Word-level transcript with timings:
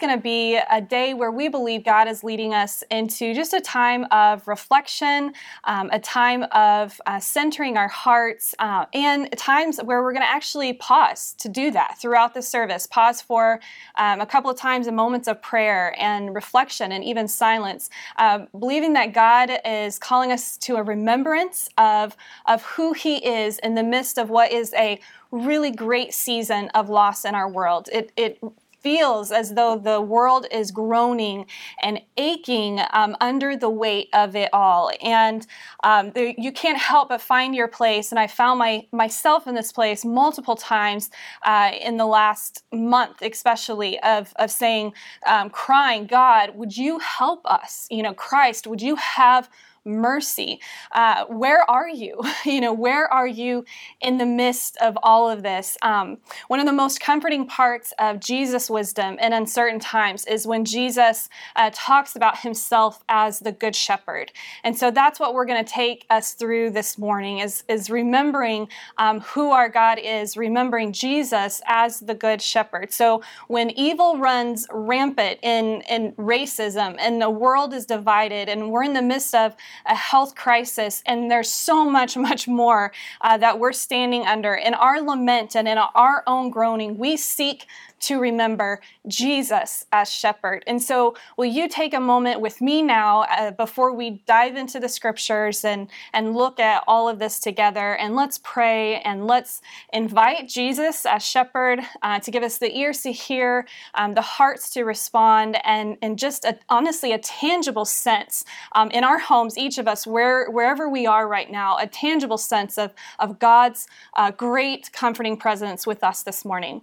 going 0.00 0.16
to 0.16 0.22
be 0.22 0.56
a 0.56 0.80
day 0.80 1.14
where 1.14 1.30
we 1.30 1.48
believe 1.48 1.84
God 1.84 2.08
is 2.08 2.24
leading 2.24 2.54
us 2.54 2.82
into 2.90 3.34
just 3.34 3.52
a 3.52 3.60
time 3.60 4.06
of 4.10 4.48
reflection, 4.48 5.32
um, 5.64 5.90
a 5.92 6.00
time 6.00 6.44
of 6.52 7.00
uh, 7.06 7.20
centering 7.20 7.76
our 7.76 7.88
hearts, 7.88 8.54
uh, 8.58 8.86
and 8.94 9.30
times 9.36 9.78
where 9.78 10.02
we're 10.02 10.12
going 10.12 10.24
to 10.24 10.30
actually 10.30 10.72
pause 10.72 11.34
to 11.38 11.48
do 11.48 11.70
that 11.70 11.98
throughout 12.00 12.34
the 12.34 12.42
service. 12.42 12.86
Pause 12.86 13.20
for 13.20 13.60
um, 13.96 14.20
a 14.20 14.26
couple 14.26 14.50
of 14.50 14.56
times 14.56 14.86
in 14.86 14.94
moments 14.94 15.28
of 15.28 15.40
prayer 15.42 15.94
and 16.00 16.34
reflection 16.34 16.92
and 16.92 17.04
even 17.04 17.28
silence, 17.28 17.90
uh, 18.16 18.46
believing 18.58 18.94
that 18.94 19.12
God 19.12 19.50
is 19.64 19.98
calling 19.98 20.32
us 20.32 20.56
to 20.58 20.76
a 20.76 20.82
remembrance 20.82 21.68
of, 21.78 22.16
of 22.46 22.62
who 22.62 22.94
He 22.94 23.16
is 23.24 23.58
in 23.58 23.74
the 23.74 23.82
midst 23.84 24.18
of 24.18 24.30
what 24.30 24.50
is 24.50 24.72
a 24.74 24.98
really 25.30 25.70
great 25.70 26.12
season 26.12 26.68
of 26.70 26.88
loss 26.88 27.24
in 27.24 27.34
our 27.34 27.48
world. 27.48 27.88
It, 27.92 28.10
it 28.16 28.38
feels 28.80 29.30
as 29.32 29.54
though 29.54 29.78
the 29.78 30.00
world 30.00 30.46
is 30.50 30.70
groaning 30.70 31.46
and 31.82 32.00
aching 32.16 32.80
um, 32.92 33.16
under 33.20 33.56
the 33.56 33.70
weight 33.70 34.08
of 34.12 34.34
it 34.36 34.50
all. 34.52 34.90
And 35.02 35.46
um, 35.84 36.12
there, 36.12 36.34
you 36.36 36.52
can't 36.52 36.78
help 36.78 37.08
but 37.08 37.20
find 37.20 37.54
your 37.54 37.68
place. 37.68 38.10
And 38.10 38.18
I 38.18 38.26
found 38.26 38.58
my, 38.58 38.86
myself 38.92 39.46
in 39.46 39.54
this 39.54 39.72
place 39.72 40.04
multiple 40.04 40.56
times 40.56 41.10
uh, 41.44 41.70
in 41.80 41.96
the 41.96 42.06
last 42.06 42.64
month, 42.72 43.22
especially, 43.22 44.00
of, 44.00 44.32
of 44.36 44.50
saying, 44.50 44.92
um, 45.26 45.50
crying, 45.50 46.06
God, 46.06 46.54
would 46.54 46.76
you 46.76 46.98
help 46.98 47.44
us? 47.46 47.86
You 47.90 48.02
know, 48.02 48.14
Christ, 48.14 48.66
would 48.66 48.82
you 48.82 48.96
have 48.96 49.48
mercy. 49.84 50.60
Uh, 50.92 51.24
where 51.26 51.68
are 51.70 51.88
you? 51.88 52.20
you 52.44 52.60
know, 52.60 52.72
where 52.72 53.12
are 53.12 53.26
you 53.26 53.64
in 54.00 54.18
the 54.18 54.26
midst 54.26 54.76
of 54.78 54.98
all 55.02 55.30
of 55.30 55.42
this? 55.42 55.76
Um, 55.82 56.18
one 56.48 56.60
of 56.60 56.66
the 56.66 56.72
most 56.72 57.00
comforting 57.00 57.46
parts 57.46 57.92
of 57.98 58.20
Jesus' 58.20 58.68
wisdom 58.68 59.18
in 59.18 59.32
uncertain 59.32 59.80
times 59.80 60.24
is 60.26 60.46
when 60.46 60.64
Jesus 60.64 61.28
uh, 61.56 61.70
talks 61.72 62.16
about 62.16 62.40
himself 62.40 63.02
as 63.08 63.40
the 63.40 63.52
good 63.52 63.74
shepherd. 63.74 64.32
And 64.64 64.76
so 64.76 64.90
that's 64.90 65.18
what 65.18 65.34
we're 65.34 65.46
going 65.46 65.64
to 65.64 65.70
take 65.70 66.06
us 66.10 66.34
through 66.34 66.70
this 66.70 66.98
morning 66.98 67.38
is, 67.38 67.64
is 67.68 67.90
remembering 67.90 68.68
um, 68.98 69.20
who 69.20 69.50
our 69.50 69.68
God 69.68 69.98
is, 69.98 70.36
remembering 70.36 70.92
Jesus 70.92 71.60
as 71.66 72.00
the 72.00 72.14
good 72.14 72.42
shepherd. 72.42 72.92
So 72.92 73.22
when 73.48 73.70
evil 73.70 74.18
runs 74.18 74.66
rampant 74.70 75.38
in, 75.42 75.82
in 75.82 76.12
racism 76.12 76.96
and 76.98 77.20
the 77.20 77.30
world 77.30 77.72
is 77.72 77.86
divided 77.86 78.48
and 78.48 78.70
we're 78.70 78.84
in 78.84 78.94
the 78.94 79.02
midst 79.02 79.34
of 79.34 79.54
a 79.86 79.94
health 79.94 80.34
crisis, 80.34 81.02
and 81.06 81.30
there's 81.30 81.50
so 81.50 81.88
much, 81.88 82.16
much 82.16 82.48
more 82.48 82.92
uh, 83.20 83.36
that 83.38 83.58
we're 83.58 83.72
standing 83.72 84.26
under. 84.26 84.54
In 84.54 84.74
our 84.74 85.00
lament 85.00 85.56
and 85.56 85.66
in 85.68 85.78
our 85.78 86.22
own 86.26 86.50
groaning, 86.50 86.98
we 86.98 87.16
seek 87.16 87.66
to 88.00 88.18
remember 88.18 88.80
Jesus 89.06 89.86
as 89.92 90.10
shepherd. 90.10 90.64
And 90.66 90.82
so, 90.82 91.16
will 91.36 91.46
you 91.46 91.68
take 91.68 91.94
a 91.94 92.00
moment 92.00 92.40
with 92.40 92.60
me 92.60 92.82
now 92.82 93.22
uh, 93.22 93.50
before 93.52 93.94
we 93.94 94.22
dive 94.26 94.56
into 94.56 94.80
the 94.80 94.88
scriptures 94.88 95.64
and, 95.64 95.88
and 96.12 96.34
look 96.34 96.58
at 96.58 96.82
all 96.86 97.08
of 97.08 97.18
this 97.18 97.38
together? 97.38 97.96
And 97.96 98.16
let's 98.16 98.38
pray 98.38 99.00
and 99.00 99.26
let's 99.26 99.60
invite 99.92 100.48
Jesus 100.48 101.04
as 101.06 101.24
shepherd 101.24 101.80
uh, 102.02 102.20
to 102.20 102.30
give 102.30 102.42
us 102.42 102.58
the 102.58 102.74
ears 102.76 103.02
to 103.02 103.12
hear, 103.12 103.66
um, 103.94 104.14
the 104.14 104.22
hearts 104.22 104.70
to 104.70 104.84
respond, 104.84 105.58
and, 105.64 105.96
and 106.02 106.18
just 106.18 106.44
a, 106.44 106.58
honestly 106.68 107.12
a 107.12 107.18
tangible 107.18 107.84
sense 107.84 108.44
um, 108.72 108.90
in 108.90 109.04
our 109.04 109.18
homes, 109.18 109.58
each 109.58 109.78
of 109.78 109.86
us, 109.86 110.06
where, 110.06 110.50
wherever 110.50 110.88
we 110.88 111.06
are 111.06 111.28
right 111.28 111.50
now, 111.50 111.76
a 111.78 111.86
tangible 111.86 112.38
sense 112.38 112.78
of, 112.78 112.92
of 113.18 113.38
God's 113.38 113.86
uh, 114.16 114.30
great 114.30 114.90
comforting 114.92 115.36
presence 115.36 115.86
with 115.86 116.02
us 116.02 116.22
this 116.22 116.44
morning. 116.44 116.82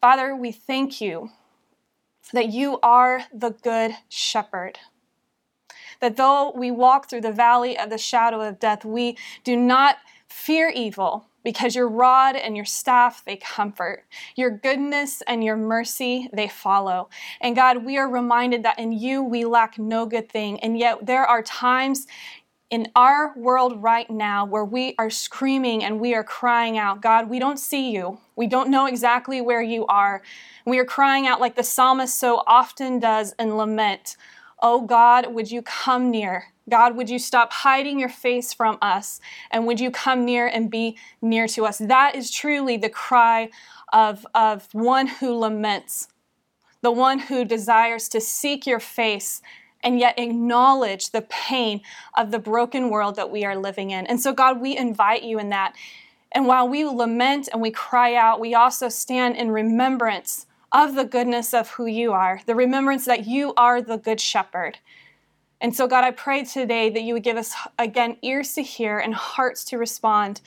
Father, 0.00 0.34
we 0.34 0.50
thank 0.50 1.02
you 1.02 1.28
that 2.32 2.48
you 2.48 2.78
are 2.82 3.24
the 3.34 3.50
good 3.50 3.92
shepherd. 4.08 4.78
That 6.00 6.16
though 6.16 6.52
we 6.56 6.70
walk 6.70 7.10
through 7.10 7.20
the 7.20 7.32
valley 7.32 7.78
of 7.78 7.90
the 7.90 7.98
shadow 7.98 8.40
of 8.40 8.58
death, 8.58 8.82
we 8.82 9.18
do 9.44 9.58
not 9.58 9.98
fear 10.26 10.70
evil 10.70 11.26
because 11.44 11.74
your 11.74 11.88
rod 11.88 12.36
and 12.36 12.56
your 12.56 12.64
staff 12.64 13.24
they 13.24 13.36
comfort 13.36 14.04
your 14.36 14.50
goodness 14.50 15.22
and 15.26 15.42
your 15.42 15.56
mercy 15.56 16.28
they 16.32 16.46
follow 16.46 17.08
and 17.40 17.56
god 17.56 17.84
we 17.84 17.96
are 17.96 18.08
reminded 18.08 18.62
that 18.62 18.78
in 18.78 18.92
you 18.92 19.22
we 19.22 19.44
lack 19.44 19.78
no 19.78 20.06
good 20.06 20.30
thing 20.30 20.60
and 20.60 20.78
yet 20.78 21.04
there 21.04 21.24
are 21.24 21.42
times 21.42 22.06
in 22.70 22.86
our 22.94 23.34
world 23.36 23.82
right 23.82 24.08
now 24.08 24.44
where 24.44 24.64
we 24.64 24.94
are 24.96 25.10
screaming 25.10 25.82
and 25.82 26.00
we 26.00 26.14
are 26.14 26.22
crying 26.22 26.78
out, 26.78 27.02
God, 27.02 27.28
we 27.28 27.40
don't 27.40 27.58
see 27.58 27.90
you. 27.90 28.20
We 28.36 28.46
don't 28.46 28.70
know 28.70 28.86
exactly 28.86 29.40
where 29.40 29.60
you 29.60 29.86
are. 29.86 30.22
We 30.64 30.78
are 30.78 30.84
crying 30.84 31.26
out 31.26 31.40
like 31.40 31.56
the 31.56 31.64
psalmist 31.64 32.16
so 32.16 32.44
often 32.46 33.00
does 33.00 33.34
in 33.40 33.56
lament. 33.56 34.16
Oh 34.62 34.82
God, 34.82 35.34
would 35.34 35.50
you 35.50 35.62
come 35.62 36.10
near? 36.10 36.52
God, 36.68 36.96
would 36.96 37.10
you 37.10 37.18
stop 37.18 37.52
hiding 37.52 37.98
your 37.98 38.08
face 38.08 38.54
from 38.54 38.78
us? 38.80 39.20
And 39.50 39.66
would 39.66 39.80
you 39.80 39.90
come 39.90 40.24
near 40.24 40.46
and 40.46 40.70
be 40.70 40.96
near 41.20 41.48
to 41.48 41.66
us? 41.66 41.78
That 41.78 42.14
is 42.14 42.30
truly 42.30 42.76
the 42.76 42.88
cry 42.88 43.50
of, 43.92 44.24
of 44.32 44.68
one 44.72 45.08
who 45.08 45.34
laments, 45.34 46.06
the 46.82 46.92
one 46.92 47.18
who 47.18 47.44
desires 47.44 48.08
to 48.10 48.20
seek 48.20 48.64
your 48.64 48.78
face 48.78 49.42
and 49.82 49.98
yet 49.98 50.18
acknowledge 50.18 51.10
the 51.10 51.22
pain 51.22 51.80
of 52.16 52.30
the 52.30 52.38
broken 52.38 52.90
world 52.90 53.16
that 53.16 53.30
we 53.30 53.44
are 53.44 53.56
living 53.56 53.90
in. 53.90 54.06
And 54.06 54.20
so, 54.20 54.32
God, 54.32 54.60
we 54.60 54.76
invite 54.76 55.22
you 55.22 55.38
in 55.38 55.48
that. 55.50 55.74
And 56.32 56.46
while 56.46 56.68
we 56.68 56.84
lament 56.84 57.48
and 57.52 57.60
we 57.60 57.70
cry 57.70 58.14
out, 58.14 58.40
we 58.40 58.54
also 58.54 58.88
stand 58.88 59.36
in 59.36 59.50
remembrance 59.50 60.46
of 60.72 60.94
the 60.94 61.04
goodness 61.04 61.52
of 61.52 61.70
who 61.70 61.86
you 61.86 62.12
are, 62.12 62.40
the 62.46 62.54
remembrance 62.54 63.04
that 63.06 63.26
you 63.26 63.52
are 63.56 63.82
the 63.82 63.96
good 63.96 64.20
shepherd. 64.20 64.78
And 65.60 65.74
so, 65.74 65.86
God, 65.86 66.04
I 66.04 66.12
pray 66.12 66.44
today 66.44 66.88
that 66.90 67.02
you 67.02 67.14
would 67.14 67.22
give 67.22 67.36
us, 67.36 67.54
again, 67.78 68.16
ears 68.22 68.54
to 68.54 68.62
hear 68.62 68.98
and 68.98 69.14
hearts 69.14 69.64
to 69.66 69.78
respond. 69.78 70.40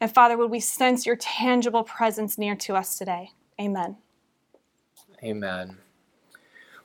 And 0.00 0.12
Father, 0.12 0.36
would 0.36 0.50
we 0.50 0.60
sense 0.60 1.06
your 1.06 1.16
tangible 1.16 1.84
presence 1.84 2.36
near 2.36 2.54
to 2.56 2.74
us 2.74 2.98
today? 2.98 3.30
Amen. 3.60 3.96
Amen. 5.22 5.78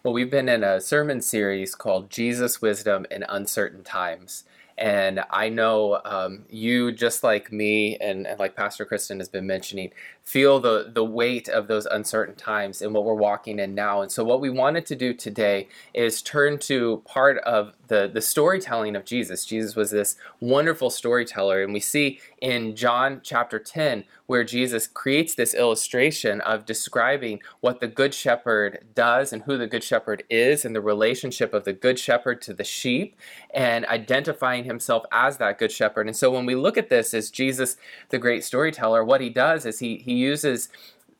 Well, 0.05 0.11
we've 0.13 0.29
been 0.29 0.49
in 0.49 0.65
a 0.65 0.81
sermon 0.81 1.21
series 1.21 1.75
called 1.75 2.09
Jesus, 2.09 2.61
Wisdom 2.61 3.05
in 3.09 3.23
Uncertain 3.29 3.85
Times. 3.85 4.43
And 4.77 5.23
I 5.29 5.47
know 5.47 6.01
um, 6.03 6.43
you, 6.49 6.91
just 6.91 7.23
like 7.23 7.53
me, 7.53 7.95
and, 7.99 8.27
and, 8.27 8.37
like 8.37 8.53
Pastor 8.53 8.83
Kristen 8.83 9.19
has 9.19 9.29
been 9.29 9.47
mentioning, 9.47 9.93
feel 10.21 10.59
the, 10.59 10.91
the 10.93 11.05
weight 11.05 11.47
of 11.47 11.69
those 11.69 11.85
uncertain 11.85 12.35
times 12.35 12.81
in 12.81 12.91
what 12.91 13.05
we're 13.05 13.13
walking 13.13 13.59
in 13.59 13.75
now. 13.75 14.01
And 14.01 14.11
so, 14.11 14.25
what 14.25 14.41
we 14.41 14.49
wanted 14.49 14.85
to 14.87 14.95
do 14.97 15.13
today 15.13 15.69
is 15.93 16.21
turn 16.21 16.57
to 16.59 17.01
part 17.05 17.37
of 17.37 17.71
the, 17.93 18.09
the 18.11 18.21
storytelling 18.21 18.95
of 18.95 19.03
Jesus. 19.05 19.45
Jesus 19.45 19.75
was 19.75 19.91
this 19.91 20.15
wonderful 20.39 20.89
storyteller, 20.89 21.61
and 21.61 21.73
we 21.73 21.79
see 21.79 22.19
in 22.41 22.75
John 22.75 23.19
chapter 23.21 23.59
10 23.59 24.05
where 24.25 24.45
Jesus 24.45 24.87
creates 24.87 25.35
this 25.35 25.53
illustration 25.53 26.39
of 26.41 26.65
describing 26.65 27.41
what 27.59 27.81
the 27.81 27.87
Good 27.87 28.13
Shepherd 28.13 28.85
does 28.95 29.33
and 29.33 29.43
who 29.43 29.57
the 29.57 29.67
Good 29.67 29.83
Shepherd 29.83 30.23
is, 30.29 30.63
and 30.63 30.73
the 30.73 30.81
relationship 30.81 31.53
of 31.53 31.65
the 31.65 31.73
Good 31.73 31.99
Shepherd 31.99 32.41
to 32.43 32.53
the 32.53 32.63
sheep, 32.63 33.15
and 33.53 33.85
identifying 33.87 34.63
himself 34.63 35.03
as 35.11 35.37
that 35.37 35.59
Good 35.59 35.71
Shepherd. 35.71 36.07
And 36.07 36.15
so, 36.15 36.31
when 36.31 36.45
we 36.45 36.55
look 36.55 36.77
at 36.77 36.89
this 36.89 37.13
as 37.13 37.29
Jesus, 37.29 37.75
the 38.09 38.17
great 38.17 38.45
storyteller, 38.45 39.03
what 39.03 39.19
he 39.19 39.29
does 39.29 39.65
is 39.65 39.79
he, 39.79 39.97
he 39.97 40.13
he 40.13 40.19
uses 40.19 40.69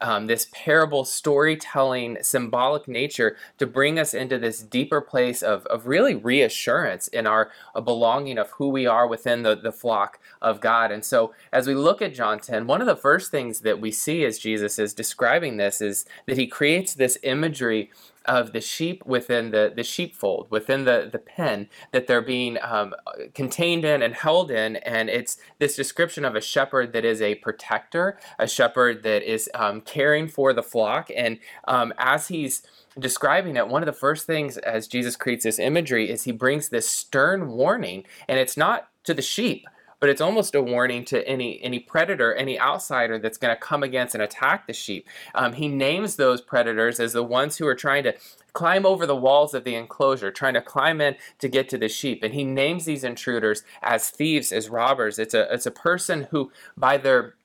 um, 0.04 0.28
this 0.28 0.50
parable 0.52 1.06
storytelling 1.06 2.18
symbolic 2.22 2.90
nature 2.90 3.38
to 3.58 3.66
bring 3.66 3.98
us 3.98 4.14
into 4.14 4.38
this 4.38 4.62
deeper 4.62 5.00
place 5.00 5.42
of, 5.42 5.66
of 5.68 5.88
really 5.88 6.14
reassurance 6.14 7.08
in 7.08 7.26
our 7.26 7.50
belonging 7.86 8.38
of 8.38 8.52
who 8.52 8.68
we 8.68 8.86
are 8.86 9.08
within 9.08 9.44
the, 9.44 9.56
the 9.56 9.72
flock 9.72 10.20
of 10.42 10.60
God. 10.60 10.92
And 10.92 11.06
so, 11.06 11.34
as 11.54 11.68
we 11.68 11.74
look 11.74 12.02
at 12.02 12.14
John 12.14 12.42
10, 12.42 12.68
one 12.68 12.82
of 12.82 12.88
the 12.88 12.98
first 12.98 13.32
things 13.32 13.62
that 13.62 13.80
we 13.80 13.92
see 13.92 14.26
as 14.26 14.38
Jesus 14.38 14.78
is 14.78 14.94
describing 14.94 15.56
this 15.56 15.80
is 15.80 16.06
that 16.26 16.38
he 16.38 16.48
creates 16.48 16.94
this 16.94 17.18
imagery 17.24 17.90
of 18.26 18.54
the 18.54 18.62
sheep 18.62 19.06
within 19.06 19.52
the, 19.52 19.72
the 19.76 19.84
sheepfold, 19.84 20.48
within 20.50 20.86
the, 20.86 21.10
the 21.12 21.20
pen 21.20 21.70
that 21.92 22.08
they're 22.08 22.22
being 22.22 22.58
um, 22.62 22.94
contained 23.34 23.86
in 23.86 24.02
and 24.02 24.14
held 24.14 24.52
in. 24.52 24.78
And 24.78 25.10
it's 25.10 25.38
this 25.60 25.76
description 25.76 26.26
of 26.26 26.36
a 26.36 26.42
shepherd 26.42 26.94
that 26.94 27.06
is 27.06 27.22
a 27.22 27.36
protector, 27.36 28.18
a 28.40 28.48
shepherd 28.48 29.04
that 29.04 29.24
is 29.24 29.50
um, 29.54 29.82
caring 29.82 30.28
for 30.28 30.54
the 30.54 30.64
flock. 30.64 31.10
And 31.16 31.40
um, 31.68 31.94
as 31.98 32.28
he's 32.28 32.64
describing 32.98 33.56
it, 33.56 33.68
one 33.68 33.82
of 33.82 33.88
the 33.88 33.94
first 33.94 34.26
things 34.26 34.58
as 34.58 34.88
Jesus 34.88 35.16
creates 35.16 35.44
this 35.44 35.60
imagery 35.60 36.10
is 36.10 36.24
he 36.24 36.32
brings 36.32 36.70
this 36.70 36.88
stern 36.88 37.50
warning, 37.50 38.06
and 38.28 38.40
it's 38.40 38.58
not 38.58 38.90
to 39.04 39.14
the 39.14 39.22
sheep 39.22 39.68
but 40.04 40.10
it's 40.10 40.20
almost 40.20 40.54
a 40.54 40.62
warning 40.62 41.06
to 41.06 41.26
any 41.26 41.64
any 41.64 41.80
predator, 41.80 42.36
any 42.36 42.60
outsider 42.60 43.18
that's 43.18 43.38
going 43.38 43.56
to 43.56 43.62
come 43.62 43.84
against 43.84 44.14
and 44.14 44.22
attack 44.22 44.68
the 44.68 44.74
sheep. 44.74 45.08
Um, 45.34 45.54
he 45.54 45.70
names 45.70 46.18
those 46.18 46.42
predators 46.42 47.00
as 47.00 47.14
the 47.14 47.24
ones 47.24 47.56
who 47.56 47.66
are 47.68 47.74
trying 47.74 48.04
to 48.04 48.14
climb 48.52 48.86
over 48.86 49.06
the 49.06 49.16
walls 49.16 49.54
of 49.54 49.64
the 49.64 49.76
enclosure, 49.76 50.30
trying 50.30 50.56
to 50.56 50.62
climb 50.62 51.00
in 51.00 51.16
to 51.40 51.48
get 51.48 51.70
to 51.70 51.78
the 51.78 51.88
sheep. 51.88 52.22
And 52.22 52.34
he 52.34 52.44
names 52.44 52.84
these 52.84 53.06
intruders 53.06 53.64
as 53.82 54.10
thieves, 54.10 54.52
as 54.52 54.68
robbers. 54.68 55.20
It's 55.20 55.34
a 55.34 55.48
it's 55.54 55.68
a 55.68 55.72
person 55.72 56.28
who, 56.32 56.52
by 56.76 56.98
their 56.98 57.36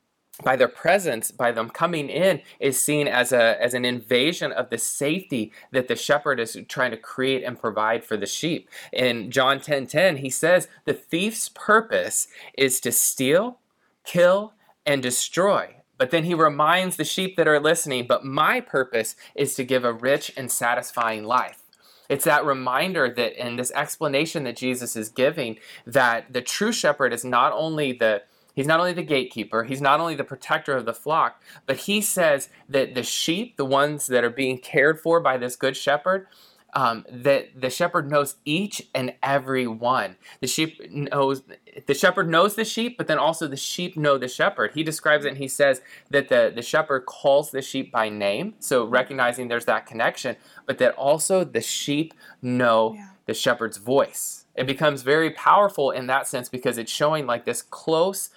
by 0.42 0.56
their 0.56 0.68
presence, 0.68 1.30
by 1.30 1.52
them 1.52 1.68
coming 1.68 2.08
in, 2.08 2.40
is 2.60 2.82
seen 2.82 3.08
as 3.08 3.32
a 3.32 3.60
as 3.62 3.74
an 3.74 3.84
invasion 3.84 4.52
of 4.52 4.70
the 4.70 4.78
safety 4.78 5.52
that 5.72 5.88
the 5.88 5.96
shepherd 5.96 6.40
is 6.40 6.56
trying 6.68 6.90
to 6.92 6.96
create 6.96 7.42
and 7.44 7.58
provide 7.58 8.04
for 8.04 8.16
the 8.16 8.26
sheep. 8.26 8.68
In 8.92 9.30
John 9.30 9.58
10:10, 9.58 9.64
10, 9.64 9.86
10, 9.86 10.16
he 10.18 10.30
says, 10.30 10.68
"The 10.84 10.94
thief's 10.94 11.48
purpose 11.48 12.28
is 12.56 12.80
to 12.80 12.92
steal, 12.92 13.58
kill, 14.04 14.54
and 14.86 15.02
destroy." 15.02 15.76
But 15.96 16.10
then 16.12 16.24
he 16.24 16.34
reminds 16.34 16.96
the 16.96 17.04
sheep 17.04 17.36
that 17.36 17.48
are 17.48 17.58
listening, 17.58 18.06
"But 18.06 18.24
my 18.24 18.60
purpose 18.60 19.16
is 19.34 19.54
to 19.56 19.64
give 19.64 19.84
a 19.84 19.92
rich 19.92 20.32
and 20.36 20.50
satisfying 20.50 21.24
life." 21.24 21.62
It's 22.08 22.24
that 22.24 22.44
reminder 22.44 23.10
that 23.10 23.34
in 23.34 23.56
this 23.56 23.72
explanation 23.72 24.44
that 24.44 24.56
Jesus 24.56 24.96
is 24.96 25.08
giving 25.08 25.58
that 25.86 26.32
the 26.32 26.40
true 26.40 26.72
shepherd 26.72 27.12
is 27.12 27.24
not 27.24 27.52
only 27.52 27.92
the 27.92 28.22
He's 28.58 28.66
not 28.66 28.80
only 28.80 28.92
the 28.92 29.04
gatekeeper, 29.04 29.62
he's 29.62 29.80
not 29.80 30.00
only 30.00 30.16
the 30.16 30.24
protector 30.24 30.76
of 30.76 30.84
the 30.84 30.92
flock, 30.92 31.40
but 31.64 31.76
he 31.76 32.00
says 32.00 32.48
that 32.68 32.96
the 32.96 33.04
sheep, 33.04 33.56
the 33.56 33.64
ones 33.64 34.08
that 34.08 34.24
are 34.24 34.30
being 34.30 34.58
cared 34.58 34.98
for 34.98 35.20
by 35.20 35.36
this 35.36 35.54
good 35.54 35.76
shepherd, 35.76 36.26
um, 36.72 37.06
that 37.08 37.60
the 37.60 37.70
shepherd 37.70 38.10
knows 38.10 38.34
each 38.44 38.82
and 38.92 39.14
every 39.22 39.68
one. 39.68 40.16
The 40.40 40.48
sheep 40.48 40.90
knows 40.90 41.44
the 41.86 41.94
shepherd 41.94 42.28
knows 42.28 42.56
the 42.56 42.64
sheep, 42.64 42.98
but 42.98 43.06
then 43.06 43.16
also 43.16 43.46
the 43.46 43.56
sheep 43.56 43.96
know 43.96 44.18
the 44.18 44.26
shepherd. 44.26 44.72
He 44.74 44.82
describes 44.82 45.24
it 45.24 45.28
and 45.28 45.38
he 45.38 45.46
says 45.46 45.80
that 46.10 46.28
the, 46.28 46.50
the 46.52 46.60
shepherd 46.60 47.06
calls 47.06 47.52
the 47.52 47.62
sheep 47.62 47.92
by 47.92 48.08
name, 48.08 48.54
so 48.58 48.84
recognizing 48.84 49.46
there's 49.46 49.66
that 49.66 49.86
connection, 49.86 50.34
but 50.66 50.78
that 50.78 50.96
also 50.96 51.44
the 51.44 51.60
sheep 51.60 52.12
know 52.42 52.94
yeah. 52.96 53.10
the 53.26 53.34
shepherd's 53.34 53.76
voice. 53.76 54.46
It 54.58 54.66
becomes 54.66 55.02
very 55.02 55.30
powerful 55.30 55.90
in 55.90 56.06
that 56.08 56.26
sense 56.26 56.48
because 56.48 56.78
it's 56.78 56.92
showing 56.92 57.26
like 57.26 57.44
this 57.44 57.62
close 57.62 58.30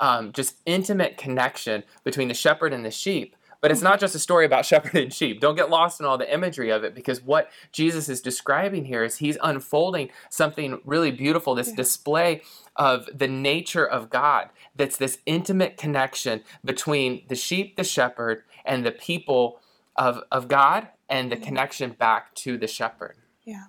um, 0.00 0.32
just 0.32 0.56
intimate 0.66 1.16
connection 1.16 1.84
between 2.04 2.28
the 2.28 2.34
shepherd 2.34 2.72
and 2.72 2.84
the 2.84 2.90
sheep. 2.90 3.36
But 3.60 3.70
it's 3.70 3.82
not 3.82 4.00
just 4.00 4.14
a 4.14 4.18
story 4.18 4.46
about 4.46 4.64
shepherd 4.70 4.94
and 4.96 5.12
sheep. 5.12 5.40
Don't 5.40 5.54
get 5.54 5.70
lost 5.70 6.00
in 6.00 6.06
all 6.06 6.18
the 6.18 6.32
imagery 6.32 6.70
of 6.70 6.82
it 6.82 6.94
because 6.94 7.22
what 7.22 7.50
Jesus 7.72 8.08
is 8.08 8.20
describing 8.20 8.86
here 8.86 9.04
is 9.04 9.18
he's 9.18 9.36
unfolding 9.42 10.08
something 10.28 10.80
really 10.84 11.10
beautiful, 11.10 11.54
this 11.54 11.68
yeah. 11.68 11.76
display 11.76 12.42
of 12.76 13.08
the 13.14 13.28
nature 13.28 13.86
of 13.86 14.10
God. 14.10 14.48
That's 14.74 14.96
this 14.96 15.18
intimate 15.26 15.76
connection 15.76 16.42
between 16.64 17.22
the 17.28 17.36
sheep, 17.36 17.76
the 17.76 17.84
shepherd, 17.84 18.42
and 18.64 18.84
the 18.84 18.92
people 18.92 19.60
of, 19.96 20.22
of 20.32 20.48
God 20.48 20.88
and 21.08 21.30
the 21.30 21.36
connection 21.36 21.90
back 21.90 22.34
to 22.36 22.56
the 22.56 22.66
shepherd. 22.66 23.16
Yeah. 23.44 23.64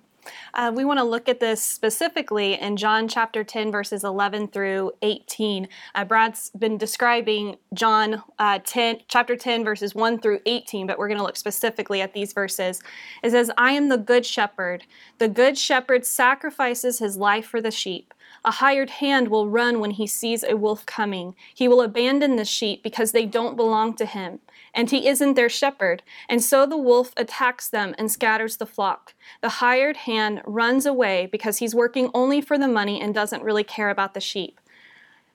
Uh, 0.54 0.72
we 0.74 0.84
want 0.84 0.98
to 0.98 1.04
look 1.04 1.28
at 1.28 1.40
this 1.40 1.62
specifically 1.62 2.54
in 2.54 2.76
John 2.76 3.08
chapter 3.08 3.42
10, 3.42 3.72
verses 3.72 4.04
11 4.04 4.48
through 4.48 4.92
18. 5.02 5.68
Uh, 5.94 6.04
Brad's 6.04 6.50
been 6.50 6.78
describing 6.78 7.56
John 7.74 8.22
uh, 8.38 8.58
10, 8.64 9.00
chapter 9.08 9.36
10, 9.36 9.64
verses 9.64 9.94
1 9.94 10.20
through 10.20 10.40
18, 10.46 10.86
but 10.86 10.98
we're 10.98 11.08
going 11.08 11.18
to 11.18 11.24
look 11.24 11.36
specifically 11.36 12.00
at 12.00 12.12
these 12.12 12.32
verses. 12.32 12.82
It 13.22 13.30
says, 13.30 13.50
I 13.56 13.72
am 13.72 13.88
the 13.88 13.98
good 13.98 14.26
shepherd. 14.26 14.84
The 15.18 15.28
good 15.28 15.58
shepherd 15.58 16.04
sacrifices 16.04 16.98
his 16.98 17.16
life 17.16 17.46
for 17.46 17.60
the 17.60 17.70
sheep. 17.70 18.14
A 18.44 18.50
hired 18.50 18.90
hand 18.90 19.28
will 19.28 19.48
run 19.48 19.78
when 19.78 19.92
he 19.92 20.06
sees 20.06 20.42
a 20.42 20.56
wolf 20.56 20.84
coming. 20.84 21.34
He 21.54 21.68
will 21.68 21.80
abandon 21.80 22.36
the 22.36 22.44
sheep 22.44 22.82
because 22.82 23.12
they 23.12 23.26
don't 23.26 23.56
belong 23.56 23.94
to 23.94 24.06
him 24.06 24.40
and 24.74 24.90
he 24.90 25.06
isn't 25.06 25.34
their 25.34 25.48
shepherd. 25.48 26.02
And 26.28 26.42
so 26.42 26.66
the 26.66 26.76
wolf 26.76 27.12
attacks 27.16 27.68
them 27.68 27.94
and 27.98 28.10
scatters 28.10 28.56
the 28.56 28.66
flock. 28.66 29.14
The 29.40 29.48
hired 29.48 29.98
hand 29.98 30.42
runs 30.46 30.86
away 30.86 31.28
because 31.30 31.58
he's 31.58 31.74
working 31.74 32.10
only 32.14 32.40
for 32.40 32.58
the 32.58 32.68
money 32.68 33.00
and 33.00 33.14
doesn't 33.14 33.42
really 33.42 33.64
care 33.64 33.90
about 33.90 34.14
the 34.14 34.20
sheep. 34.20 34.60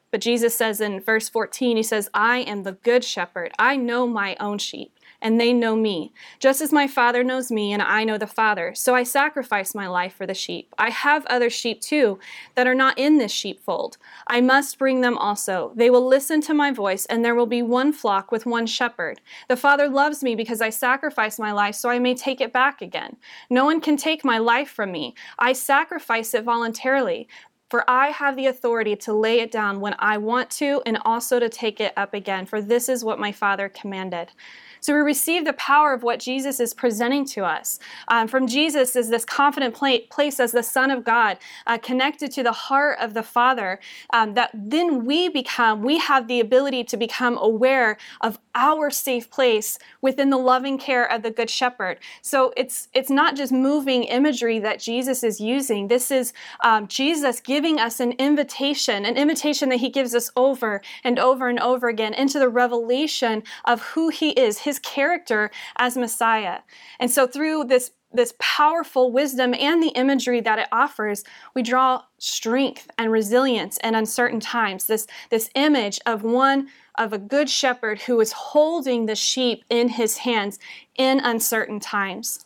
But 0.10 0.22
Jesus 0.22 0.56
says 0.56 0.82
in 0.82 1.02
verse 1.02 1.30
14, 1.30 1.78
He 1.78 1.84
says, 1.84 2.10
I 2.14 2.40
am 2.40 2.64
the 2.64 2.72
good 2.72 3.04
shepherd. 3.04 3.52
I 3.60 3.76
know 3.76 4.08
my 4.08 4.36
own 4.40 4.58
sheep 4.58 4.97
and 5.22 5.40
they 5.40 5.54
know 5.54 5.76
me, 5.76 6.14
just 6.40 6.62
as 6.62 6.72
my 6.72 6.88
Father 6.88 7.24
knows 7.24 7.52
me, 7.52 7.74
and 7.74 7.82
I 7.82 8.04
know 8.04 8.18
the 8.18 8.28
Father. 8.28 8.74
So 8.76 8.94
I 8.94 9.04
sacrifice 9.04 9.74
my 9.74 9.88
life 9.88 10.14
for 10.14 10.26
the 10.26 10.34
sheep. 10.34 10.74
I 10.78 10.90
have 10.90 11.26
other 11.26 11.50
sheep 11.50 11.82
too 11.82 12.20
that 12.56 12.68
are 12.68 12.76
not 12.76 12.98
in 12.98 13.18
this 13.18 13.32
sheepfold. 13.32 13.98
I 14.28 14.42
must 14.42 14.78
bring 14.78 15.02
them 15.02 15.18
also. 15.18 15.72
They 15.76 15.90
will 15.90 16.06
listen 16.06 16.42
to 16.42 16.54
my 16.54 16.72
voice, 16.72 17.06
and 17.06 17.24
there 17.24 17.36
will 17.36 17.48
be 17.48 17.62
one 17.62 17.94
flock 17.94 18.32
with 18.32 18.46
one 18.46 18.68
shepherd. 18.68 19.20
The 19.48 19.58
Father 19.58 19.90
loves 19.90 20.24
me 20.24 20.36
because 20.36 20.62
I 20.62 20.70
sacrifice 20.70 21.40
my 21.40 21.52
life 21.52 21.76
so 21.76 21.90
I 21.90 22.00
may 22.00 22.14
take 22.14 22.42
it 22.42 22.54
back 22.54 22.82
again. 22.82 23.18
No 23.50 23.66
one 23.66 23.82
can 23.82 23.98
take 23.98 24.24
my 24.24 24.38
life 24.38 24.70
from 24.70 24.92
me. 24.92 25.16
I 25.40 25.54
sacrifice 25.54 26.34
it 26.34 26.44
voluntarily. 26.44 27.28
For 27.70 27.90
I 27.90 28.08
have 28.08 28.36
the 28.36 28.48
authority 28.48 28.96
to 28.98 29.14
lay 29.14 29.40
it 29.40 29.52
down 29.52 29.82
when 29.82 29.96
I 30.00 30.18
want 30.18 30.50
to, 30.52 30.82
and 30.86 30.98
also 31.04 31.40
to 31.40 31.50
take 31.50 31.80
it 31.80 31.94
up 31.98 32.14
again. 32.14 32.46
For 32.46 32.62
this 32.62 32.88
is 32.88 33.04
what 33.04 33.20
my 33.20 33.32
Father 33.32 33.68
commanded. 33.70 34.32
So 34.80 34.94
we 34.94 35.00
receive 35.00 35.44
the 35.44 35.54
power 35.54 35.94
of 35.94 36.04
what 36.04 36.20
Jesus 36.20 36.60
is 36.60 36.74
presenting 36.74 37.26
to 37.26 37.44
us. 37.44 37.80
Um, 38.08 38.28
from 38.28 38.48
Jesus 38.48 38.96
is 38.96 39.10
this 39.10 39.26
confident 39.26 39.76
place 39.76 40.40
as 40.40 40.52
the 40.52 40.64
Son 40.64 40.92
of 40.92 41.04
God, 41.04 41.40
uh, 41.66 41.78
connected 41.78 42.32
to 42.32 42.44
the 42.44 42.52
heart 42.52 42.98
of 43.02 43.14
the 43.14 43.24
Father, 43.24 43.80
um, 44.14 44.34
that 44.36 44.52
then 44.54 45.06
we 45.06 45.30
become, 45.30 45.82
we 45.82 45.98
have 45.98 46.28
the 46.28 46.40
ability 46.40 46.84
to 46.86 46.98
become 46.98 47.38
aware 47.38 47.98
of 48.22 48.40
our 48.56 48.90
safe 48.90 49.30
place 49.30 49.78
within 50.02 50.30
the 50.30 50.38
loving 50.38 50.78
care 50.78 51.06
of 51.06 51.22
the 51.22 51.32
Good 51.32 51.50
Shepherd. 51.50 52.00
So 52.22 52.54
it's 52.58 52.88
it's 52.94 53.10
not 53.10 53.36
just 53.36 53.52
moving 53.52 54.04
imagery 54.04 54.60
that 54.60 54.80
Jesus 54.80 55.24
is 55.24 55.40
using. 55.40 55.88
This 55.88 56.12
is 56.12 56.34
um, 56.64 56.88
Jesus 56.88 57.40
giving 57.40 57.57
us 57.66 58.00
an 58.00 58.14
invitation, 58.14 59.06
an 59.06 59.18
invitation 59.18 59.70
that 59.70 59.80
He 59.80 59.90
gives 59.90 60.14
us 60.14 60.32
over 60.36 60.82
and 61.04 61.18
over 61.20 61.50
and 61.50 61.60
over 61.60 61.88
again 61.88 62.14
into 62.14 62.40
the 62.40 62.50
revelation 62.50 63.44
of 63.66 63.82
who 63.82 64.10
He 64.10 64.30
is, 64.32 64.60
His 64.60 64.80
character 64.80 65.52
as 65.78 65.98
Messiah. 65.98 66.60
And 67.00 67.10
so 67.12 67.28
through 67.28 67.66
this 67.66 67.92
this 68.14 68.34
powerful 68.40 69.12
wisdom 69.12 69.54
and 69.54 69.84
the 69.84 69.90
imagery 69.90 70.40
that 70.40 70.58
it 70.58 70.68
offers, 70.72 71.24
we 71.54 71.62
draw 71.62 72.02
strength 72.18 72.90
and 72.98 73.12
resilience 73.12 73.78
in 73.84 73.96
uncertain 73.96 74.40
times. 74.40 74.88
This, 74.88 75.08
this 75.30 75.50
image 75.56 76.00
of 76.06 76.24
one 76.24 76.70
of 76.98 77.12
a 77.12 77.18
good 77.18 77.50
shepherd 77.50 78.02
who 78.04 78.20
is 78.22 78.32
holding 78.32 79.06
the 79.06 79.16
sheep 79.16 79.66
in 79.70 79.90
his 79.90 80.18
hands 80.18 80.58
in 80.96 81.20
uncertain 81.20 81.80
times. 81.80 82.46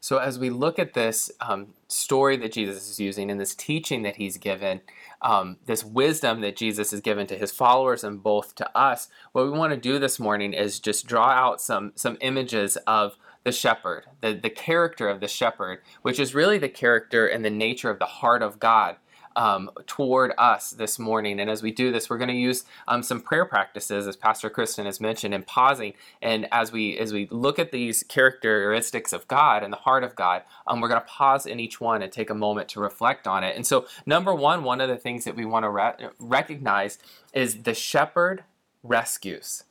So, 0.00 0.18
as 0.18 0.38
we 0.38 0.50
look 0.50 0.78
at 0.78 0.92
this 0.92 1.30
um, 1.40 1.72
story 1.94 2.36
that 2.38 2.52
Jesus 2.52 2.90
is 2.90 2.98
using 3.00 3.30
and 3.30 3.40
this 3.40 3.54
teaching 3.54 4.02
that 4.02 4.16
he's 4.16 4.36
given, 4.36 4.80
um, 5.22 5.58
this 5.66 5.84
wisdom 5.84 6.40
that 6.40 6.56
Jesus 6.56 6.90
has 6.90 7.00
given 7.00 7.26
to 7.28 7.36
his 7.36 7.52
followers 7.52 8.04
and 8.04 8.22
both 8.22 8.54
to 8.56 8.76
us, 8.76 9.08
what 9.32 9.44
we 9.44 9.50
want 9.50 9.72
to 9.72 9.78
do 9.78 9.98
this 9.98 10.18
morning 10.18 10.52
is 10.52 10.80
just 10.80 11.06
draw 11.06 11.28
out 11.28 11.60
some 11.60 11.92
some 11.94 12.18
images 12.20 12.76
of 12.86 13.16
the 13.44 13.52
shepherd, 13.52 14.06
the, 14.22 14.32
the 14.32 14.50
character 14.50 15.08
of 15.08 15.20
the 15.20 15.28
shepherd, 15.28 15.80
which 16.02 16.18
is 16.18 16.34
really 16.34 16.58
the 16.58 16.68
character 16.68 17.26
and 17.26 17.44
the 17.44 17.50
nature 17.50 17.90
of 17.90 17.98
the 17.98 18.06
heart 18.06 18.42
of 18.42 18.58
God 18.58 18.96
um, 19.36 19.70
toward 19.86 20.32
us 20.38 20.70
this 20.70 20.98
morning. 20.98 21.40
And 21.40 21.50
as 21.50 21.62
we 21.62 21.70
do 21.72 21.92
this, 21.92 22.08
we're 22.08 22.18
going 22.18 22.28
to 22.28 22.34
use 22.34 22.64
um, 22.88 23.02
some 23.02 23.20
prayer 23.20 23.44
practices, 23.44 24.06
as 24.06 24.16
Pastor 24.16 24.50
Kristen 24.50 24.86
has 24.86 25.00
mentioned, 25.00 25.34
and 25.34 25.46
pausing. 25.46 25.94
And 26.22 26.48
as 26.52 26.72
we 26.72 26.98
as 26.98 27.12
we 27.12 27.26
look 27.30 27.58
at 27.58 27.72
these 27.72 28.02
characteristics 28.04 29.12
of 29.12 29.26
God 29.28 29.62
and 29.62 29.72
the 29.72 29.78
heart 29.78 30.04
of 30.04 30.14
God, 30.14 30.42
um, 30.66 30.80
we're 30.80 30.88
going 30.88 31.00
to 31.00 31.06
pause 31.06 31.46
in 31.46 31.60
each 31.60 31.80
one 31.80 32.02
and 32.02 32.12
take 32.12 32.30
a 32.30 32.34
moment 32.34 32.68
to 32.70 32.80
reflect 32.80 33.26
on 33.26 33.44
it. 33.44 33.56
And 33.56 33.66
so, 33.66 33.86
number 34.06 34.34
one, 34.34 34.64
one 34.64 34.80
of 34.80 34.88
the 34.88 34.96
things 34.96 35.24
that 35.24 35.36
we 35.36 35.44
want 35.44 35.64
to 35.64 35.70
re- 35.70 36.08
recognize 36.18 36.98
is 37.32 37.62
the 37.62 37.74
shepherd 37.74 38.44
rescues. 38.82 39.64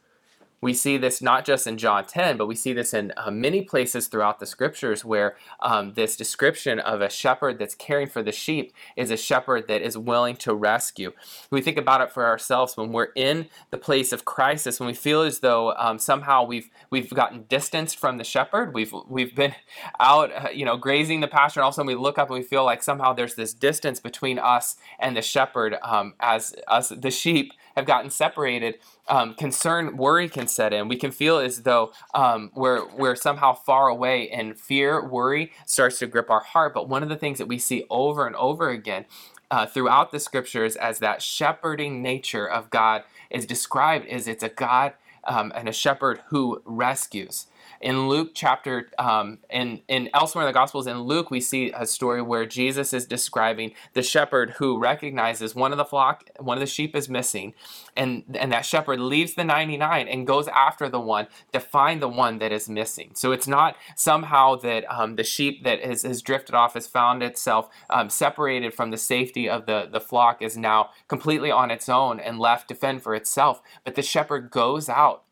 We 0.64 0.74
see 0.74 0.96
this 0.96 1.22
not 1.22 1.44
just 1.44 1.68
in 1.68 1.78
John 1.78 2.06
10, 2.06 2.38
but 2.38 2.48
we 2.48 2.56
see 2.56 2.72
this 2.72 2.94
in 2.94 3.12
uh, 3.18 3.30
many 3.30 3.64
places 3.64 4.08
throughout 4.08 4.40
the 4.40 4.46
scriptures 4.46 5.04
where 5.04 5.36
um, 5.60 5.92
this 5.96 6.16
description 6.16 6.80
of 6.80 7.02
a 7.02 7.10
shepherd 7.10 7.60
that's 7.60 7.76
caring 7.76 8.08
for 8.08 8.24
the 8.24 8.32
sheep 8.32 8.72
is 8.96 9.12
a 9.12 9.18
shepherd 9.18 9.68
that 9.68 9.82
is 9.82 9.98
willing 9.98 10.38
to 10.38 10.56
rescue. 10.56 11.12
We 11.52 11.60
think 11.60 11.78
about 11.78 12.00
it 12.00 12.14
for 12.14 12.26
ourselves 12.26 12.78
when 12.78 12.94
we're 12.94 13.10
in 13.14 13.50
the 13.72 13.78
place 13.78 14.14
of 14.14 14.24
crisis, 14.24 14.80
when 14.80 14.88
we 14.88 14.94
feel 14.94 15.24
as 15.24 15.40
though 15.40 15.74
um, 15.74 16.00
somehow 16.00 16.46
we've 16.46 16.70
we've 16.90 17.10
gotten 17.10 17.44
distanced 17.50 18.00
from 18.00 18.18
the 18.18 18.24
shepherd, 18.24 18.74
we've 18.74 18.94
we've 19.10 19.36
been 19.36 19.56
out, 20.00 20.32
uh, 20.32 20.48
you 20.50 20.64
know, 20.64 20.78
grazing 20.78 21.20
the 21.20 21.28
pasture, 21.28 21.60
and 21.60 21.66
all 21.66 21.72
of 21.72 21.74
a 21.74 21.76
sudden 21.76 21.88
we 21.88 21.96
look 21.96 22.18
up 22.18 22.30
and 22.30 22.40
we 22.40 22.44
feel 22.46 22.64
like 22.64 22.82
somehow 22.82 23.12
there's 23.12 23.36
this 23.36 23.54
distance 23.54 24.00
between 24.00 24.40
us 24.40 24.78
and 24.98 25.18
the 25.18 25.22
shepherd 25.22 25.76
um, 25.84 26.14
as 26.22 26.56
us 26.70 26.88
the 26.88 27.12
sheep 27.12 27.52
have 27.76 27.86
gotten 27.86 28.10
separated, 28.10 28.76
um, 29.08 29.34
concern, 29.36 29.98
worry 29.98 30.30
can 30.30 30.48
set 30.48 30.74
in. 30.74 30.88
We 30.88 30.96
can 30.96 31.12
feel 31.12 31.38
as 31.38 31.64
though 31.64 31.92
um, 32.14 32.52
we're, 32.56 32.88
we're 32.96 33.16
somehow 33.16 33.54
far 33.54 33.88
away, 33.88 34.30
and 34.30 34.58
fear, 34.58 35.06
worry 35.08 35.52
starts 35.66 36.00
to 36.00 36.08
grip 36.08 36.30
our 36.30 36.44
heart. 36.44 36.74
But 36.74 36.90
one 36.90 37.04
of 37.04 37.10
the 37.10 37.18
things 37.18 37.38
that 37.38 37.48
we 37.48 37.58
see 37.58 37.86
over 37.90 38.28
and 38.28 38.36
over 38.36 38.70
again 38.70 39.06
uh, 39.52 39.66
throughout 39.66 40.12
the 40.12 40.20
scriptures 40.20 40.76
as 40.76 41.00
that 41.00 41.22
shepherding 41.22 42.02
nature 42.02 42.50
of 42.50 42.70
God 42.70 43.04
is 43.30 43.46
described 43.46 44.06
is 44.06 44.28
it's 44.28 44.44
a 44.44 44.50
God 44.50 44.94
um, 45.26 45.52
and 45.56 45.70
a 45.70 45.74
shepherd 45.74 46.22
who 46.28 46.62
rescues. 46.66 47.48
In 47.84 48.08
Luke 48.08 48.32
chapter, 48.34 48.90
um, 48.98 49.40
elsewhere 49.52 50.46
in 50.46 50.48
the 50.48 50.54
Gospels, 50.54 50.88
in 50.88 51.02
Luke, 51.02 51.30
we 51.30 51.42
see 51.42 51.70
a 51.76 51.86
story 51.86 52.22
where 52.22 52.46
Jesus 52.46 52.94
is 52.94 53.06
describing 53.06 53.74
the 53.92 54.02
shepherd 54.02 54.52
who 54.52 54.80
recognizes 54.80 55.54
one 55.54 55.74
of 55.74 55.78
the 55.78 55.84
flock, 55.84 56.30
one 56.40 56.56
of 56.56 56.62
the 56.62 56.66
sheep 56.66 56.96
is 56.96 57.10
missing, 57.10 57.54
and, 57.98 58.24
and 58.40 58.54
that 58.54 58.66
shepherd 58.66 59.02
leaves 59.02 59.34
the 59.34 59.44
99 59.44 60.08
and 60.08 60.26
goes 60.26 60.48
after 60.48 60.88
the 60.88 61.02
one 61.02 61.28
to 61.52 61.60
find 61.60 62.02
the 62.02 62.08
one 62.08 62.38
that 62.38 62.54
is 62.54 62.70
missing. 62.70 63.12
So 63.16 63.34
it's 63.34 63.50
not 63.50 63.76
somehow 63.98 64.56
that 64.56 64.90
um, 64.90 65.18
the 65.18 65.26
sheep 65.26 65.66
that 65.66 65.84
has, 65.84 66.04
has 66.04 66.22
drifted 66.22 66.56
off 66.56 66.76
has 66.76 66.88
found 66.88 67.22
itself 67.22 67.68
um, 67.90 68.10
separated 68.10 68.74
from 68.74 68.92
the 68.92 68.98
safety 68.98 69.50
of 69.50 69.66
the, 69.66 69.90
the 69.92 70.00
flock 70.00 70.42
is 70.42 70.56
now 70.56 70.92
completely 71.10 71.52
on 71.52 71.70
its 71.70 71.90
own 71.90 72.22
and 72.22 72.40
left 72.40 72.70
to 72.70 72.76
fend 72.76 73.04
for 73.04 73.14
itself. 73.14 73.62
But 73.84 73.96
the 73.96 74.02
shepherd 74.02 74.52
goes 74.52 74.88
out 74.88 75.23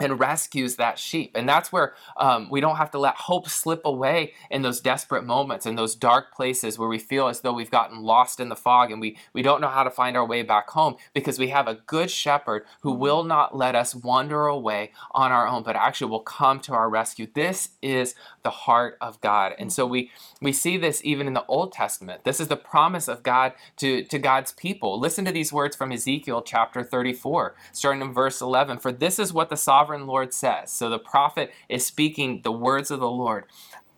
and 0.00 0.20
rescues 0.20 0.76
that 0.76 0.98
sheep. 0.98 1.32
And 1.34 1.48
that's 1.48 1.72
where 1.72 1.94
um, 2.16 2.48
we 2.50 2.60
don't 2.60 2.76
have 2.76 2.90
to 2.92 2.98
let 2.98 3.16
hope 3.16 3.48
slip 3.48 3.82
away 3.84 4.34
in 4.50 4.62
those 4.62 4.80
desperate 4.80 5.24
moments, 5.24 5.66
in 5.66 5.74
those 5.74 5.96
dark 5.96 6.32
places 6.32 6.78
where 6.78 6.88
we 6.88 6.98
feel 6.98 7.26
as 7.26 7.40
though 7.40 7.52
we've 7.52 7.70
gotten 7.70 8.02
lost 8.02 8.38
in 8.38 8.48
the 8.48 8.56
fog 8.56 8.92
and 8.92 9.00
we, 9.00 9.16
we 9.32 9.42
don't 9.42 9.60
know 9.60 9.68
how 9.68 9.82
to 9.82 9.90
find 9.90 10.16
our 10.16 10.26
way 10.26 10.42
back 10.42 10.70
home 10.70 10.96
because 11.14 11.38
we 11.38 11.48
have 11.48 11.66
a 11.66 11.74
good 11.86 12.10
shepherd 12.10 12.64
who 12.82 12.92
will 12.92 13.24
not 13.24 13.56
let 13.56 13.74
us 13.74 13.94
wander 13.94 14.46
away 14.46 14.92
on 15.12 15.32
our 15.32 15.48
own, 15.48 15.62
but 15.64 15.74
actually 15.74 16.10
will 16.10 16.20
come 16.20 16.60
to 16.60 16.72
our 16.72 16.88
rescue. 16.88 17.26
This 17.34 17.70
is 17.82 18.14
the 18.48 18.52
heart 18.52 18.96
of 19.02 19.20
God. 19.20 19.52
And 19.58 19.70
so 19.70 19.86
we, 19.86 20.10
we 20.40 20.54
see 20.54 20.78
this 20.78 21.02
even 21.04 21.26
in 21.26 21.34
the 21.34 21.44
Old 21.48 21.70
Testament. 21.72 22.24
This 22.24 22.40
is 22.40 22.48
the 22.48 22.56
promise 22.56 23.08
of 23.08 23.22
God 23.22 23.52
to, 23.76 24.04
to 24.04 24.18
God's 24.18 24.52
people. 24.52 24.98
Listen 24.98 25.26
to 25.26 25.32
these 25.32 25.52
words 25.52 25.76
from 25.76 25.92
Ezekiel 25.92 26.40
chapter 26.40 26.82
34, 26.82 27.54
starting 27.72 28.00
in 28.00 28.14
verse 28.14 28.40
11. 28.40 28.78
For 28.78 28.90
this 28.90 29.18
is 29.18 29.34
what 29.34 29.50
the 29.50 29.56
sovereign 29.56 29.98
sovereign 29.98 30.06
Lord 30.06 30.32
says. 30.32 30.70
So 30.70 30.88
the 30.88 30.98
prophet 30.98 31.52
is 31.68 31.84
speaking 31.84 32.40
the 32.42 32.52
words 32.52 32.90
of 32.90 33.00
the 33.00 33.10
Lord. 33.10 33.44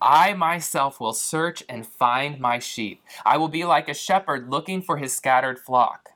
I 0.01 0.33
myself 0.33 0.99
will 0.99 1.13
search 1.13 1.63
and 1.69 1.85
find 1.85 2.39
my 2.39 2.59
sheep. 2.59 3.01
I 3.25 3.37
will 3.37 3.49
be 3.49 3.65
like 3.65 3.87
a 3.87 3.93
shepherd 3.93 4.49
looking 4.49 4.81
for 4.81 4.97
his 4.97 5.15
scattered 5.15 5.59
flock. 5.59 6.09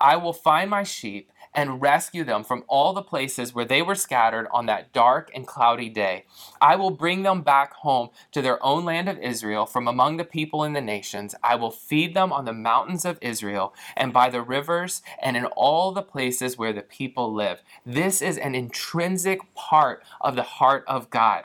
I 0.00 0.16
will 0.16 0.32
find 0.32 0.70
my 0.70 0.82
sheep 0.82 1.30
and 1.54 1.80
rescue 1.80 2.24
them 2.24 2.44
from 2.44 2.64
all 2.66 2.92
the 2.92 3.02
places 3.02 3.54
where 3.54 3.64
they 3.64 3.82
were 3.82 3.94
scattered 3.94 4.48
on 4.52 4.66
that 4.66 4.92
dark 4.92 5.30
and 5.34 5.46
cloudy 5.46 5.88
day. 5.88 6.24
I 6.60 6.76
will 6.76 6.90
bring 6.90 7.22
them 7.22 7.42
back 7.42 7.74
home 7.74 8.10
to 8.32 8.42
their 8.42 8.62
own 8.64 8.84
land 8.84 9.08
of 9.08 9.18
Israel 9.18 9.66
from 9.66 9.86
among 9.86 10.16
the 10.16 10.24
people 10.24 10.64
in 10.64 10.72
the 10.72 10.80
nations. 10.80 11.34
I 11.42 11.54
will 11.56 11.70
feed 11.70 12.14
them 12.14 12.32
on 12.32 12.44
the 12.44 12.52
mountains 12.52 13.04
of 13.04 13.18
Israel 13.20 13.74
and 13.96 14.12
by 14.12 14.30
the 14.30 14.42
rivers 14.42 15.02
and 15.22 15.36
in 15.36 15.46
all 15.46 15.92
the 15.92 16.02
places 16.02 16.58
where 16.58 16.72
the 16.72 16.82
people 16.82 17.32
live. 17.32 17.62
This 17.86 18.20
is 18.20 18.38
an 18.38 18.54
intrinsic 18.54 19.54
part 19.54 20.02
of 20.20 20.36
the 20.36 20.42
heart 20.42 20.84
of 20.86 21.10
God. 21.10 21.44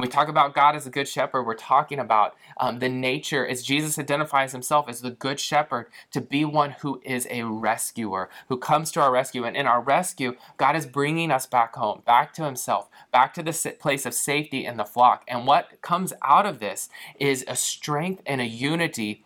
When 0.00 0.08
we 0.08 0.12
talk 0.12 0.28
about 0.28 0.54
God 0.54 0.76
as 0.76 0.86
a 0.86 0.90
good 0.90 1.06
shepherd, 1.06 1.42
we're 1.42 1.52
talking 1.52 1.98
about 1.98 2.34
um, 2.56 2.78
the 2.78 2.88
nature, 2.88 3.46
as 3.46 3.62
Jesus 3.62 3.98
identifies 3.98 4.52
himself 4.52 4.88
as 4.88 5.02
the 5.02 5.10
good 5.10 5.38
shepherd, 5.38 5.88
to 6.12 6.22
be 6.22 6.42
one 6.42 6.70
who 6.80 7.02
is 7.04 7.26
a 7.28 7.42
rescuer, 7.42 8.30
who 8.48 8.56
comes 8.56 8.90
to 8.92 9.00
our 9.02 9.12
rescue. 9.12 9.44
And 9.44 9.54
in 9.54 9.66
our 9.66 9.82
rescue, 9.82 10.36
God 10.56 10.74
is 10.74 10.86
bringing 10.86 11.30
us 11.30 11.44
back 11.44 11.76
home, 11.76 12.00
back 12.06 12.32
to 12.36 12.44
himself, 12.46 12.88
back 13.12 13.34
to 13.34 13.42
the 13.42 13.76
place 13.78 14.06
of 14.06 14.14
safety 14.14 14.64
in 14.64 14.78
the 14.78 14.86
flock. 14.86 15.22
And 15.28 15.46
what 15.46 15.82
comes 15.82 16.14
out 16.22 16.46
of 16.46 16.60
this 16.60 16.88
is 17.18 17.44
a 17.46 17.54
strength 17.54 18.22
and 18.24 18.40
a 18.40 18.46
unity 18.46 19.22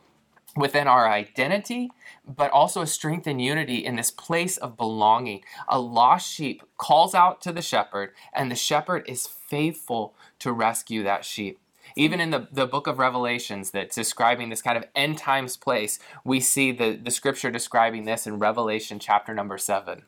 within 0.57 0.87
our 0.87 1.09
identity, 1.09 1.91
but 2.27 2.51
also 2.51 2.83
a 2.83 2.87
strength 2.87 3.27
and 3.27 3.41
unity 3.41 3.85
in 3.85 3.97
this 3.97 4.11
place 4.11 4.57
of 4.57 4.77
belonging. 4.77 5.43
A 5.69 5.81
lost 5.81 6.33
sheep 6.33 6.63
calls 6.77 7.15
out 7.15 7.41
to 7.43 7.53
the 7.53 7.63
shepherd, 7.63 8.13
and 8.33 8.51
the 8.51 8.57
shepherd 8.57 9.05
is 9.09 9.27
faithful 9.27 10.15
to 10.39 10.53
rescue 10.53 11.03
that 11.03 11.25
sheep. 11.25 11.59
Even 11.97 12.21
in 12.21 12.31
the, 12.31 12.49
the 12.51 12.67
book 12.67 12.87
of 12.87 12.99
Revelations 12.99 13.71
that's 13.71 13.95
describing 13.95 14.49
this 14.49 14.63
kind 14.63 14.79
of 14.79 14.85
end 14.95 15.19
times 15.19 15.57
place, 15.57 15.99
we 16.25 16.41
see 16.41 16.73
the, 16.73 16.99
the 17.01 17.11
scripture 17.11 17.51
describing 17.51 18.05
this 18.05 18.27
in 18.27 18.39
Revelation 18.39 18.99
chapter 18.99 19.35
number 19.35 19.59
7 19.59 20.03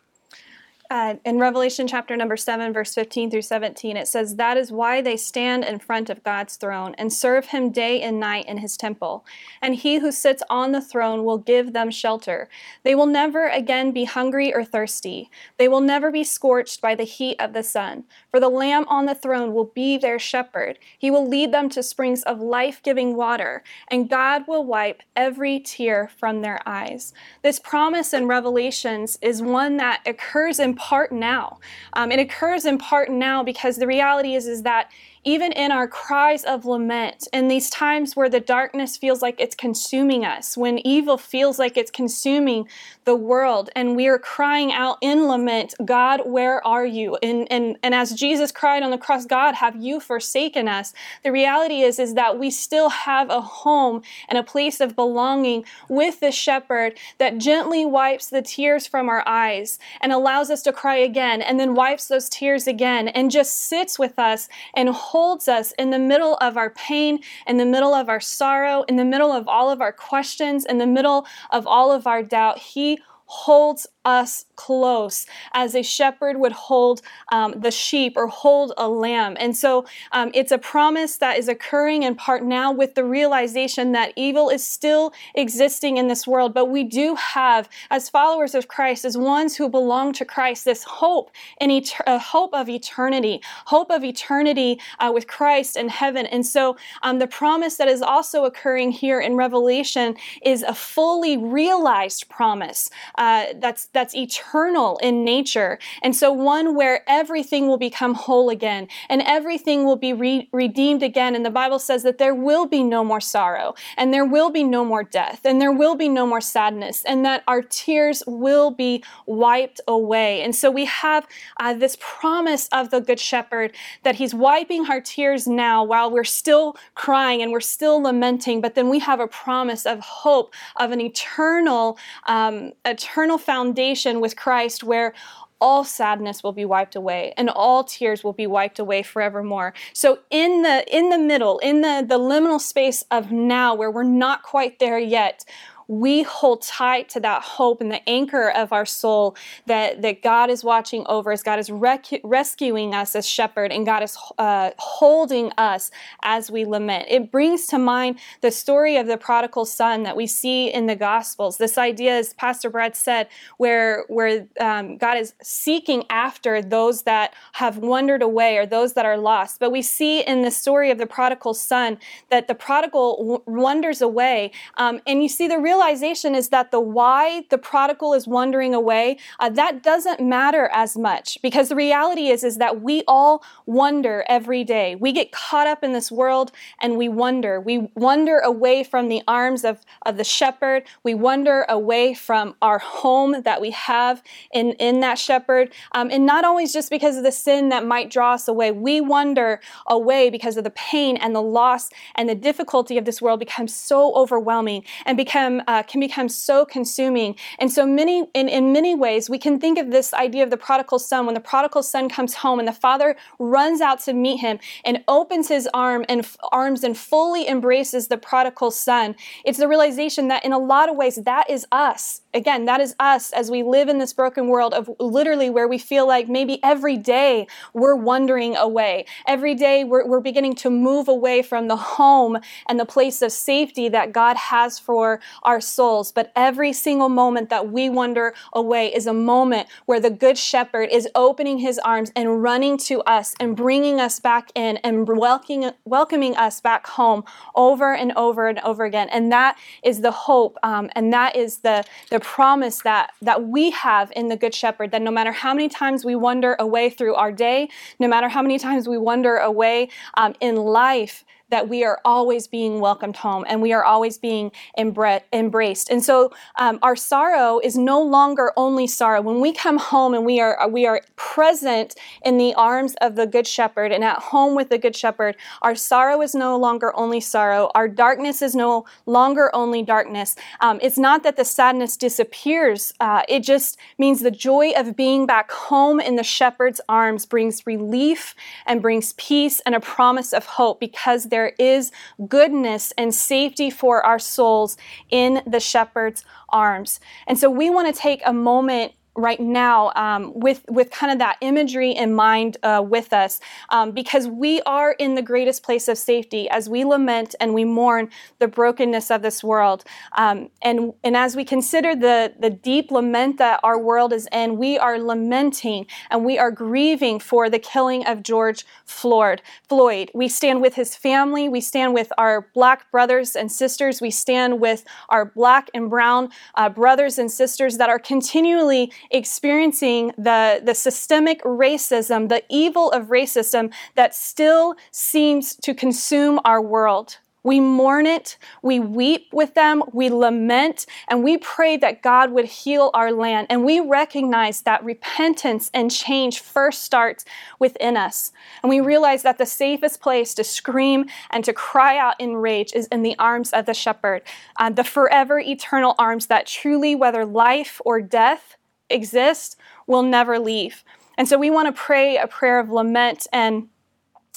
uh, 0.90 1.14
in 1.24 1.38
Revelation 1.38 1.86
chapter 1.86 2.16
number 2.16 2.36
7, 2.36 2.72
verse 2.72 2.94
15 2.94 3.30
through 3.30 3.42
17, 3.42 3.96
it 3.96 4.06
says, 4.06 4.36
That 4.36 4.56
is 4.56 4.70
why 4.70 5.00
they 5.00 5.16
stand 5.16 5.64
in 5.64 5.78
front 5.78 6.08
of 6.10 6.22
God's 6.22 6.56
throne 6.56 6.94
and 6.98 7.12
serve 7.12 7.46
him 7.46 7.70
day 7.70 8.00
and 8.00 8.20
night 8.20 8.46
in 8.46 8.58
his 8.58 8.76
temple. 8.76 9.24
And 9.60 9.74
he 9.74 9.98
who 9.98 10.12
sits 10.12 10.42
on 10.48 10.72
the 10.72 10.80
throne 10.80 11.24
will 11.24 11.38
give 11.38 11.72
them 11.72 11.90
shelter. 11.90 12.48
They 12.84 12.94
will 12.94 13.06
never 13.06 13.48
again 13.48 13.92
be 13.92 14.04
hungry 14.04 14.54
or 14.54 14.64
thirsty. 14.64 15.30
They 15.58 15.66
will 15.66 15.80
never 15.80 16.10
be 16.10 16.24
scorched 16.24 16.80
by 16.80 16.94
the 16.94 17.04
heat 17.04 17.36
of 17.40 17.52
the 17.52 17.62
sun. 17.62 18.04
For 18.30 18.38
the 18.38 18.48
Lamb 18.48 18.84
on 18.88 19.06
the 19.06 19.14
throne 19.14 19.52
will 19.52 19.72
be 19.74 19.98
their 19.98 20.18
shepherd. 20.18 20.78
He 20.98 21.10
will 21.10 21.28
lead 21.28 21.52
them 21.52 21.68
to 21.70 21.82
springs 21.82 22.22
of 22.22 22.40
life 22.40 22.82
giving 22.82 23.16
water, 23.16 23.64
and 23.88 24.08
God 24.08 24.44
will 24.46 24.64
wipe 24.64 25.02
every 25.16 25.58
tear 25.58 26.10
from 26.18 26.42
their 26.42 26.60
eyes. 26.66 27.12
This 27.42 27.58
promise 27.58 28.12
in 28.12 28.28
Revelations 28.28 29.18
is 29.20 29.42
one 29.42 29.78
that 29.78 30.02
occurs 30.06 30.60
in 30.60 30.75
part 30.76 31.12
now. 31.12 31.58
Um, 31.94 32.12
it 32.12 32.18
occurs 32.20 32.64
in 32.64 32.78
part 32.78 33.10
now 33.10 33.42
because 33.42 33.76
the 33.76 33.86
reality 33.86 34.34
is, 34.34 34.46
is 34.46 34.62
that 34.62 34.90
even 35.26 35.50
in 35.52 35.72
our 35.72 35.88
cries 35.88 36.44
of 36.44 36.64
lament, 36.64 37.26
in 37.32 37.48
these 37.48 37.68
times 37.68 38.14
where 38.14 38.28
the 38.28 38.38
darkness 38.38 38.96
feels 38.96 39.20
like 39.20 39.40
it's 39.40 39.56
consuming 39.56 40.24
us, 40.24 40.56
when 40.56 40.78
evil 40.86 41.18
feels 41.18 41.58
like 41.58 41.76
it's 41.76 41.90
consuming 41.90 42.68
the 43.04 43.16
world, 43.16 43.68
and 43.74 43.96
we 43.96 44.06
are 44.06 44.20
crying 44.20 44.72
out 44.72 44.98
in 45.00 45.26
lament, 45.26 45.74
God, 45.84 46.20
where 46.26 46.64
are 46.64 46.86
you? 46.86 47.16
And, 47.24 47.50
and, 47.50 47.76
and 47.82 47.92
as 47.92 48.12
Jesus 48.12 48.52
cried 48.52 48.84
on 48.84 48.92
the 48.92 48.98
cross, 48.98 49.26
God, 49.26 49.56
have 49.56 49.74
you 49.74 49.98
forsaken 49.98 50.68
us? 50.68 50.94
The 51.24 51.32
reality 51.32 51.80
is, 51.80 51.98
is 51.98 52.14
that 52.14 52.38
we 52.38 52.48
still 52.50 52.88
have 52.88 53.28
a 53.28 53.40
home 53.40 54.02
and 54.28 54.38
a 54.38 54.44
place 54.44 54.80
of 54.80 54.94
belonging 54.94 55.64
with 55.88 56.20
the 56.20 56.30
shepherd 56.30 56.98
that 57.18 57.38
gently 57.38 57.84
wipes 57.84 58.28
the 58.28 58.42
tears 58.42 58.86
from 58.86 59.08
our 59.08 59.26
eyes 59.26 59.80
and 60.00 60.12
allows 60.12 60.50
us 60.50 60.62
to 60.62 60.72
cry 60.72 60.96
again, 60.96 61.42
and 61.42 61.58
then 61.58 61.74
wipes 61.74 62.06
those 62.06 62.28
tears 62.28 62.68
again, 62.68 63.08
and 63.08 63.32
just 63.32 63.54
sits 63.62 63.98
with 63.98 64.20
us 64.20 64.48
and 64.74 64.88
holds 64.90 65.15
holds 65.16 65.48
us 65.48 65.72
in 65.78 65.88
the 65.88 65.98
middle 65.98 66.34
of 66.42 66.58
our 66.58 66.68
pain, 66.68 67.18
in 67.46 67.56
the 67.56 67.64
middle 67.64 67.94
of 67.94 68.10
our 68.10 68.20
sorrow, 68.20 68.82
in 68.82 68.96
the 68.96 69.04
middle 69.04 69.32
of 69.32 69.48
all 69.48 69.70
of 69.70 69.80
our 69.80 69.90
questions, 69.90 70.66
in 70.66 70.76
the 70.76 70.86
middle 70.86 71.26
of 71.50 71.66
all 71.66 71.90
of 71.90 72.06
our 72.06 72.22
doubt. 72.22 72.58
He 72.58 72.98
holds 73.26 73.86
us 74.04 74.44
close 74.54 75.26
as 75.52 75.74
a 75.74 75.82
shepherd 75.82 76.38
would 76.38 76.52
hold 76.52 77.02
um, 77.32 77.54
the 77.58 77.72
sheep 77.72 78.14
or 78.16 78.28
hold 78.28 78.72
a 78.78 78.88
lamb. 78.88 79.36
And 79.38 79.56
so 79.56 79.84
um, 80.12 80.30
it's 80.32 80.52
a 80.52 80.58
promise 80.58 81.16
that 81.18 81.36
is 81.36 81.48
occurring 81.48 82.04
in 82.04 82.14
part 82.14 82.44
now 82.44 82.72
with 82.72 82.94
the 82.94 83.04
realization 83.04 83.92
that 83.92 84.12
evil 84.14 84.48
is 84.48 84.64
still 84.64 85.12
existing 85.34 85.96
in 85.96 86.06
this 86.06 86.26
world. 86.26 86.54
But 86.54 86.66
we 86.66 86.84
do 86.84 87.16
have, 87.16 87.68
as 87.90 88.08
followers 88.08 88.54
of 88.54 88.68
Christ, 88.68 89.04
as 89.04 89.18
ones 89.18 89.56
who 89.56 89.68
belong 89.68 90.12
to 90.14 90.24
Christ, 90.24 90.64
this 90.64 90.84
hope 90.84 91.30
and 91.60 91.72
et- 91.72 92.00
uh, 92.06 92.18
hope 92.18 92.54
of 92.54 92.68
eternity, 92.68 93.42
hope 93.66 93.90
of 93.90 94.04
eternity 94.04 94.80
uh, 95.00 95.10
with 95.12 95.26
Christ 95.26 95.76
in 95.76 95.88
heaven. 95.88 96.26
And 96.26 96.46
so 96.46 96.76
um, 97.02 97.18
the 97.18 97.26
promise 97.26 97.76
that 97.76 97.88
is 97.88 98.02
also 98.02 98.44
occurring 98.44 98.92
here 98.92 99.20
in 99.20 99.34
Revelation 99.34 100.16
is 100.42 100.62
a 100.62 100.74
fully 100.74 101.36
realized 101.36 102.28
promise 102.28 102.88
uh, 103.18 103.46
that's 103.56 103.86
that's 103.86 104.14
eternal 104.14 104.98
in 105.02 105.24
nature, 105.24 105.78
and 106.02 106.14
so 106.14 106.32
one 106.32 106.74
where 106.74 107.02
everything 107.08 107.68
will 107.68 107.78
become 107.78 108.14
whole 108.14 108.50
again 108.50 108.88
and 109.08 109.22
everything 109.22 109.84
will 109.84 109.96
be 109.96 110.12
re- 110.12 110.48
redeemed 110.52 111.02
again. 111.02 111.34
And 111.34 111.44
the 111.44 111.50
Bible 111.50 111.78
says 111.78 112.02
that 112.02 112.18
there 112.18 112.34
will 112.34 112.66
be 112.66 112.82
no 112.82 113.04
more 113.04 113.20
sorrow, 113.20 113.74
and 113.96 114.12
there 114.12 114.24
will 114.24 114.50
be 114.50 114.64
no 114.64 114.84
more 114.84 115.02
death, 115.02 115.40
and 115.44 115.60
there 115.60 115.72
will 115.72 115.94
be 115.94 116.08
no 116.08 116.26
more 116.26 116.40
sadness, 116.40 117.02
and 117.04 117.24
that 117.24 117.42
our 117.46 117.62
tears 117.62 118.22
will 118.26 118.70
be 118.70 119.02
wiped 119.26 119.80
away. 119.88 120.42
And 120.42 120.54
so 120.54 120.70
we 120.70 120.84
have 120.86 121.26
uh, 121.58 121.74
this 121.74 121.96
promise 122.00 122.68
of 122.72 122.90
the 122.90 123.00
Good 123.00 123.20
Shepherd 123.20 123.74
that 124.02 124.16
He's 124.16 124.34
wiping 124.34 124.86
our 124.86 125.00
tears 125.00 125.46
now 125.46 125.84
while 125.84 126.10
we're 126.10 126.24
still 126.24 126.76
crying 126.94 127.42
and 127.42 127.52
we're 127.52 127.60
still 127.60 128.02
lamenting, 128.02 128.60
but 128.60 128.74
then 128.74 128.88
we 128.88 128.98
have 129.00 129.20
a 129.20 129.28
promise 129.28 129.86
of 129.86 130.00
hope 130.00 130.54
of 130.76 130.90
an 130.90 131.00
eternal, 131.00 131.98
um, 132.26 132.72
eternal 132.84 133.05
foundation 133.38 134.20
with 134.20 134.36
Christ 134.36 134.84
where 134.84 135.14
all 135.60 135.84
sadness 135.84 136.42
will 136.42 136.52
be 136.52 136.64
wiped 136.64 136.96
away 136.96 137.32
and 137.36 137.48
all 137.48 137.82
tears 137.82 138.22
will 138.22 138.32
be 138.32 138.46
wiped 138.46 138.78
away 138.78 139.02
forevermore. 139.02 139.72
So 139.92 140.18
in 140.30 140.62
the 140.62 140.84
in 140.94 141.08
the 141.08 141.18
middle 141.18 141.58
in 141.60 141.80
the 141.80 142.04
the 142.06 142.18
liminal 142.18 142.60
space 142.60 143.04
of 143.10 143.32
now 143.32 143.74
where 143.74 143.90
we're 143.90 144.02
not 144.02 144.42
quite 144.42 144.78
there 144.78 144.98
yet 144.98 145.44
we 145.88 146.22
hold 146.22 146.62
tight 146.62 147.08
to 147.10 147.20
that 147.20 147.42
hope 147.42 147.80
and 147.80 147.90
the 147.90 148.08
anchor 148.08 148.50
of 148.50 148.72
our 148.72 148.86
soul 148.86 149.36
that, 149.66 150.02
that 150.02 150.22
God 150.22 150.50
is 150.50 150.64
watching 150.64 151.04
over 151.06 151.32
us, 151.32 151.42
God 151.42 151.58
is 151.58 151.70
rec- 151.70 152.20
rescuing 152.24 152.94
us 152.94 153.14
as 153.14 153.28
shepherd, 153.28 153.72
and 153.72 153.86
God 153.86 154.02
is 154.02 154.16
uh, 154.38 154.70
holding 154.78 155.52
us 155.58 155.90
as 156.22 156.50
we 156.50 156.64
lament. 156.64 157.06
It 157.08 157.30
brings 157.30 157.66
to 157.68 157.78
mind 157.78 158.18
the 158.40 158.50
story 158.50 158.96
of 158.96 159.06
the 159.06 159.16
prodigal 159.16 159.64
son 159.64 160.02
that 160.02 160.16
we 160.16 160.26
see 160.26 160.72
in 160.72 160.86
the 160.86 160.96
Gospels. 160.96 161.58
This 161.58 161.78
idea, 161.78 162.18
as 162.18 162.32
Pastor 162.34 162.70
Brad 162.70 162.96
said, 162.96 163.28
where, 163.58 164.04
where 164.08 164.46
um, 164.60 164.96
God 164.96 165.18
is 165.18 165.34
seeking 165.42 166.04
after 166.10 166.62
those 166.62 167.02
that 167.02 167.34
have 167.52 167.78
wandered 167.78 168.22
away 168.22 168.56
or 168.58 168.66
those 168.66 168.94
that 168.94 169.04
are 169.04 169.18
lost. 169.18 169.60
But 169.60 169.70
we 169.70 169.82
see 169.82 170.20
in 170.20 170.42
the 170.42 170.50
story 170.50 170.90
of 170.90 170.98
the 170.98 171.06
prodigal 171.06 171.54
son 171.54 171.98
that 172.30 172.48
the 172.48 172.54
prodigal 172.54 173.16
w- 173.18 173.42
wanders 173.46 174.00
away. 174.00 174.50
Um, 174.78 175.00
and 175.06 175.22
you 175.22 175.28
see, 175.28 175.46
the 175.48 175.58
realization 175.76 176.34
is 176.34 176.48
that 176.48 176.70
the 176.70 176.80
why 176.80 177.44
the 177.50 177.58
prodigal 177.58 178.14
is 178.14 178.26
wandering 178.26 178.74
away, 178.74 179.18
uh, 179.40 179.50
that 179.50 179.82
doesn't 179.82 180.20
matter 180.20 180.68
as 180.72 180.96
much 180.96 181.38
because 181.42 181.68
the 181.68 181.76
reality 181.76 182.28
is, 182.28 182.42
is 182.42 182.56
that 182.56 182.80
we 182.80 183.02
all 183.06 183.44
wonder 183.66 184.24
every 184.28 184.64
day. 184.64 184.96
We 184.96 185.12
get 185.12 185.32
caught 185.32 185.66
up 185.66 185.84
in 185.84 185.92
this 185.92 186.10
world 186.10 186.50
and 186.80 186.96
we 186.96 187.08
wonder. 187.08 187.60
We 187.60 187.90
wander 187.94 188.38
away 188.38 188.84
from 188.84 189.08
the 189.08 189.22
arms 189.28 189.64
of, 189.64 189.80
of 190.04 190.16
the 190.16 190.24
shepherd. 190.24 190.84
We 191.02 191.14
wander 191.14 191.66
away 191.68 192.14
from 192.14 192.54
our 192.62 192.78
home 192.78 193.42
that 193.42 193.60
we 193.60 193.70
have 193.72 194.22
in, 194.52 194.72
in 194.72 195.00
that 195.00 195.18
shepherd. 195.18 195.72
Um, 195.92 196.08
and 196.10 196.24
not 196.24 196.44
always 196.44 196.72
just 196.72 196.90
because 196.90 197.16
of 197.16 197.22
the 197.22 197.32
sin 197.32 197.68
that 197.68 197.84
might 197.84 198.10
draw 198.10 198.32
us 198.34 198.48
away. 198.48 198.72
We 198.72 199.00
wander 199.00 199.60
away 199.86 200.30
because 200.30 200.56
of 200.56 200.64
the 200.64 200.70
pain 200.70 201.16
and 201.16 201.34
the 201.34 201.42
loss 201.42 201.90
and 202.14 202.28
the 202.28 202.34
difficulty 202.34 202.96
of 202.96 203.04
this 203.04 203.20
world 203.20 203.40
becomes 203.40 203.74
so 203.74 204.14
overwhelming 204.14 204.84
and 205.04 205.16
become 205.16 205.62
uh, 205.66 205.82
can 205.82 206.00
become 206.00 206.28
so 206.28 206.64
consuming. 206.64 207.36
And 207.58 207.70
so 207.70 207.86
many 207.86 208.26
in, 208.34 208.48
in 208.48 208.72
many 208.72 208.94
ways 208.94 209.28
we 209.28 209.38
can 209.38 209.58
think 209.58 209.78
of 209.78 209.90
this 209.90 210.12
idea 210.14 210.42
of 210.42 210.50
the 210.50 210.56
prodigal 210.56 210.98
son 210.98 211.26
when 211.26 211.34
the 211.34 211.40
prodigal 211.40 211.82
son 211.82 212.08
comes 212.08 212.34
home 212.34 212.58
and 212.58 212.68
the 212.68 212.72
father 212.72 213.16
runs 213.38 213.80
out 213.80 214.00
to 214.00 214.12
meet 214.12 214.38
him 214.38 214.58
and 214.84 215.02
opens 215.08 215.48
his 215.48 215.68
arm 215.74 216.04
and 216.08 216.26
arms 216.52 216.84
and 216.84 216.96
fully 216.96 217.48
embraces 217.48 218.08
the 218.08 218.18
prodigal 218.18 218.70
son. 218.70 219.14
It's 219.44 219.58
the 219.58 219.68
realization 219.68 220.28
that 220.28 220.44
in 220.44 220.52
a 220.52 220.58
lot 220.58 220.88
of 220.88 220.96
ways 220.96 221.16
that 221.16 221.48
is 221.50 221.66
us. 221.72 222.22
Again, 222.34 222.66
that 222.66 222.80
is 222.80 222.94
us 223.00 223.32
as 223.32 223.50
we 223.50 223.62
live 223.62 223.88
in 223.88 223.98
this 223.98 224.12
broken 224.12 224.48
world 224.48 224.74
of 224.74 224.90
literally 225.00 225.48
where 225.48 225.66
we 225.66 225.78
feel 225.78 226.06
like 226.06 226.28
maybe 226.28 226.62
every 226.62 226.96
day 226.96 227.46
we're 227.72 227.96
wandering 227.96 228.56
away. 228.56 229.06
Every 229.26 229.54
day 229.54 229.84
we're, 229.84 230.06
we're 230.06 230.20
beginning 230.20 230.54
to 230.56 230.70
move 230.70 231.08
away 231.08 231.42
from 231.42 231.68
the 231.68 231.76
home 231.76 232.38
and 232.68 232.78
the 232.78 232.84
place 232.84 233.22
of 233.22 233.32
safety 233.32 233.88
that 233.88 234.12
God 234.12 234.36
has 234.36 234.78
for 234.78 235.20
our 235.42 235.55
souls. 235.60 236.12
But 236.12 236.32
every 236.36 236.72
single 236.72 237.08
moment 237.08 237.50
that 237.50 237.70
we 237.70 237.88
wander 237.88 238.34
away 238.52 238.94
is 238.94 239.06
a 239.06 239.12
moment 239.12 239.68
where 239.86 240.00
the 240.00 240.10
Good 240.10 240.38
Shepherd 240.38 240.88
is 240.90 241.08
opening 241.14 241.58
his 241.58 241.78
arms 241.78 242.12
and 242.14 242.42
running 242.42 242.78
to 242.78 243.00
us 243.02 243.34
and 243.40 243.56
bringing 243.56 244.00
us 244.00 244.20
back 244.20 244.50
in 244.54 244.76
and 244.78 245.06
welcoming, 245.06 245.70
welcoming 245.84 246.36
us 246.36 246.60
back 246.60 246.86
home 246.86 247.24
over 247.54 247.94
and 247.94 248.12
over 248.16 248.48
and 248.48 248.58
over 248.60 248.84
again. 248.84 249.08
And 249.10 249.30
that 249.32 249.58
is 249.82 250.00
the 250.00 250.10
hope 250.10 250.58
um, 250.62 250.90
and 250.94 251.12
that 251.12 251.36
is 251.36 251.58
the, 251.58 251.84
the 252.10 252.20
promise 252.20 252.82
that, 252.82 253.12
that 253.22 253.44
we 253.48 253.70
have 253.70 254.12
in 254.16 254.28
the 254.28 254.36
Good 254.36 254.54
Shepherd 254.54 254.90
that 254.90 255.02
no 255.02 255.10
matter 255.10 255.32
how 255.32 255.54
many 255.54 255.68
times 255.68 256.04
we 256.04 256.16
wander 256.16 256.56
away 256.58 256.90
through 256.90 257.14
our 257.14 257.32
day, 257.32 257.68
no 257.98 258.08
matter 258.08 258.28
how 258.28 258.42
many 258.42 258.58
times 258.58 258.88
we 258.88 258.98
wander 258.98 259.36
away 259.36 259.88
um, 260.16 260.34
in 260.40 260.56
life, 260.56 261.24
that 261.50 261.68
we 261.68 261.84
are 261.84 262.00
always 262.04 262.46
being 262.46 262.80
welcomed 262.80 263.16
home 263.16 263.44
and 263.48 263.62
we 263.62 263.72
are 263.72 263.84
always 263.84 264.18
being 264.18 264.50
embra- 264.78 265.22
embraced. 265.32 265.90
And 265.90 266.02
so 266.02 266.32
um, 266.58 266.78
our 266.82 266.96
sorrow 266.96 267.60
is 267.62 267.76
no 267.76 268.02
longer 268.02 268.52
only 268.56 268.86
sorrow. 268.86 269.20
When 269.20 269.40
we 269.40 269.52
come 269.52 269.78
home 269.78 270.14
and 270.14 270.24
we 270.24 270.40
are 270.40 270.68
we 270.68 270.86
are 270.86 271.00
present 271.16 271.94
in 272.24 272.38
the 272.38 272.54
arms 272.54 272.94
of 273.00 273.14
the 273.14 273.26
Good 273.26 273.46
Shepherd 273.46 273.92
and 273.92 274.02
at 274.02 274.18
home 274.18 274.54
with 274.54 274.70
the 274.70 274.78
Good 274.78 274.96
Shepherd, 274.96 275.36
our 275.62 275.74
sorrow 275.74 276.20
is 276.22 276.34
no 276.34 276.56
longer 276.56 276.96
only 276.96 277.20
sorrow. 277.20 277.70
Our 277.74 277.88
darkness 277.88 278.42
is 278.42 278.54
no 278.54 278.84
longer 279.06 279.54
only 279.54 279.82
darkness. 279.82 280.36
Um, 280.60 280.80
it's 280.82 280.98
not 280.98 281.22
that 281.22 281.36
the 281.36 281.44
sadness 281.44 281.96
disappears. 281.96 282.92
Uh, 283.00 283.22
it 283.28 283.40
just 283.40 283.78
means 283.98 284.20
the 284.20 284.30
joy 284.30 284.72
of 284.76 284.96
being 284.96 285.26
back 285.26 285.50
home 285.50 286.00
in 286.00 286.16
the 286.16 286.24
Shepherd's 286.24 286.80
arms 286.88 287.26
brings 287.26 287.66
relief 287.66 288.34
and 288.66 288.82
brings 288.82 289.12
peace 289.14 289.60
and 289.66 289.74
a 289.74 289.80
promise 289.80 290.32
of 290.32 290.46
hope 290.46 290.80
because 290.80 291.26
is 291.58 291.92
goodness 292.28 292.92
and 292.96 293.14
safety 293.14 293.70
for 293.70 294.04
our 294.04 294.18
souls 294.18 294.76
in 295.10 295.42
the 295.46 295.60
shepherd's 295.60 296.24
arms. 296.48 297.00
And 297.26 297.38
so 297.38 297.50
we 297.50 297.70
want 297.70 297.94
to 297.94 298.00
take 298.00 298.22
a 298.24 298.32
moment 298.32 298.92
right 299.16 299.40
now 299.40 299.92
um, 299.96 300.32
with 300.34 300.64
with 300.68 300.90
kind 300.90 301.12
of 301.12 301.18
that 301.18 301.36
imagery 301.40 301.90
in 301.90 302.14
mind 302.14 302.56
uh, 302.62 302.82
with 302.86 303.12
us 303.12 303.40
um, 303.70 303.90
because 303.90 304.28
we 304.28 304.60
are 304.62 304.92
in 304.92 305.14
the 305.14 305.22
greatest 305.22 305.62
place 305.62 305.88
of 305.88 305.98
safety 305.98 306.48
as 306.50 306.68
we 306.68 306.84
lament 306.84 307.34
and 307.40 307.54
we 307.54 307.64
mourn 307.64 308.08
the 308.38 308.48
brokenness 308.48 309.10
of 309.10 309.22
this 309.22 309.42
world. 309.42 309.84
Um, 310.12 310.50
and 310.62 310.92
and 311.02 311.16
as 311.16 311.36
we 311.36 311.44
consider 311.44 311.94
the 311.94 312.34
the 312.38 312.50
deep 312.50 312.90
lament 312.90 313.38
that 313.38 313.60
our 313.62 313.78
world 313.78 314.12
is 314.12 314.28
in 314.32 314.56
we 314.56 314.78
are 314.78 314.98
lamenting 314.98 315.86
and 316.10 316.24
we 316.24 316.38
are 316.38 316.50
grieving 316.50 317.18
for 317.18 317.48
the 317.48 317.58
killing 317.58 318.06
of 318.06 318.22
George 318.22 318.64
Floyd 318.84 319.42
Floyd. 319.68 320.10
We 320.14 320.28
stand 320.28 320.60
with 320.60 320.74
his 320.74 320.94
family. 320.94 321.48
We 321.48 321.60
stand 321.60 321.94
with 321.94 322.12
our 322.18 322.48
black 322.54 322.90
brothers 322.90 323.36
and 323.36 323.50
sisters. 323.50 324.00
We 324.00 324.10
stand 324.10 324.60
with 324.60 324.84
our 325.08 325.24
black 325.24 325.70
and 325.74 325.88
brown 325.90 326.30
uh, 326.54 326.68
brothers 326.68 327.18
and 327.18 327.30
sisters 327.30 327.78
that 327.78 327.88
are 327.88 327.98
continually 327.98 328.92
experiencing 329.10 330.12
the, 330.16 330.60
the 330.62 330.74
systemic 330.74 331.42
racism, 331.42 332.28
the 332.28 332.42
evil 332.48 332.90
of 332.90 333.06
racism 333.06 333.72
that 333.94 334.14
still 334.14 334.74
seems 334.90 335.54
to 335.56 335.74
consume 335.74 336.40
our 336.44 336.60
world. 336.60 337.18
We 337.42 337.60
mourn 337.60 338.06
it, 338.06 338.38
we 338.60 338.80
weep 338.80 339.28
with 339.32 339.54
them, 339.54 339.84
we 339.92 340.10
lament, 340.10 340.84
and 341.06 341.22
we 341.22 341.38
pray 341.38 341.76
that 341.76 342.02
God 342.02 342.32
would 342.32 342.46
heal 342.46 342.90
our 342.92 343.12
land. 343.12 343.46
And 343.48 343.64
we 343.64 343.78
recognize 343.78 344.62
that 344.62 344.82
repentance 344.82 345.70
and 345.72 345.88
change 345.88 346.40
first 346.40 346.82
starts 346.82 347.24
within 347.60 347.96
us. 347.96 348.32
And 348.64 348.68
we 348.68 348.80
realize 348.80 349.22
that 349.22 349.38
the 349.38 349.46
safest 349.46 350.00
place 350.00 350.34
to 350.34 350.42
scream 350.42 351.06
and 351.30 351.44
to 351.44 351.52
cry 351.52 351.96
out 351.96 352.20
in 352.20 352.34
rage 352.34 352.72
is 352.74 352.88
in 352.88 353.04
the 353.04 353.16
arms 353.16 353.52
of 353.52 353.66
the 353.66 353.74
shepherd, 353.74 354.22
uh, 354.56 354.70
the 354.70 354.82
forever 354.82 355.38
eternal 355.38 355.94
arms 356.00 356.26
that 356.26 356.48
truly, 356.48 356.96
whether 356.96 357.24
life 357.24 357.80
or 357.84 358.00
death, 358.00 358.56
exist 358.90 359.56
will 359.86 360.02
never 360.02 360.38
leave. 360.38 360.84
And 361.18 361.28
so 361.28 361.38
we 361.38 361.50
want 361.50 361.74
to 361.74 361.80
pray 361.80 362.16
a 362.16 362.26
prayer 362.26 362.58
of 362.58 362.70
lament 362.70 363.26
and 363.32 363.68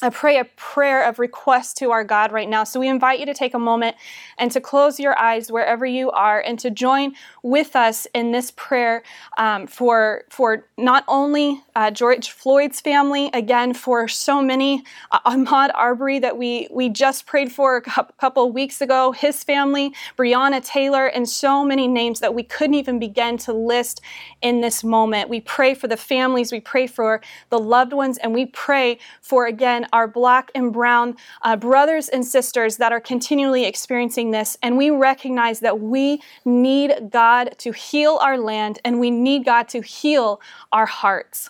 I 0.01 0.09
pray 0.09 0.37
a 0.37 0.45
prayer 0.45 1.03
of 1.03 1.19
request 1.19 1.77
to 1.77 1.91
our 1.91 2.03
God 2.03 2.31
right 2.31 2.47
now. 2.47 2.63
So 2.63 2.79
we 2.79 2.87
invite 2.87 3.19
you 3.19 3.25
to 3.25 3.33
take 3.33 3.53
a 3.53 3.59
moment 3.59 3.97
and 4.37 4.51
to 4.51 4.61
close 4.61 4.99
your 4.99 5.17
eyes 5.19 5.51
wherever 5.51 5.85
you 5.85 6.09
are 6.11 6.39
and 6.39 6.57
to 6.59 6.69
join 6.69 7.13
with 7.43 7.75
us 7.75 8.07
in 8.13 8.31
this 8.31 8.51
prayer 8.51 9.03
um, 9.37 9.67
for, 9.67 10.23
for 10.29 10.65
not 10.77 11.03
only 11.07 11.61
uh, 11.75 11.91
George 11.91 12.31
Floyd's 12.31 12.79
family, 12.79 13.29
again, 13.33 13.73
for 13.73 14.07
so 14.07 14.41
many, 14.41 14.83
uh, 15.11 15.19
Ahmaud 15.25 15.71
Arbery 15.73 16.19
that 16.19 16.37
we, 16.37 16.67
we 16.71 16.87
just 16.89 17.25
prayed 17.25 17.51
for 17.51 17.77
a 17.77 17.81
couple 17.81 18.51
weeks 18.51 18.81
ago, 18.81 19.11
his 19.11 19.43
family, 19.43 19.93
Breonna 20.17 20.63
Taylor, 20.63 21.07
and 21.07 21.27
so 21.27 21.65
many 21.65 21.87
names 21.87 22.21
that 22.21 22.33
we 22.33 22.43
couldn't 22.43 22.75
even 22.75 22.99
begin 22.99 23.37
to 23.39 23.53
list 23.53 24.01
in 24.41 24.61
this 24.61 24.83
moment. 24.83 25.29
We 25.29 25.41
pray 25.41 25.73
for 25.73 25.87
the 25.87 25.97
families, 25.97 26.51
we 26.51 26.61
pray 26.61 26.87
for 26.87 27.21
the 27.49 27.59
loved 27.59 27.91
ones, 27.91 28.17
and 28.19 28.33
we 28.33 28.45
pray 28.45 28.97
for, 29.21 29.45
again, 29.45 29.87
our 29.93 30.07
black 30.07 30.51
and 30.55 30.73
brown 30.73 31.15
uh, 31.41 31.55
brothers 31.55 32.09
and 32.09 32.25
sisters 32.25 32.77
that 32.77 32.91
are 32.91 32.99
continually 32.99 33.65
experiencing 33.65 34.31
this. 34.31 34.57
And 34.61 34.77
we 34.77 34.89
recognize 34.89 35.59
that 35.61 35.79
we 35.79 36.21
need 36.45 37.09
God 37.09 37.55
to 37.59 37.71
heal 37.71 38.17
our 38.21 38.37
land 38.37 38.79
and 38.83 38.99
we 38.99 39.11
need 39.11 39.45
God 39.45 39.67
to 39.69 39.81
heal 39.81 40.41
our 40.71 40.85
hearts. 40.85 41.49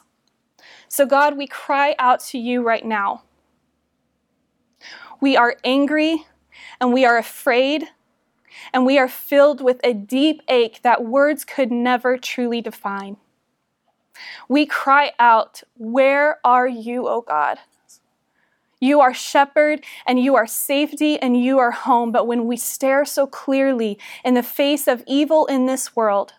So, 0.87 1.05
God, 1.05 1.37
we 1.37 1.47
cry 1.47 1.95
out 1.99 2.19
to 2.21 2.37
you 2.37 2.63
right 2.63 2.85
now. 2.85 3.23
We 5.21 5.37
are 5.37 5.57
angry 5.63 6.25
and 6.79 6.93
we 6.93 7.05
are 7.05 7.17
afraid 7.17 7.85
and 8.73 8.85
we 8.85 8.97
are 8.97 9.07
filled 9.07 9.61
with 9.61 9.79
a 9.83 9.93
deep 9.93 10.41
ache 10.47 10.79
that 10.83 11.05
words 11.05 11.45
could 11.45 11.71
never 11.71 12.17
truly 12.17 12.61
define. 12.61 13.17
We 14.47 14.65
cry 14.65 15.11
out, 15.19 15.63
Where 15.77 16.39
are 16.43 16.67
you, 16.67 17.07
O 17.07 17.21
God? 17.21 17.59
You 18.79 19.01
are 19.01 19.13
shepherd 19.13 19.83
and 20.05 20.19
you 20.19 20.35
are 20.35 20.47
safety 20.47 21.19
and 21.19 21.41
you 21.41 21.59
are 21.59 21.71
home. 21.71 22.11
But 22.11 22.27
when 22.27 22.45
we 22.45 22.55
stare 22.57 23.05
so 23.05 23.27
clearly 23.27 23.99
in 24.23 24.33
the 24.33 24.43
face 24.43 24.87
of 24.87 25.03
evil 25.05 25.45
in 25.47 25.65
this 25.65 25.95
world, 25.95 26.33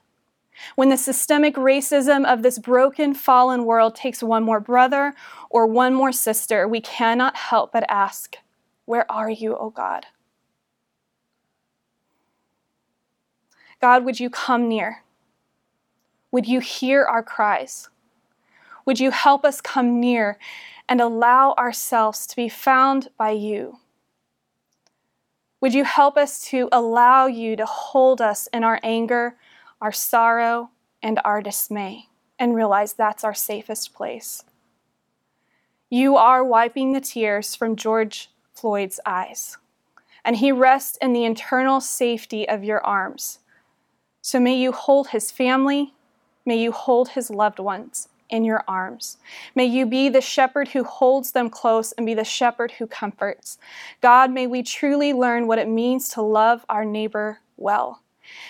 when 0.74 0.88
the 0.88 0.96
systemic 0.96 1.55
racism 1.55 2.31
of 2.31 2.42
this 2.42 2.59
broken, 2.59 3.14
fallen 3.14 3.64
world 3.64 3.94
takes 3.94 4.22
one 4.22 4.42
more 4.42 4.61
brother 4.61 5.14
or 5.48 5.66
one 5.66 5.94
more 5.94 6.12
sister, 6.12 6.68
we 6.68 6.81
cannot 6.81 7.37
help 7.37 7.72
but 7.72 7.85
ask, 7.88 8.37
Where 8.85 9.11
are 9.11 9.31
you, 9.31 9.57
O 9.57 9.70
God? 9.70 10.07
God, 13.81 14.05
would 14.05 14.20
you 14.20 14.29
come 14.29 14.68
near? 14.68 15.03
Would 16.31 16.46
you 16.46 16.61
hear 16.61 17.05
our 17.05 17.22
cries? 17.22 17.88
Would 18.85 19.00
you 19.00 19.11
help 19.11 19.44
us 19.44 19.61
come 19.61 20.00
near 20.00 20.38
and 20.90 21.00
allow 21.00 21.55
ourselves 21.57 22.26
to 22.26 22.35
be 22.35 22.48
found 22.48 23.09
by 23.16 23.31
you? 23.31 23.79
Would 25.61 25.72
you 25.72 25.85
help 25.85 26.16
us 26.16 26.40
to 26.46 26.68
allow 26.72 27.26
you 27.26 27.55
to 27.55 27.64
hold 27.64 28.20
us 28.20 28.48
in 28.53 28.64
our 28.64 28.81
anger, 28.83 29.37
our 29.81 29.92
sorrow, 29.92 30.70
and 31.00 31.20
our 31.24 31.40
dismay, 31.40 32.09
and 32.40 32.57
realize 32.57 32.92
that's 32.92 33.22
our 33.22 33.35
safest 33.35 33.94
place? 33.94 34.42
You 35.88 36.16
are 36.16 36.42
wiping 36.42 36.92
the 36.92 37.00
tears 37.00 37.55
from 37.55 37.76
George 37.76 38.29
Floyd's 38.53 38.98
eyes, 39.07 39.59
and 40.24 40.37
he 40.37 40.50
rests 40.50 40.98
in 41.00 41.12
the 41.12 41.24
eternal 41.24 41.81
safety 41.81 42.48
of 42.48 42.64
your 42.64 42.85
arms. 42.85 43.38
So 44.22 44.40
may 44.40 44.57
you 44.57 44.72
hold 44.72 45.09
his 45.09 45.31
family, 45.31 45.94
may 46.44 46.57
you 46.57 46.72
hold 46.72 47.11
his 47.11 47.31
loved 47.31 47.61
ones 47.61 48.09
in 48.30 48.44
your 48.44 48.64
arms. 48.66 49.18
May 49.54 49.66
you 49.66 49.86
be 49.86 50.08
the 50.08 50.20
shepherd 50.20 50.68
who 50.68 50.84
holds 50.84 51.32
them 51.32 51.50
close 51.50 51.92
and 51.92 52.06
be 52.06 52.14
the 52.14 52.24
shepherd 52.24 52.72
who 52.72 52.86
comforts. 52.86 53.58
God, 54.00 54.30
may 54.30 54.46
we 54.46 54.62
truly 54.62 55.12
learn 55.12 55.46
what 55.46 55.58
it 55.58 55.68
means 55.68 56.08
to 56.10 56.22
love 56.22 56.64
our 56.68 56.84
neighbor 56.84 57.40
well. 57.56 58.02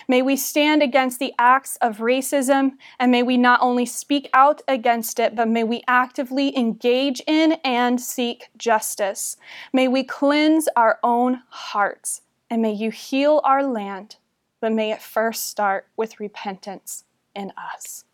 May 0.07 0.21
we 0.21 0.35
stand 0.35 0.83
against 0.83 1.19
the 1.19 1.33
acts 1.39 1.77
of 1.77 1.97
racism, 1.97 2.73
and 2.99 3.11
may 3.11 3.23
we 3.23 3.37
not 3.37 3.61
only 3.61 3.85
speak 3.85 4.29
out 4.33 4.61
against 4.67 5.19
it, 5.19 5.35
but 5.35 5.47
may 5.47 5.63
we 5.63 5.83
actively 5.87 6.55
engage 6.57 7.21
in 7.27 7.53
and 7.63 7.99
seek 7.99 8.49
justice. 8.57 9.37
May 9.73 9.87
we 9.87 10.03
cleanse 10.03 10.67
our 10.75 10.99
own 11.03 11.41
hearts, 11.49 12.21
and 12.49 12.61
may 12.61 12.73
you 12.73 12.91
heal 12.91 13.41
our 13.43 13.63
land, 13.63 14.17
but 14.59 14.71
may 14.71 14.91
it 14.91 15.01
first 15.01 15.47
start 15.47 15.87
with 15.97 16.19
repentance 16.19 17.05
in 17.35 17.51
us. 17.57 18.05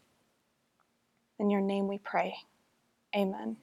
In 1.40 1.50
your 1.50 1.62
name 1.62 1.88
we 1.88 2.00
pray. 2.00 2.36
Amen. 3.16 3.58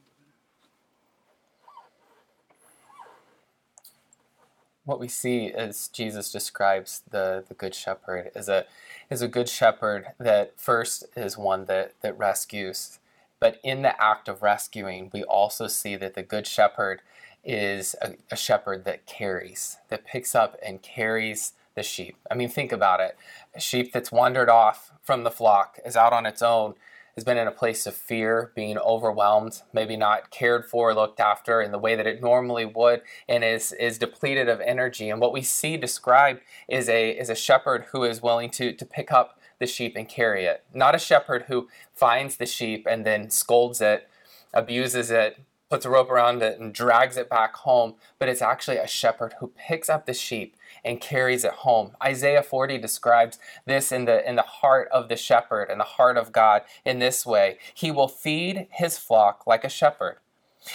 what 4.84 5.00
we 5.00 5.08
see 5.08 5.50
as 5.50 5.88
Jesus 5.88 6.30
describes 6.30 7.02
the, 7.10 7.44
the 7.48 7.54
good 7.54 7.74
shepherd 7.74 8.30
is 8.34 8.48
a 8.48 8.66
is 9.10 9.22
a 9.22 9.28
good 9.28 9.48
shepherd 9.48 10.08
that 10.18 10.54
first 10.56 11.04
is 11.16 11.36
one 11.36 11.66
that, 11.66 11.92
that 12.02 12.18
rescues. 12.18 12.98
But 13.38 13.58
in 13.62 13.82
the 13.82 14.00
act 14.02 14.28
of 14.28 14.42
rescuing, 14.42 15.10
we 15.12 15.22
also 15.24 15.66
see 15.66 15.96
that 15.96 16.14
the 16.14 16.22
good 16.22 16.46
shepherd 16.46 17.02
is 17.44 17.94
a, 18.00 18.14
a 18.30 18.36
shepherd 18.36 18.84
that 18.84 19.04
carries, 19.04 19.76
that 19.90 20.06
picks 20.06 20.34
up 20.34 20.56
and 20.64 20.80
carries 20.80 21.52
the 21.74 21.82
sheep. 21.82 22.16
I 22.30 22.34
mean, 22.34 22.48
think 22.48 22.72
about 22.72 23.00
it. 23.00 23.16
A 23.54 23.60
sheep 23.60 23.92
that's 23.92 24.10
wandered 24.10 24.48
off 24.48 24.92
from 25.02 25.24
the 25.24 25.30
flock 25.30 25.78
is 25.84 25.96
out 25.96 26.14
on 26.14 26.24
its 26.24 26.40
own 26.40 26.74
has 27.14 27.24
been 27.24 27.38
in 27.38 27.46
a 27.46 27.52
place 27.52 27.86
of 27.86 27.94
fear, 27.94 28.52
being 28.54 28.76
overwhelmed, 28.78 29.62
maybe 29.72 29.96
not 29.96 30.30
cared 30.30 30.64
for, 30.66 30.94
looked 30.94 31.20
after 31.20 31.60
in 31.60 31.72
the 31.72 31.78
way 31.78 31.94
that 31.94 32.06
it 32.06 32.20
normally 32.20 32.64
would, 32.64 33.02
and 33.28 33.44
is, 33.44 33.72
is 33.72 33.98
depleted 33.98 34.48
of 34.48 34.60
energy. 34.60 35.10
And 35.10 35.20
what 35.20 35.32
we 35.32 35.42
see 35.42 35.76
described 35.76 36.40
is 36.68 36.88
a, 36.88 37.10
is 37.10 37.30
a 37.30 37.34
shepherd 37.34 37.86
who 37.92 38.04
is 38.04 38.22
willing 38.22 38.50
to, 38.50 38.72
to 38.72 38.84
pick 38.84 39.12
up 39.12 39.38
the 39.60 39.66
sheep 39.66 39.94
and 39.96 40.08
carry 40.08 40.44
it. 40.44 40.64
Not 40.74 40.94
a 40.94 40.98
shepherd 40.98 41.44
who 41.48 41.68
finds 41.92 42.36
the 42.36 42.46
sheep 42.46 42.86
and 42.90 43.06
then 43.06 43.30
scolds 43.30 43.80
it, 43.80 44.08
abuses 44.52 45.10
it, 45.10 45.38
puts 45.70 45.86
a 45.86 45.90
rope 45.90 46.10
around 46.10 46.42
it, 46.42 46.58
and 46.58 46.74
drags 46.74 47.16
it 47.16 47.28
back 47.28 47.56
home, 47.56 47.94
but 48.18 48.28
it's 48.28 48.42
actually 48.42 48.76
a 48.76 48.86
shepherd 48.86 49.34
who 49.40 49.52
picks 49.56 49.88
up 49.88 50.06
the 50.06 50.14
sheep 50.14 50.56
and 50.84 51.00
carries 51.00 51.44
it 51.44 51.52
home. 51.52 51.96
Isaiah 52.02 52.42
40 52.42 52.78
describes 52.78 53.38
this 53.66 53.90
in 53.90 54.04
the 54.04 54.28
in 54.28 54.36
the 54.36 54.42
heart 54.42 54.88
of 54.92 55.08
the 55.08 55.16
shepherd 55.16 55.70
and 55.70 55.80
the 55.80 55.84
heart 55.84 56.16
of 56.16 56.32
God 56.32 56.62
in 56.84 56.98
this 56.98 57.24
way. 57.24 57.58
He 57.74 57.90
will 57.90 58.08
feed 58.08 58.68
his 58.70 58.98
flock 58.98 59.46
like 59.46 59.64
a 59.64 59.68
shepherd. 59.68 60.18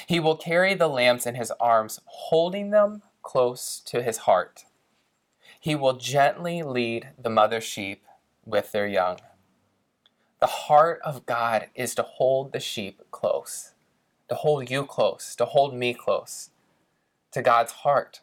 He 0.08 0.20
will 0.20 0.38
carry 0.38 0.74
the 0.74 0.88
lambs 0.88 1.26
in 1.26 1.36
his 1.36 1.52
arms, 1.60 2.00
holding 2.06 2.70
them 2.70 3.02
close 3.22 3.80
to 3.86 4.02
his 4.02 4.20
heart. 4.20 4.66
He 5.60 5.76
will 5.76 5.94
gently 5.94 6.64
lead 6.64 7.10
the 7.18 7.30
mother 7.30 7.60
sheep 7.60 8.06
with 8.46 8.72
their 8.72 8.88
young. 8.88 9.20
The 10.40 10.48
heart 10.48 11.02
of 11.04 11.26
God 11.26 11.68
is 11.76 11.96
to 11.96 12.04
hold 12.04 12.54
the 12.54 12.60
sheep 12.60 13.02
close, 13.12 13.74
to 14.30 14.36
hold 14.36 14.70
you 14.70 14.86
close, 14.86 15.36
to 15.36 15.46
hold 15.46 15.74
me 15.74 15.94
close 15.94 16.52
to 17.32 17.42
God's 17.42 17.72
heart 17.72 18.22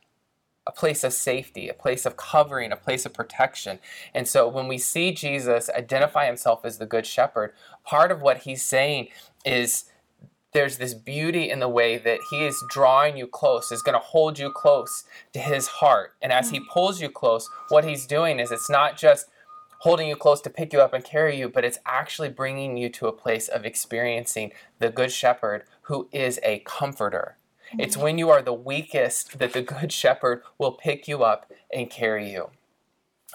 a 0.67 0.73
place 0.73 1.05
of 1.05 1.13
safety, 1.13 1.69
a 1.69 1.75
place 1.75 2.05
of 2.05 2.17
covering, 2.17 2.73
a 2.73 2.77
place 2.77 3.07
of 3.07 3.15
protection. 3.15 3.79
And 4.15 4.27
so 4.27 4.49
when 4.49 4.67
we 4.67 4.79
see 4.79 5.13
Jesus 5.13 5.71
identify 5.71 6.27
himself 6.27 6.65
as 6.65 6.79
the 6.79 6.87
good 6.87 7.07
shepherd, 7.07 7.53
part 7.85 8.11
of 8.11 8.21
what 8.21 8.39
he's 8.39 8.63
saying 8.63 9.09
is 9.45 9.85
there's 10.53 10.79
this 10.79 10.95
beauty 10.95 11.51
in 11.51 11.61
the 11.61 11.69
way 11.69 11.99
that 11.99 12.19
he 12.31 12.45
is 12.45 12.57
drawing 12.71 13.17
you 13.17 13.27
close, 13.27 13.71
is 13.71 13.83
going 13.83 13.93
to 13.93 13.99
hold 13.99 14.39
you 14.39 14.51
close 14.51 15.05
to 15.33 15.39
his 15.39 15.69
heart. 15.69 16.15
And 16.23 16.33
as 16.33 16.51
he 16.51 16.61
mm. 16.61 16.67
pulls 16.73 17.01
you 17.01 17.11
close, 17.11 17.51
what 17.69 17.85
he's 17.85 18.07
doing 18.07 18.41
is 18.41 18.51
it's 18.51 18.71
not 18.71 18.97
just 18.97 19.27
holding 19.81 20.09
you 20.09 20.17
close 20.17 20.41
to 20.41 20.51
pick 20.51 20.73
you 20.73 20.81
up 20.81 20.95
and 20.95 21.05
carry 21.05 21.39
you, 21.39 21.49
but 21.49 21.65
it's 21.65 21.79
actually 21.85 22.31
bringing 22.31 22.77
you 22.77 22.89
to 22.89 23.07
a 23.07 23.13
place 23.13 23.49
of 23.49 23.67
experiencing 23.67 24.51
the 24.79 24.89
good 24.89 25.13
shepherd 25.13 25.65
who 25.83 26.09
is 26.11 26.41
a 26.43 26.61
comforter 26.61 27.37
it's 27.79 27.97
when 27.97 28.19
you 28.19 28.31
are 28.31 28.43
the 28.43 28.53
weakest 28.53 29.39
that 29.39 29.53
the 29.53 29.63
Good 29.63 29.93
Shepherd 30.01 30.43
will 30.59 30.73
pick 30.73 31.09
you 31.09 31.23
up 31.23 31.51
and 31.73 31.91
carry 31.91 32.31
you. 32.31 32.51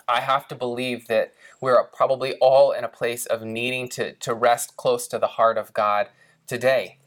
I 0.08 0.22
have 0.22 0.48
to 0.50 0.56
believe 0.56 1.08
that 1.08 1.34
we're 1.60 1.84
probably 1.84 2.36
all 2.36 2.72
in 2.72 2.84
a 2.84 2.89
place 2.89 3.26
of 3.26 3.44
needing 3.44 3.88
to, 3.89 4.13
to 4.13 4.34
rest 4.34 4.78
close 4.78 5.08
to 5.10 5.20
the 5.20 5.28
heart 5.28 5.58
of 5.58 5.74
God 5.74 6.08
today, 6.48 6.98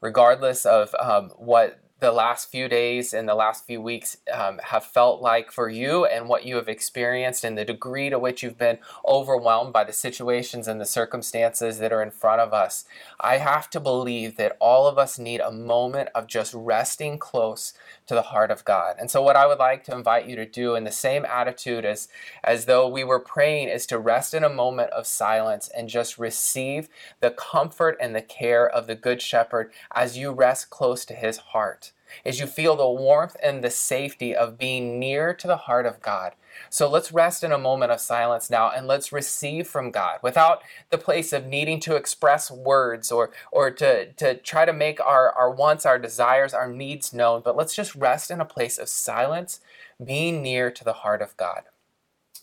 regardless 0.00 0.64
of 0.64 0.94
um, 0.98 1.30
what 1.36 1.80
the 2.00 2.12
last 2.12 2.50
few 2.50 2.66
days 2.66 3.12
and 3.12 3.28
the 3.28 3.34
last 3.34 3.66
few 3.66 3.80
weeks 3.80 4.16
um, 4.32 4.58
have 4.64 4.84
felt 4.84 5.20
like 5.20 5.52
for 5.52 5.68
you 5.68 6.06
and 6.06 6.28
what 6.28 6.46
you 6.46 6.56
have 6.56 6.68
experienced 6.68 7.44
and 7.44 7.58
the 7.58 7.64
degree 7.64 8.08
to 8.08 8.18
which 8.18 8.42
you've 8.42 8.58
been 8.58 8.78
overwhelmed 9.06 9.72
by 9.72 9.84
the 9.84 9.92
situations 9.92 10.66
and 10.66 10.80
the 10.80 10.86
circumstances 10.86 11.78
that 11.78 11.92
are 11.92 12.02
in 12.02 12.10
front 12.10 12.40
of 12.40 12.54
us. 12.54 12.86
I 13.20 13.36
have 13.36 13.68
to 13.70 13.80
believe 13.80 14.36
that 14.36 14.56
all 14.60 14.86
of 14.86 14.98
us 14.98 15.18
need 15.18 15.40
a 15.40 15.52
moment 15.52 16.08
of 16.14 16.26
just 16.26 16.54
resting 16.54 17.18
close 17.18 17.74
to 18.06 18.14
the 18.14 18.22
heart 18.22 18.50
of 18.50 18.64
God. 18.64 18.96
And 18.98 19.10
so 19.10 19.22
what 19.22 19.36
I 19.36 19.46
would 19.46 19.58
like 19.58 19.84
to 19.84 19.94
invite 19.94 20.26
you 20.26 20.36
to 20.36 20.46
do 20.46 20.74
in 20.74 20.84
the 20.84 20.90
same 20.90 21.24
attitude 21.26 21.84
as 21.84 22.08
as 22.42 22.64
though 22.64 22.88
we 22.88 23.04
were 23.04 23.20
praying 23.20 23.68
is 23.68 23.86
to 23.86 23.98
rest 23.98 24.32
in 24.32 24.42
a 24.42 24.48
moment 24.48 24.90
of 24.90 25.06
silence 25.06 25.68
and 25.76 25.88
just 25.88 26.18
receive 26.18 26.88
the 27.20 27.30
comfort 27.30 27.96
and 28.00 28.14
the 28.14 28.22
care 28.22 28.68
of 28.68 28.86
the 28.86 28.94
good 28.94 29.20
shepherd 29.20 29.70
as 29.94 30.16
you 30.16 30.32
rest 30.32 30.70
close 30.70 31.04
to 31.04 31.14
his 31.14 31.36
heart 31.38 31.89
is 32.24 32.40
you 32.40 32.46
feel 32.46 32.76
the 32.76 32.88
warmth 32.88 33.36
and 33.42 33.62
the 33.62 33.70
safety 33.70 34.34
of 34.34 34.58
being 34.58 34.98
near 34.98 35.34
to 35.34 35.46
the 35.46 35.56
heart 35.56 35.86
of 35.86 36.00
God. 36.00 36.32
So 36.68 36.88
let's 36.88 37.12
rest 37.12 37.44
in 37.44 37.52
a 37.52 37.58
moment 37.58 37.92
of 37.92 38.00
silence 38.00 38.50
now 38.50 38.70
and 38.70 38.86
let's 38.86 39.12
receive 39.12 39.66
from 39.66 39.90
God 39.90 40.18
without 40.22 40.62
the 40.90 40.98
place 40.98 41.32
of 41.32 41.46
needing 41.46 41.80
to 41.80 41.96
express 41.96 42.50
words 42.50 43.10
or, 43.10 43.30
or 43.52 43.70
to, 43.72 44.12
to 44.12 44.34
try 44.34 44.64
to 44.64 44.72
make 44.72 45.00
our, 45.00 45.32
our 45.32 45.50
wants, 45.50 45.86
our 45.86 45.98
desires, 45.98 46.54
our 46.54 46.70
needs 46.70 47.12
known. 47.12 47.42
But 47.44 47.56
let's 47.56 47.74
just 47.74 47.94
rest 47.94 48.30
in 48.30 48.40
a 48.40 48.44
place 48.44 48.78
of 48.78 48.88
silence, 48.88 49.60
being 50.02 50.42
near 50.42 50.70
to 50.70 50.84
the 50.84 50.92
heart 50.92 51.22
of 51.22 51.36
God. 51.36 51.62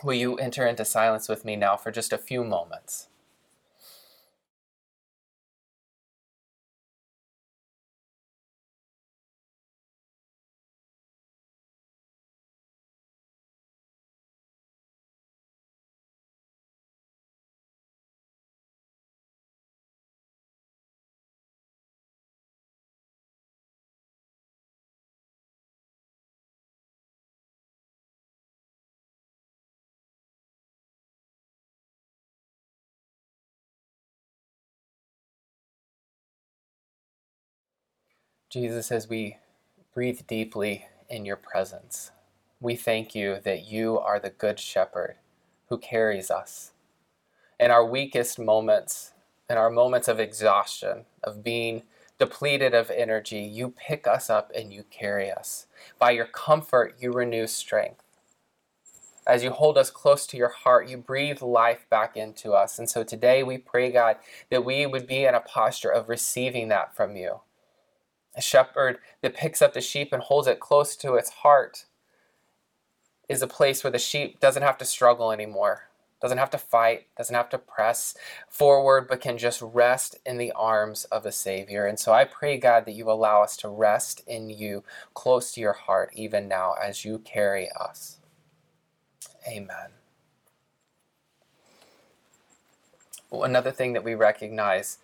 Will 0.03 0.13
you 0.13 0.35
enter 0.35 0.65
into 0.65 0.85
silence 0.85 1.27
with 1.27 1.43
me 1.43 1.55
now 1.55 1.75
for 1.75 1.91
just 1.91 2.13
a 2.13 2.17
few 2.17 2.43
moments? 2.43 3.07
Jesus, 38.49 38.91
as 38.93 39.09
we 39.09 39.37
breathe 39.93 40.21
deeply 40.27 40.85
in 41.09 41.25
your 41.25 41.35
presence, 41.37 42.11
we 42.61 42.77
thank 42.77 43.15
you 43.15 43.39
that 43.43 43.67
you 43.67 43.99
are 43.99 44.19
the 44.19 44.29
good 44.29 44.59
shepherd 44.59 45.17
who 45.69 45.77
carries 45.77 46.31
us. 46.31 46.71
In 47.59 47.71
our 47.71 47.85
weakest 47.85 48.39
moments, 48.39 49.13
in 49.49 49.57
our 49.57 49.69
moments 49.69 50.07
of 50.07 50.19
exhaustion, 50.19 51.05
of 51.23 51.43
being 51.43 51.83
depleted 52.19 52.73
of 52.73 52.91
energy, 52.91 53.39
you 53.41 53.69
pick 53.77 54.07
us 54.07 54.29
up 54.29 54.51
and 54.55 54.73
you 54.73 54.83
carry 54.91 55.31
us. 55.31 55.67
By 55.99 56.11
your 56.11 56.27
comfort, 56.27 56.95
you 56.99 57.11
renew 57.13 57.47
strength. 57.47 58.03
as 59.27 59.43
you 59.43 59.51
hold 59.51 59.77
us 59.77 59.89
close 59.89 60.27
to 60.27 60.37
your 60.37 60.49
heart, 60.49 60.89
you 60.89 60.97
breathe 60.97 61.41
life 61.41 61.85
back 61.89 62.17
into 62.17 62.53
us. 62.53 62.79
And 62.79 62.89
so 62.89 63.03
today 63.03 63.43
we 63.43 63.57
pray, 63.57 63.91
God, 63.91 64.17
that 64.49 64.65
we 64.65 64.85
would 64.85 65.07
be 65.07 65.25
in 65.25 65.35
a 65.35 65.39
posture 65.41 65.89
of 65.89 66.09
receiving 66.09 66.69
that 66.69 66.95
from 66.95 67.15
you. 67.15 67.41
A 68.37 68.41
shepherd 68.41 68.99
that 69.21 69.33
picks 69.33 69.63
up 69.63 69.73
the 69.73 69.81
sheep 69.81 70.13
and 70.13 70.21
holds 70.21 70.47
it 70.47 70.59
close 70.59 70.95
to 70.97 71.15
its 71.15 71.31
heart 71.31 71.85
is 73.27 73.41
a 73.41 73.47
place 73.47 73.83
where 73.83 73.91
the 73.91 73.97
sheep 73.97 74.39
doesn't 74.39 74.61
have 74.61 74.77
to 74.77 74.85
struggle 74.85 75.31
anymore, 75.31 75.89
doesn't 76.21 76.37
have 76.37 76.51
to 76.51 76.59
fight, 76.59 77.07
doesn't 77.17 77.35
have 77.35 77.49
to 77.49 77.57
press 77.57 78.15
forward, 78.47 79.07
but 79.07 79.21
can 79.21 79.39
just 79.39 79.59
rest 79.61 80.17
in 80.23 80.37
the 80.37 80.51
arms 80.51 81.05
of 81.05 81.25
a 81.25 81.31
Savior. 81.31 81.87
And 81.87 81.99
so 81.99 82.13
I 82.13 82.25
pray, 82.25 82.57
God, 82.57 82.85
that 82.85 82.93
you 82.93 83.09
allow 83.09 83.41
us 83.41 83.57
to 83.57 83.69
rest 83.69 84.21
in 84.27 84.51
you 84.51 84.83
close 85.15 85.51
to 85.53 85.61
your 85.61 85.73
heart 85.73 86.11
even 86.13 86.47
now 86.47 86.75
as 86.81 87.03
you 87.03 87.17
carry 87.17 87.69
us. 87.71 88.19
Amen. 89.47 89.89
Another 93.31 93.71
thing 93.71 93.93
that 93.93 94.03
we 94.03 94.13
recognize 94.13 94.99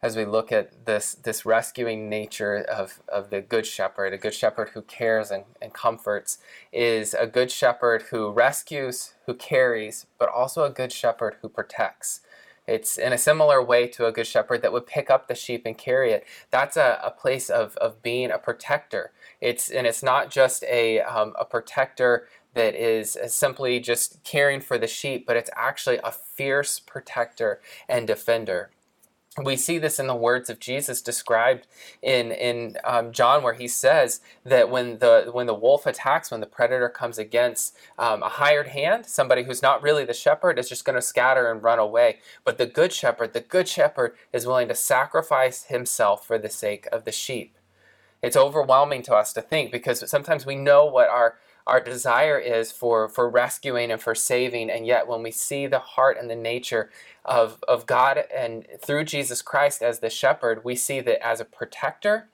as 0.00 0.16
we 0.16 0.24
look 0.24 0.52
at 0.52 0.86
this 0.86 1.14
this 1.14 1.44
rescuing 1.44 2.08
nature 2.08 2.56
of, 2.56 3.02
of 3.08 3.30
the 3.30 3.40
good 3.40 3.66
shepherd, 3.66 4.12
a 4.12 4.18
good 4.18 4.34
shepherd 4.34 4.70
who 4.70 4.82
cares 4.82 5.30
and, 5.30 5.44
and 5.60 5.72
comforts, 5.72 6.38
is 6.72 7.14
a 7.14 7.26
good 7.26 7.50
shepherd 7.50 8.02
who 8.10 8.30
rescues, 8.30 9.14
who 9.26 9.34
carries, 9.34 10.06
but 10.18 10.28
also 10.28 10.64
a 10.64 10.70
good 10.70 10.92
shepherd 10.92 11.36
who 11.42 11.48
protects. 11.48 12.20
It's 12.66 12.98
in 12.98 13.14
a 13.14 13.18
similar 13.18 13.62
way 13.62 13.88
to 13.88 14.06
a 14.06 14.12
good 14.12 14.26
shepherd 14.26 14.60
that 14.60 14.72
would 14.74 14.86
pick 14.86 15.10
up 15.10 15.26
the 15.26 15.34
sheep 15.34 15.62
and 15.64 15.76
carry 15.76 16.12
it. 16.12 16.26
That's 16.50 16.76
a, 16.76 17.00
a 17.02 17.10
place 17.10 17.48
of, 17.48 17.76
of 17.78 18.02
being 18.02 18.30
a 18.30 18.38
protector. 18.38 19.10
It's 19.40 19.70
and 19.70 19.86
it's 19.86 20.02
not 20.02 20.30
just 20.30 20.62
a, 20.64 21.00
um, 21.00 21.34
a 21.38 21.44
protector 21.44 22.28
that 22.54 22.74
is 22.74 23.16
simply 23.26 23.80
just 23.80 24.22
caring 24.22 24.60
for 24.60 24.78
the 24.78 24.86
sheep, 24.86 25.26
but 25.26 25.36
it's 25.36 25.50
actually 25.56 25.98
a 26.04 26.12
fierce 26.12 26.78
protector 26.78 27.60
and 27.88 28.06
defender 28.06 28.70
we 29.44 29.56
see 29.56 29.78
this 29.78 29.98
in 29.98 30.06
the 30.06 30.14
words 30.14 30.50
of 30.50 30.58
Jesus 30.58 31.02
described 31.02 31.66
in 32.02 32.32
in 32.32 32.76
um, 32.84 33.12
John, 33.12 33.42
where 33.42 33.54
he 33.54 33.68
says 33.68 34.20
that 34.44 34.70
when 34.70 34.98
the 34.98 35.30
when 35.32 35.46
the 35.46 35.54
wolf 35.54 35.86
attacks, 35.86 36.30
when 36.30 36.40
the 36.40 36.46
predator 36.46 36.88
comes 36.88 37.18
against 37.18 37.76
um, 37.98 38.22
a 38.22 38.28
hired 38.28 38.68
hand, 38.68 39.06
somebody 39.06 39.44
who's 39.44 39.62
not 39.62 39.82
really 39.82 40.04
the 40.04 40.14
shepherd 40.14 40.58
is 40.58 40.68
just 40.68 40.84
going 40.84 40.96
to 40.96 41.02
scatter 41.02 41.50
and 41.50 41.62
run 41.62 41.78
away. 41.78 42.18
But 42.44 42.58
the 42.58 42.66
good 42.66 42.92
shepherd, 42.92 43.32
the 43.32 43.40
good 43.40 43.68
shepherd, 43.68 44.14
is 44.32 44.46
willing 44.46 44.68
to 44.68 44.74
sacrifice 44.74 45.64
himself 45.64 46.26
for 46.26 46.38
the 46.38 46.50
sake 46.50 46.86
of 46.92 47.04
the 47.04 47.12
sheep. 47.12 47.56
It's 48.22 48.36
overwhelming 48.36 49.02
to 49.02 49.14
us 49.14 49.32
to 49.34 49.42
think 49.42 49.70
because 49.70 50.08
sometimes 50.10 50.44
we 50.44 50.56
know 50.56 50.84
what 50.84 51.08
our 51.08 51.36
our 51.68 51.80
desire 51.80 52.38
is 52.38 52.72
for, 52.72 53.08
for 53.08 53.28
rescuing 53.28 53.92
and 53.92 54.00
for 54.00 54.14
saving. 54.14 54.70
And 54.70 54.86
yet, 54.86 55.06
when 55.06 55.22
we 55.22 55.30
see 55.30 55.66
the 55.66 55.78
heart 55.78 56.16
and 56.18 56.30
the 56.30 56.34
nature 56.34 56.90
of, 57.24 57.62
of 57.68 57.86
God 57.86 58.24
and 58.34 58.66
through 58.82 59.04
Jesus 59.04 59.42
Christ 59.42 59.82
as 59.82 59.98
the 59.98 60.10
shepherd, 60.10 60.64
we 60.64 60.74
see 60.74 61.00
that 61.00 61.24
as 61.24 61.40
a 61.40 61.44
protector, 61.44 62.28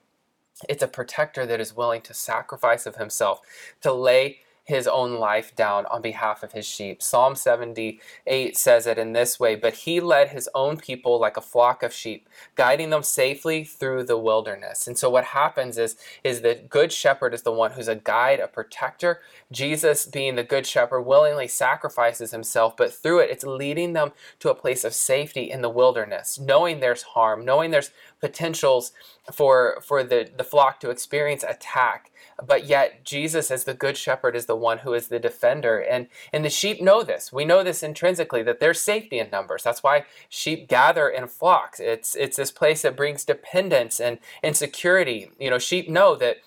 it's 0.69 0.83
a 0.83 0.89
protector 0.89 1.45
that 1.47 1.61
is 1.61 1.77
willing 1.77 2.01
to 2.03 2.15
sacrifice 2.15 2.87
of 2.87 2.97
himself, 2.97 3.41
to 3.81 3.93
lay 3.93 4.39
his 4.65 4.87
own 4.87 5.15
life 5.15 5.55
down 5.55 5.85
on 5.87 6.01
behalf 6.01 6.43
of 6.43 6.53
his 6.53 6.67
sheep. 6.67 7.03
Psalm 7.03 7.37
78 7.37 8.57
says 8.57 8.87
it 8.87 8.99
in 8.99 9.13
this 9.13 9.39
way 9.39 9.55
But 9.55 9.75
he 9.75 10.01
led 10.01 10.31
his 10.31 10.49
own 10.55 10.79
people 10.79 11.21
like 11.21 11.37
a 11.37 11.43
flock 11.43 11.83
of 11.83 11.93
sheep, 11.93 12.29
guiding 12.55 12.89
them 12.89 13.03
safely 13.03 13.63
through 13.63 14.05
the 14.05 14.17
wilderness. 14.17 14.87
And 14.87 14.97
so 14.97 15.11
what 15.11 15.25
happens 15.25 15.77
is, 15.77 15.97
is 16.25 16.41
that 16.41 16.71
good 16.71 16.93
shepherd 16.93 17.35
is 17.35 17.43
the 17.43 17.53
one 17.53 17.73
who's 17.73 17.89
a 17.89 17.95
guide, 17.95 18.41
a 18.41 18.49
protector. 18.49 19.21
Jesus, 19.53 20.07
being 20.07 20.35
the 20.35 20.43
good 20.43 20.67
shepherd, 20.67 21.03
willingly 21.03 21.47
sacrifices 21.47 22.31
himself, 22.31 22.75
but 22.75 22.93
through 22.93 23.21
it, 23.21 23.31
it's 23.31 23.45
leading 23.45 23.93
them 23.93 24.13
to 24.41 24.51
a 24.51 24.55
place 24.55 24.83
of 24.83 24.95
safety 24.95 25.51
in 25.51 25.61
the 25.61 25.69
wilderness, 25.69 26.41
knowing 26.41 26.81
there's 26.81 27.03
harm, 27.03 27.45
knowing 27.45 27.71
there's 27.71 27.91
potentials 28.21 28.93
for, 29.31 29.83
for 29.87 30.03
the, 30.03 30.31
the 30.35 30.45
flock 30.45 30.81
to 30.81 30.89
experience 30.89 31.45
attack 31.47 32.11
but 32.45 32.67
yet 32.67 33.05
Jesus 33.05 33.51
as 33.51 33.65
the 33.65 33.75
good 33.75 33.97
shepherd 33.97 34.37
is 34.37 34.47
the 34.47 34.57
one 34.57 34.79
who 34.79 34.95
is 34.95 35.09
the 35.09 35.19
defender. 35.19 35.79
And 35.79 36.09
and 36.33 36.45
the 36.45 36.51
sheep 36.51 36.81
know 36.81 37.03
this. 37.03 37.33
We 37.33 37.45
know 37.45 37.63
this 37.63 37.83
intrinsically 37.83 38.43
that 38.45 38.61
there's 38.61 38.81
safety 38.81 39.19
in 39.19 39.31
numbers. 39.31 39.63
That's 39.63 39.83
why 39.83 40.05
sheep 40.29 40.69
gather 40.69 41.09
in 41.09 41.29
flocks. 41.29 41.81
It's 41.81 42.15
it's 42.15 42.37
this 42.37 42.51
place 42.51 42.83
that 42.83 42.97
brings 42.97 43.25
dependence 43.25 44.01
and 44.01 44.19
and 44.43 44.57
security. 44.57 45.31
You 45.39 45.51
know 45.51 45.59
sheep 45.59 45.89
know 45.89 46.17
that 46.17 46.39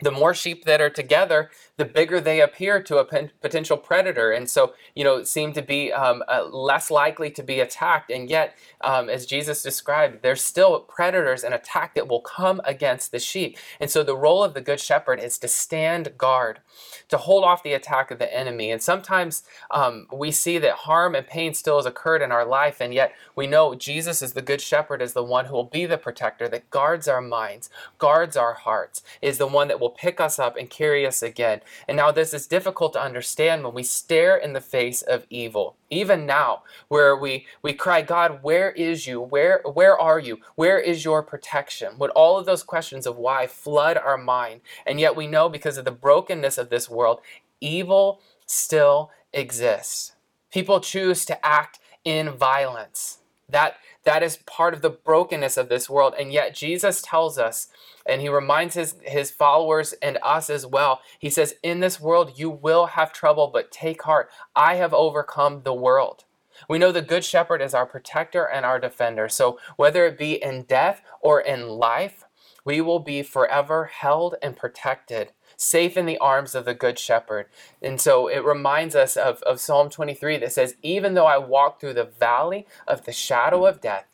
the 0.00 0.10
more 0.10 0.32
sheep 0.32 0.64
that 0.64 0.80
are 0.80 0.90
together, 0.90 1.50
the 1.76 1.84
bigger 1.84 2.20
they 2.20 2.40
appear 2.40 2.82
to 2.82 2.98
a 2.98 3.04
potential 3.40 3.76
predator, 3.76 4.30
and 4.30 4.48
so 4.48 4.74
you 4.94 5.04
know 5.04 5.24
seem 5.24 5.52
to 5.52 5.62
be 5.62 5.92
um, 5.92 6.22
uh, 6.28 6.44
less 6.44 6.90
likely 6.90 7.30
to 7.30 7.42
be 7.42 7.60
attacked. 7.60 8.10
And 8.10 8.30
yet, 8.30 8.56
um, 8.80 9.08
as 9.08 9.26
Jesus 9.26 9.62
described, 9.62 10.22
there's 10.22 10.42
still 10.42 10.80
predators 10.80 11.42
and 11.42 11.54
attack 11.54 11.94
that 11.94 12.08
will 12.08 12.20
come 12.20 12.60
against 12.64 13.10
the 13.10 13.18
sheep. 13.18 13.56
And 13.80 13.90
so 13.90 14.02
the 14.02 14.16
role 14.16 14.44
of 14.44 14.54
the 14.54 14.60
good 14.60 14.80
shepherd 14.80 15.20
is 15.20 15.38
to 15.38 15.48
stand 15.48 16.16
guard, 16.16 16.60
to 17.08 17.16
hold 17.16 17.44
off 17.44 17.62
the 17.62 17.72
attack 17.72 18.10
of 18.10 18.18
the 18.18 18.32
enemy. 18.32 18.70
And 18.70 18.82
sometimes 18.82 19.42
um, 19.70 20.06
we 20.12 20.30
see 20.30 20.58
that 20.58 20.74
harm 20.74 21.14
and 21.14 21.26
pain 21.26 21.54
still 21.54 21.76
has 21.76 21.86
occurred 21.86 22.22
in 22.22 22.32
our 22.32 22.44
life, 22.44 22.80
and 22.80 22.94
yet 22.94 23.14
we 23.34 23.46
know 23.46 23.74
Jesus 23.74 24.22
is 24.22 24.32
the 24.32 24.42
good 24.42 24.60
shepherd, 24.60 25.02
is 25.02 25.12
the 25.12 25.24
one 25.24 25.46
who 25.46 25.54
will 25.54 25.64
be 25.64 25.86
the 25.86 25.98
protector 25.98 26.48
that 26.48 26.70
guards 26.70 27.08
our 27.08 27.20
minds, 27.20 27.70
guards 27.98 28.36
our 28.36 28.54
hearts, 28.54 29.02
is 29.22 29.38
the 29.38 29.46
one 29.46 29.68
that 29.68 29.80
will 29.80 29.87
will 29.88 29.94
pick 29.94 30.20
us 30.20 30.38
up 30.38 30.54
and 30.56 30.68
carry 30.68 31.06
us 31.06 31.22
again. 31.22 31.62
And 31.88 31.96
now 31.96 32.10
this 32.10 32.34
is 32.34 32.46
difficult 32.46 32.92
to 32.92 33.02
understand 33.02 33.64
when 33.64 33.72
we 33.72 33.82
stare 33.82 34.36
in 34.36 34.52
the 34.52 34.60
face 34.60 35.00
of 35.00 35.26
evil. 35.30 35.76
Even 35.88 36.26
now, 36.26 36.62
where 36.88 37.16
we, 37.16 37.46
we 37.62 37.72
cry, 37.72 38.02
God, 38.02 38.40
where 38.42 38.72
is 38.72 39.06
you? 39.06 39.18
Where 39.18 39.62
where 39.64 39.98
are 39.98 40.18
you? 40.18 40.40
Where 40.56 40.78
is 40.78 41.06
your 41.06 41.22
protection? 41.22 41.98
Would 41.98 42.10
all 42.10 42.38
of 42.38 42.44
those 42.44 42.62
questions 42.62 43.06
of 43.06 43.16
why 43.16 43.46
flood 43.46 43.96
our 43.96 44.18
mind? 44.18 44.60
And 44.86 45.00
yet 45.00 45.16
we 45.16 45.26
know 45.26 45.48
because 45.48 45.78
of 45.78 45.86
the 45.86 45.90
brokenness 45.90 46.58
of 46.58 46.68
this 46.68 46.90
world, 46.90 47.20
evil 47.60 48.20
still 48.44 49.10
exists. 49.32 50.12
People 50.52 50.80
choose 50.80 51.24
to 51.24 51.46
act 51.46 51.78
in 52.04 52.30
violence. 52.30 53.18
That 53.48 53.76
that 54.04 54.22
is 54.22 54.38
part 54.38 54.74
of 54.74 54.82
the 54.82 54.90
brokenness 54.90 55.56
of 55.56 55.68
this 55.68 55.90
world. 55.90 56.14
And 56.18 56.32
yet 56.32 56.54
Jesus 56.54 57.02
tells 57.02 57.38
us 57.38 57.68
and 58.06 58.20
he 58.20 58.28
reminds 58.28 58.74
his, 58.74 58.94
his 59.02 59.30
followers 59.30 59.92
and 60.00 60.18
us 60.22 60.48
as 60.48 60.64
well. 60.64 61.00
He 61.18 61.30
says, 61.30 61.54
In 61.62 61.80
this 61.80 62.00
world 62.00 62.32
you 62.36 62.48
will 62.48 62.86
have 62.86 63.12
trouble, 63.12 63.50
but 63.52 63.70
take 63.70 64.02
heart. 64.02 64.30
I 64.56 64.76
have 64.76 64.94
overcome 64.94 65.62
the 65.62 65.74
world. 65.74 66.24
We 66.68 66.78
know 66.78 66.90
the 66.90 67.02
Good 67.02 67.24
Shepherd 67.24 67.62
is 67.62 67.74
our 67.74 67.86
protector 67.86 68.44
and 68.44 68.64
our 68.64 68.80
defender. 68.80 69.28
So 69.28 69.58
whether 69.76 70.06
it 70.06 70.18
be 70.18 70.42
in 70.42 70.62
death 70.62 71.02
or 71.20 71.40
in 71.40 71.68
life, 71.68 72.24
we 72.64 72.80
will 72.80 72.98
be 72.98 73.22
forever 73.22 73.86
held 73.86 74.34
and 74.42 74.56
protected, 74.56 75.32
safe 75.58 75.96
in 75.96 76.06
the 76.06 76.18
arms 76.18 76.54
of 76.54 76.64
the 76.64 76.72
Good 76.72 76.98
Shepherd. 76.98 77.46
And 77.82 78.00
so 78.00 78.28
it 78.28 78.44
reminds 78.44 78.94
us 78.94 79.16
of, 79.16 79.42
of 79.42 79.60
Psalm 79.60 79.90
23 79.90 80.38
that 80.38 80.52
says, 80.52 80.76
Even 80.82 81.14
though 81.14 81.26
I 81.26 81.36
walk 81.36 81.80
through 81.80 81.94
the 81.94 82.04
valley 82.04 82.66
of 82.86 83.04
the 83.04 83.12
shadow 83.12 83.66
of 83.66 83.80
death, 83.80 84.06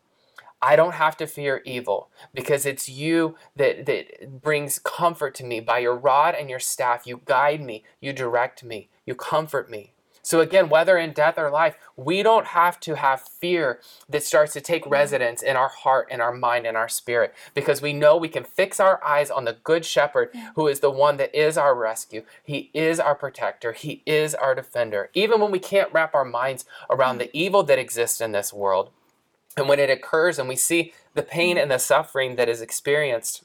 I 0.61 0.77
don't 0.77 0.95
have 0.95 1.17
to 1.19 1.27
fear 1.27 1.61
evil 1.67 2.09
because 2.33 2.65
it's 2.65 2.89
you 2.89 3.37
that, 3.55 3.85
that 3.85 4.41
brings 4.43 4.79
comfort 4.79 5.35
to 5.37 5.45
me. 5.45 5.61
By 5.61 5.81
your 5.81 5.95
rod 5.95 6.35
and 6.35 6.49
your 6.49 6.59
staff, 6.59 7.07
you 7.07 7.21
guide 7.27 7.61
me, 7.61 7.85
you 8.01 8.15
direct 8.15 8.65
me, 8.65 8.89
you 9.05 9.15
comfort 9.15 9.71
me. 9.71 9.94
So, 10.25 10.41
again, 10.41 10.71
whether 10.71 10.97
in 10.97 11.13
death 11.13 11.37
or 11.37 11.51
life, 11.51 11.77
we 11.97 12.23
don't 12.23 12.47
have 12.47 12.81
to 12.81 12.97
have 12.97 13.21
fear 13.21 13.79
that 14.09 14.23
starts 14.23 14.55
to 14.55 14.63
take 14.63 14.87
residence 14.87 15.43
in 15.43 15.55
our 15.55 15.69
heart, 15.69 16.11
in 16.11 16.23
our 16.23 16.33
mind, 16.33 16.67
in 16.67 16.77
our 16.77 16.89
spirit, 16.89 17.35
because 17.53 17.83
we 17.83 17.93
know 17.93 18.17
we 18.17 18.31
can 18.31 18.43
fix 18.43 18.81
our 18.81 19.05
eyes 19.05 19.31
on 19.31 19.45
the 19.45 19.59
Good 19.63 19.85
Shepherd, 19.85 20.31
who 20.55 20.67
is 20.67 20.81
the 20.81 20.91
one 20.91 21.19
that 21.19 21.35
is 21.39 21.59
our 21.59 21.75
rescue. 21.75 22.23
He 22.43 22.71
is 22.73 22.99
our 22.99 23.15
protector, 23.15 23.73
He 23.73 24.03
is 24.07 24.35
our 24.35 24.55
defender. 24.55 25.11
Even 25.13 25.43
when 25.43 25.51
we 25.51 25.59
can't 25.59 25.93
wrap 25.93 26.15
our 26.15 26.25
minds 26.25 26.65
around 26.89 27.19
the 27.19 27.31
evil 27.37 27.63
that 27.65 27.79
exists 27.79 28.23
in 28.23 28.33
this 28.33 28.51
world, 28.51 28.89
and 29.59 29.69
when 29.69 29.79
it 29.79 29.91
occurs 29.91 30.39
and 30.39 30.49
we 30.49 30.57
see 30.57 30.95
the 31.13 31.23
pain 31.23 31.59
and 31.59 31.71
the 31.71 31.79
suffering 31.79 32.37
that 32.37 32.49
is 32.49 32.63
experienced, 32.63 33.45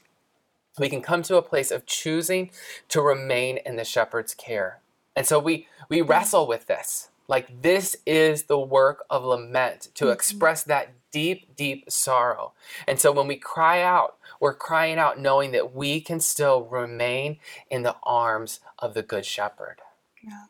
we 0.78 0.88
can 0.88 1.02
come 1.02 1.22
to 1.24 1.36
a 1.36 1.42
place 1.42 1.70
of 1.70 1.84
choosing 1.84 2.50
to 2.88 3.02
remain 3.02 3.58
in 3.66 3.76
the 3.76 3.84
shepherd's 3.84 4.34
care. 4.34 4.80
And 5.16 5.26
so 5.26 5.38
we, 5.38 5.66
we 5.88 6.00
wrestle 6.00 6.46
with 6.46 6.66
this. 6.66 7.10
Like, 7.28 7.62
this 7.62 7.96
is 8.06 8.44
the 8.44 8.58
work 8.58 9.04
of 9.08 9.24
lament 9.24 9.88
to 9.94 10.04
mm-hmm. 10.04 10.12
express 10.12 10.62
that 10.64 10.92
deep, 11.12 11.54
deep 11.56 11.90
sorrow. 11.90 12.52
And 12.86 12.98
so 12.98 13.12
when 13.12 13.26
we 13.26 13.36
cry 13.36 13.82
out, 13.82 14.16
we're 14.40 14.54
crying 14.54 14.98
out 14.98 15.20
knowing 15.20 15.52
that 15.52 15.74
we 15.74 16.00
can 16.00 16.20
still 16.20 16.62
remain 16.64 17.38
in 17.70 17.82
the 17.82 17.96
arms 18.02 18.60
of 18.78 18.94
the 18.94 19.02
Good 19.02 19.26
Shepherd. 19.26 19.76
Yeah 20.22 20.46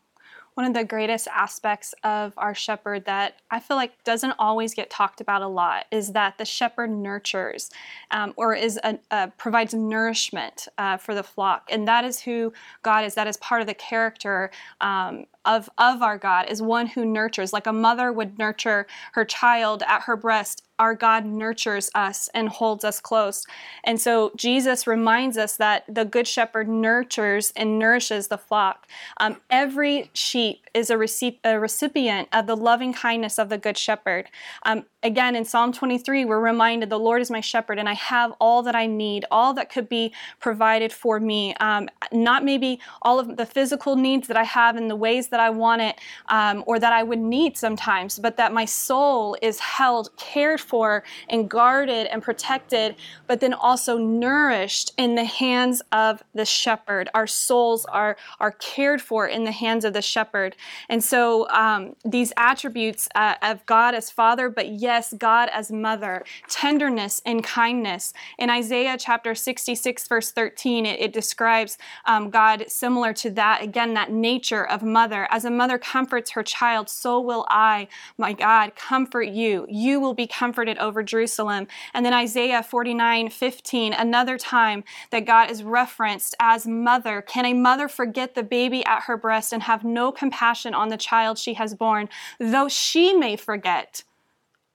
one 0.61 0.66
of 0.66 0.75
the 0.75 0.85
greatest 0.85 1.27
aspects 1.29 1.94
of 2.05 2.35
our 2.37 2.55
shepherd 2.55 3.07
that 3.07 3.37
I 3.51 3.61
feel 3.61 3.79
like 3.79 4.05
doesn't 4.05 4.35
always 4.38 4.75
get 4.75 4.90
talked 4.90 5.23
about 5.23 5.40
a 5.40 5.49
lot 5.49 5.87
is 5.90 6.12
that 6.12 6.37
the 6.37 6.44
shepherd 6.44 6.90
nurtures 6.90 7.70
um, 8.11 8.35
or 8.37 8.55
is 8.55 8.79
a, 8.85 9.33
provides 9.38 9.73
nourishment 9.73 10.68
uh, 10.77 10.99
for 10.99 11.14
the 11.14 11.23
flock, 11.23 11.70
and 11.73 11.88
that 11.88 12.05
is 12.05 12.20
who 12.20 12.53
God 12.83 13.07
is. 13.07 13.14
That 13.14 13.27
is 13.27 13.38
part 13.38 13.62
of 13.62 13.68
the 13.68 13.75
character 13.75 14.51
um, 14.83 15.25
of, 15.44 15.70
of 15.79 16.03
our 16.03 16.18
God 16.18 16.50
is 16.50 16.61
one 16.61 16.88
who 16.88 17.05
nurtures, 17.05 17.53
like 17.53 17.66
a 17.66 17.72
mother 17.72 18.12
would 18.12 18.38
nurture 18.38 18.87
her 19.12 19.24
child 19.24 19.83
at 19.87 20.03
her 20.03 20.16
breast 20.16 20.62
our 20.81 20.94
God 20.94 21.26
nurtures 21.26 21.90
us 21.94 22.31
and 22.33 22.48
holds 22.48 22.85
us 22.85 23.00
close. 23.00 23.44
And 23.85 24.00
so 24.00 24.33
Jesus 24.35 24.87
reminds 24.87 25.37
us 25.37 25.59
that 25.59 25.85
the 25.87 26.07
Good 26.07 26.26
Shepherd 26.26 26.68
nurtures 26.68 27.53
and 27.55 27.79
nourishes 27.79 28.29
the 28.29 28.38
flock. 28.38 28.88
Um, 29.18 29.37
every 29.50 30.11
sheep 30.14 30.66
is 30.72 30.88
a, 30.88 30.94
recip- 30.94 31.38
a, 31.44 31.61
recipient 31.61 32.29
of 32.33 32.46
the 32.46 32.57
loving 32.57 32.94
kindness 32.94 33.38
of 33.38 33.50
the 33.50 33.59
Good 33.59 33.76
Shepherd. 33.76 34.31
Um, 34.64 34.87
again, 35.02 35.34
in 35.34 35.44
Psalm 35.44 35.72
23, 35.72 36.24
we're 36.24 36.40
reminded 36.40 36.90
the 36.90 36.98
Lord 36.98 37.22
is 37.22 37.30
my 37.30 37.40
shepherd 37.40 37.78
and 37.78 37.88
I 37.88 37.94
have 37.94 38.32
all 38.40 38.62
that 38.64 38.74
I 38.74 38.86
need, 38.86 39.24
all 39.30 39.54
that 39.54 39.70
could 39.70 39.88
be 39.88 40.12
provided 40.40 40.92
for 40.92 41.18
me. 41.18 41.54
Um, 41.54 41.88
not 42.12 42.44
maybe 42.44 42.80
all 43.02 43.18
of 43.18 43.36
the 43.36 43.46
physical 43.46 43.96
needs 43.96 44.28
that 44.28 44.36
I 44.36 44.44
have 44.44 44.76
in 44.76 44.88
the 44.88 44.96
ways 44.96 45.28
that 45.28 45.40
I 45.40 45.50
want 45.50 45.82
it 45.82 45.98
um, 46.28 46.64
or 46.66 46.78
that 46.78 46.92
I 46.92 47.02
would 47.02 47.18
need 47.18 47.56
sometimes, 47.56 48.18
but 48.18 48.36
that 48.36 48.52
my 48.52 48.64
soul 48.64 49.36
is 49.40 49.58
held, 49.58 50.14
cared 50.16 50.60
for 50.60 51.02
and 51.28 51.48
guarded 51.48 52.06
and 52.08 52.22
protected, 52.22 52.96
but 53.26 53.40
then 53.40 53.54
also 53.54 53.96
nourished 53.96 54.92
in 54.98 55.14
the 55.14 55.24
hands 55.24 55.80
of 55.92 56.22
the 56.34 56.44
shepherd. 56.44 57.08
Our 57.14 57.26
souls 57.26 57.86
are, 57.86 58.16
are 58.38 58.52
cared 58.52 59.00
for 59.00 59.26
in 59.26 59.44
the 59.44 59.52
hands 59.52 59.84
of 59.84 59.94
the 59.94 60.02
shepherd. 60.02 60.56
And 60.88 61.02
so 61.02 61.48
um, 61.50 61.96
these 62.04 62.32
attributes 62.36 63.08
uh, 63.14 63.36
of 63.42 63.64
God 63.64 63.94
as 63.94 64.10
Father, 64.10 64.50
but 64.50 64.68
yes, 64.90 65.14
God 65.16 65.48
as 65.53 65.70
Mother, 65.70 66.24
tenderness 66.48 67.22
and 67.24 67.44
kindness. 67.44 68.12
In 68.38 68.50
Isaiah 68.50 68.96
chapter 68.98 69.37
66, 69.37 70.09
verse 70.09 70.33
13, 70.33 70.85
it, 70.85 70.98
it 70.98 71.12
describes 71.12 71.79
um, 72.07 72.29
God 72.29 72.64
similar 72.66 73.12
to 73.12 73.31
that, 73.31 73.62
again, 73.62 73.94
that 73.94 74.11
nature 74.11 74.66
of 74.66 74.83
mother. 74.83 75.29
As 75.31 75.44
a 75.44 75.50
mother 75.50 75.79
comforts 75.79 76.33
her 76.33 76.42
child, 76.42 76.88
so 76.88 77.20
will 77.20 77.46
I, 77.48 77.87
my 78.18 78.33
God, 78.33 78.74
comfort 78.74 79.29
you. 79.29 79.64
You 79.68 80.00
will 80.00 80.12
be 80.12 80.26
comforted 80.26 80.76
over 80.79 81.05
Jerusalem. 81.05 81.68
And 81.94 82.05
then 82.05 82.12
Isaiah 82.12 82.64
49 82.64 83.29
15, 83.29 83.92
another 83.92 84.38
time 84.38 84.83
that 85.12 85.24
God 85.24 85.53
is 85.53 85.62
referenced 85.62 86.35
as 86.40 86.66
mother. 86.66 87.22
Can 87.22 87.44
a 87.44 87.55
mother 87.55 87.87
forget 87.87 88.35
the 88.35 88.42
baby 88.42 88.85
at 88.87 89.05
her 89.05 89.16
breast 89.16 89.53
and 89.53 89.62
have 89.62 89.85
no 89.85 90.11
compassion 90.11 90.74
on 90.74 90.88
the 90.88 90.96
child 90.96 91.38
she 91.38 91.55
has 91.55 91.76
borne? 91.76 92.09
Though 92.40 92.68
she 92.68 93.12
may 93.12 93.37
forget, 93.37 94.03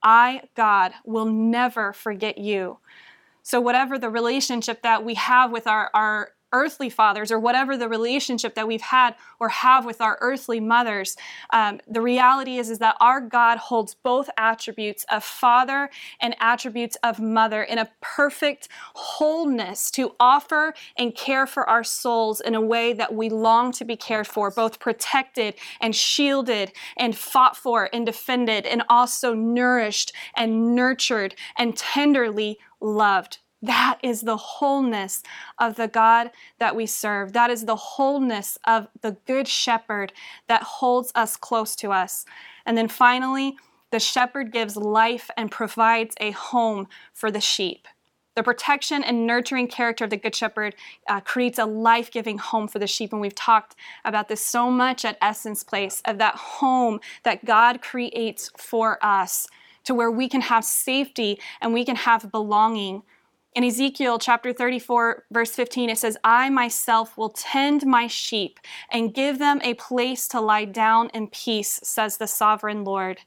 I, 0.05 0.43
God, 0.55 0.93
will 1.03 1.25
never 1.25 1.91
forget 1.91 2.37
you. 2.37 2.77
So, 3.43 3.59
whatever 3.59 3.99
the 3.99 4.09
relationship 4.09 4.83
that 4.83 5.03
we 5.03 5.15
have 5.15 5.51
with 5.51 5.67
our, 5.67 5.89
our 5.93 6.31
earthly 6.55 6.89
fathers 6.89 7.31
or 7.31 7.39
whatever 7.39 7.75
the 7.75 7.89
relationship 7.89 8.55
that 8.55 8.65
we've 8.65 8.81
had 8.81 9.13
or 9.41 9.49
have 9.49 9.85
with 9.85 9.99
our 9.99 10.17
earthly 10.21 10.61
mothers 10.61 11.17
um, 11.51 11.81
the 11.85 12.01
reality 12.01 12.57
is 12.57 12.69
is 12.69 12.79
that 12.79 12.95
our 13.01 13.19
god 13.19 13.57
holds 13.57 13.93
both 13.93 14.29
attributes 14.37 15.05
of 15.11 15.21
father 15.21 15.89
and 16.21 16.33
attributes 16.39 16.95
of 17.03 17.19
mother 17.19 17.61
in 17.61 17.77
a 17.77 17.89
perfect 17.99 18.69
wholeness 18.93 19.91
to 19.91 20.15
offer 20.17 20.73
and 20.97 21.13
care 21.13 21.45
for 21.45 21.69
our 21.69 21.83
souls 21.83 22.39
in 22.39 22.55
a 22.55 22.61
way 22.61 22.93
that 22.93 23.13
we 23.13 23.27
long 23.27 23.73
to 23.73 23.83
be 23.83 23.97
cared 23.97 24.25
for 24.25 24.49
both 24.49 24.79
protected 24.79 25.53
and 25.81 25.93
shielded 25.93 26.71
and 26.95 27.17
fought 27.17 27.57
for 27.57 27.89
and 27.91 28.05
defended 28.05 28.65
and 28.65 28.81
also 28.89 29.33
nourished 29.33 30.13
and 30.35 30.73
nurtured 30.73 31.35
and 31.57 31.75
tenderly 31.75 32.57
loved 32.79 33.39
that 33.67 33.99
is 34.01 34.21
the 34.21 34.37
wholeness 34.37 35.23
of 35.59 35.75
the 35.75 35.87
God 35.87 36.31
that 36.59 36.75
we 36.75 36.85
serve. 36.85 37.33
That 37.33 37.49
is 37.49 37.65
the 37.65 37.75
wholeness 37.75 38.57
of 38.65 38.87
the 39.01 39.17
Good 39.25 39.47
Shepherd 39.47 40.13
that 40.47 40.63
holds 40.63 41.11
us 41.15 41.35
close 41.35 41.75
to 41.77 41.91
us. 41.91 42.25
And 42.65 42.77
then 42.77 42.87
finally, 42.87 43.57
the 43.91 43.99
shepherd 43.99 44.51
gives 44.51 44.75
life 44.75 45.29
and 45.37 45.51
provides 45.51 46.15
a 46.19 46.31
home 46.31 46.87
for 47.13 47.31
the 47.31 47.41
sheep. 47.41 47.87
The 48.35 48.43
protection 48.43 49.01
and 49.01 49.25
nurturing 49.25 49.69
character 49.69 50.03
of 50.03 50.09
the 50.09 50.17
Good 50.17 50.35
Shepherd 50.35 50.75
uh, 51.07 51.21
creates 51.21 51.57
a 51.57 51.65
life 51.65 52.11
giving 52.11 52.37
home 52.37 52.67
for 52.67 52.79
the 52.79 52.87
sheep. 52.87 53.13
And 53.13 53.21
we've 53.21 53.33
talked 53.33 53.75
about 54.03 54.27
this 54.27 54.45
so 54.45 54.69
much 54.69 55.05
at 55.05 55.17
Essence 55.21 55.63
Place 55.63 56.01
of 56.03 56.17
that 56.17 56.35
home 56.35 56.99
that 57.23 57.45
God 57.45 57.81
creates 57.81 58.51
for 58.57 58.97
us 59.01 59.47
to 59.85 59.93
where 59.93 60.11
we 60.11 60.27
can 60.27 60.41
have 60.41 60.65
safety 60.65 61.39
and 61.61 61.73
we 61.73 61.85
can 61.85 61.95
have 61.95 62.29
belonging. 62.31 63.03
In 63.55 63.63
Ezekiel 63.63 64.19
chapter 64.19 64.51
34, 64.51 65.23
verse 65.31 65.51
15, 65.51 65.89
it 65.89 65.97
says, 65.97 66.17
I 66.25 66.49
myself 66.49 67.17
will 67.17 67.29
tend 67.29 67.85
my 67.85 68.05
sheep 68.05 68.59
and 68.91 69.13
give 69.13 69.39
them 69.39 69.61
a 69.63 69.75
place 69.75 70.27
to 70.29 70.41
lie 70.41 70.65
down 70.65 71.09
in 71.13 71.27
peace, 71.27 71.79
says 71.81 72.17
the 72.17 72.27
sovereign 72.27 72.83
Lord. 72.83 73.21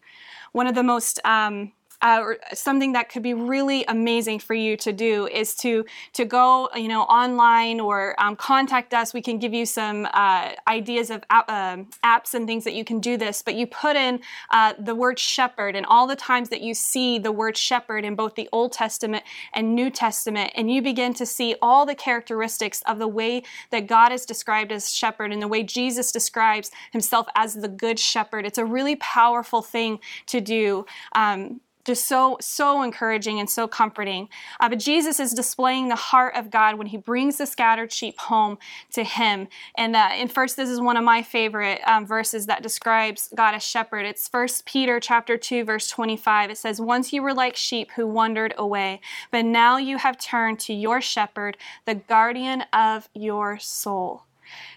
One 0.53 0.67
of 0.67 0.75
the 0.75 0.83
most 0.83 1.19
um, 1.25 1.73
uh, 2.03 2.35
something 2.55 2.93
that 2.93 3.09
could 3.09 3.23
be 3.23 3.35
really 3.35 3.85
amazing 3.87 4.39
for 4.39 4.55
you 4.55 4.77
to 4.77 4.93
do 4.93 5.27
is 5.27 5.55
to 5.57 5.85
to 6.15 6.25
go 6.25 6.69
you 6.75 6.89
know 6.89 7.03
online 7.03 7.81
or 7.81 8.15
um, 8.21 8.37
contact 8.37 8.95
us. 8.95 9.13
We 9.13 9.23
can 9.23 9.39
give 9.39 9.53
you 9.53 9.67
some 9.67 10.07
uh, 10.13 10.53
ideas 10.67 11.11
of 11.11 11.23
app, 11.31 11.47
uh, 11.49 11.79
apps 12.05 12.35
and 12.35 12.47
things 12.47 12.65
that 12.65 12.75
you 12.75 12.85
can 12.85 13.01
do 13.01 13.17
this 13.17 13.43
but 13.43 13.55
you 13.55 13.67
put 13.67 13.97
in 13.97 14.21
uh, 14.51 14.75
the 14.79 14.95
word 14.95 15.19
shepherd 15.19 15.75
and 15.77 15.87
all 15.87 16.07
the 16.07 16.17
times 16.17 16.49
that 16.49 16.61
you 16.61 16.75
see 16.75 17.19
the 17.19 17.33
word 17.33 17.57
shepherd 17.57 18.05
in 18.05 18.15
both 18.15 18.35
the 18.35 18.49
old 18.53 18.73
testament 18.73 19.25
and 19.53 19.75
new 19.75 19.91
testament 19.91 20.53
and 20.55 20.71
you 20.71 20.83
begin 20.83 21.15
to 21.15 21.27
see 21.27 21.55
all 21.61 21.87
the 21.87 21.95
characteristics 21.95 22.83
of 22.87 22.99
the 22.99 23.09
way 23.09 23.43
that 23.71 23.87
god 23.87 24.13
is 24.13 24.25
described 24.25 24.73
as 24.73 24.93
shepherd 24.93 25.33
and 25.33 25.43
the 25.43 25.49
way 25.49 25.63
jesus 25.63 26.13
describes 26.13 26.71
himself 26.93 27.27
as 27.35 27.55
the 27.55 27.69
good 27.69 27.99
shepherd. 27.99 28.47
It's 28.47 28.59
a 28.59 28.65
really 28.65 28.97
powerful 28.97 29.63
thing 29.63 30.01
to 30.27 30.41
do. 30.41 30.87
Um, 31.15 31.61
just 31.89 32.07
so 32.07 32.37
so 32.39 32.83
encouraging 32.83 33.41
and 33.41 33.49
so 33.49 33.67
comforting. 33.67 34.29
Uh, 34.61 34.69
but 34.69 34.79
jesus 34.79 35.19
is 35.19 35.33
displaying 35.33 35.89
the 35.89 35.97
heart 35.97 36.35
of 36.37 36.51
god 36.51 36.77
when 36.77 36.87
he 36.87 36.99
brings 36.99 37.39
the 37.39 37.47
scattered 37.47 37.91
sheep 37.91 38.19
home 38.21 38.59
to 38.93 39.03
him. 39.03 39.49
And 39.75 39.97
uh, 39.97 40.11
in 40.15 40.29
first 40.29 40.59
this 40.59 40.69
is 40.69 40.83
one 40.83 40.99
of 40.99 41.05
my 41.05 41.23
favorite 41.23 41.81
um, 41.87 42.07
verses 42.07 42.45
that 42.45 42.63
describes 42.63 43.31
god 43.35 43.55
as 43.55 43.63
shepherd. 43.63 44.05
It's 44.05 44.29
first 44.29 44.67
peter 44.67 45.01
chapter 45.01 45.39
2 45.39 45.65
verse 45.65 45.89
25 45.89 46.51
it 46.51 46.59
says 46.59 46.79
once 46.79 47.11
you 47.11 47.23
were 47.23 47.33
like 47.33 47.57
sheep 47.57 47.91
who 47.97 48.07
wandered 48.07 48.53
away 48.59 49.01
but 49.31 49.47
now 49.47 49.79
you 49.79 49.97
have 49.97 50.19
turned 50.19 50.61
to 50.61 50.75
your 50.75 51.01
shepherd 51.01 51.57
the 51.87 51.95
guardian 51.95 52.65
of 52.71 53.09
your 53.15 53.59
soul. 53.59 54.25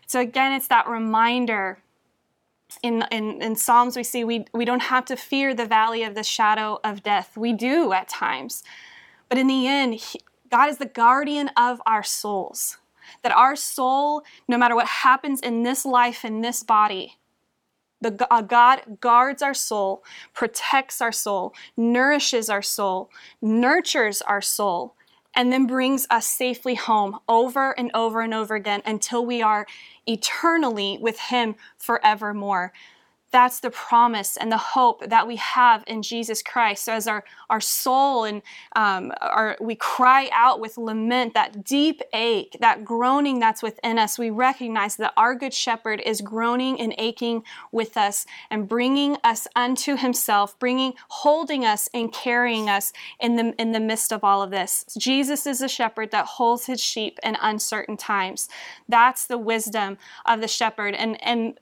So 0.08 0.22
again 0.22 0.54
it's 0.54 0.70
that 0.70 0.88
reminder 0.88 1.80
in, 2.84 3.06
in, 3.12 3.42
in 3.42 3.56
Psalms, 3.56 3.96
we 3.96 4.04
see 4.04 4.24
we, 4.24 4.46
we 4.54 4.66
don't 4.66 4.82
have 4.84 5.06
to 5.06 5.16
fear 5.16 5.54
the 5.54 5.66
valley 5.66 6.04
of 6.04 6.16
the 6.16 6.24
shadow 6.24 6.80
of 6.84 7.04
death. 7.04 7.38
We 7.38 7.54
do 7.54 7.94
at 7.94 8.08
times. 8.10 8.64
But 9.30 9.38
in 9.38 9.48
the 9.48 9.68
end, 9.68 9.96
he, 9.96 10.22
God 10.50 10.70
is 10.70 10.78
the 10.78 10.86
guardian 10.86 11.50
of 11.58 11.82
our 11.86 12.04
souls. 12.04 12.78
That 13.24 13.32
our 13.32 13.56
soul, 13.56 14.24
no 14.48 14.58
matter 14.58 14.76
what 14.76 14.88
happens 14.88 15.42
in 15.42 15.64
this 15.64 15.86
life, 15.86 16.24
in 16.24 16.42
this 16.42 16.64
body, 16.64 17.18
the 18.02 18.28
uh, 18.32 18.42
God 18.42 18.98
guards 19.00 19.42
our 19.42 19.54
soul, 19.54 20.04
protects 20.34 21.02
our 21.02 21.12
soul, 21.12 21.54
nourishes 21.78 22.50
our 22.50 22.62
soul, 22.62 23.12
nurtures 23.42 24.22
our 24.24 24.42
soul, 24.42 24.96
and 25.36 25.52
then 25.52 25.66
brings 25.66 26.08
us 26.10 26.26
safely 26.26 26.76
home 26.76 27.20
over 27.28 27.72
and 27.78 27.92
over 27.94 28.22
and 28.22 28.34
over 28.34 28.56
again 28.56 28.82
until 28.86 29.26
we 29.26 29.42
are 29.42 29.66
eternally 30.08 30.98
with 31.02 31.20
Him 31.20 31.56
forevermore 31.78 32.74
that's 33.32 33.62
the 33.62 33.72
promise 33.72 34.38
and 34.38 34.52
the 34.52 34.58
hope 34.58 35.10
that 35.10 35.26
we 35.26 35.38
have 35.38 35.84
in 35.88 36.02
Jesus 36.02 36.44
Christ. 36.44 36.84
So 36.84 36.94
as 36.94 37.08
our, 37.08 37.24
our 37.50 37.62
soul 37.62 38.26
and 38.26 38.42
um, 38.76 39.14
our, 39.22 39.58
we 39.62 39.76
cry 39.76 40.30
out 40.34 40.60
with 40.60 40.78
lament, 40.78 41.34
that 41.34 41.64
deep 41.64 42.02
ache, 42.14 42.58
that 42.60 42.84
groaning 42.84 43.40
that's 43.40 43.64
within 43.64 43.98
us, 43.98 44.20
we 44.20 44.30
recognize 44.30 44.98
that 44.98 45.14
our 45.16 45.34
good 45.34 45.54
shepherd 45.54 46.02
is 46.06 46.22
groaning 46.22 46.80
and 46.80 46.94
aching 46.98 47.44
with 47.72 47.96
us 47.96 48.26
and 48.50 48.68
bringing 48.68 49.18
us 49.24 49.48
unto 49.56 49.96
himself, 49.96 50.60
bringing, 50.60 50.94
holding 51.08 51.66
us 51.66 51.90
and 51.94 52.12
carrying 52.12 52.70
us 52.70 52.92
in 53.20 53.38
the, 53.38 53.54
in 53.60 53.72
the 53.72 53.80
midst 53.80 54.12
of 54.12 54.24
all 54.24 54.42
of 54.42 54.52
this. 54.52 54.86
Jesus 54.98 55.48
is 55.48 55.62
a 55.62 55.70
shepherd 55.70 56.12
that 56.12 56.26
holds 56.26 56.66
his 56.66 56.82
sheep 56.82 57.18
in 57.24 57.38
uncertain 57.42 57.96
times. 57.96 58.50
That's 58.90 59.26
the 59.28 59.38
wisdom 59.38 59.98
of 60.26 60.42
the 60.42 60.48
shepherd. 60.50 60.96
And, 60.96 61.22
and 61.24 61.58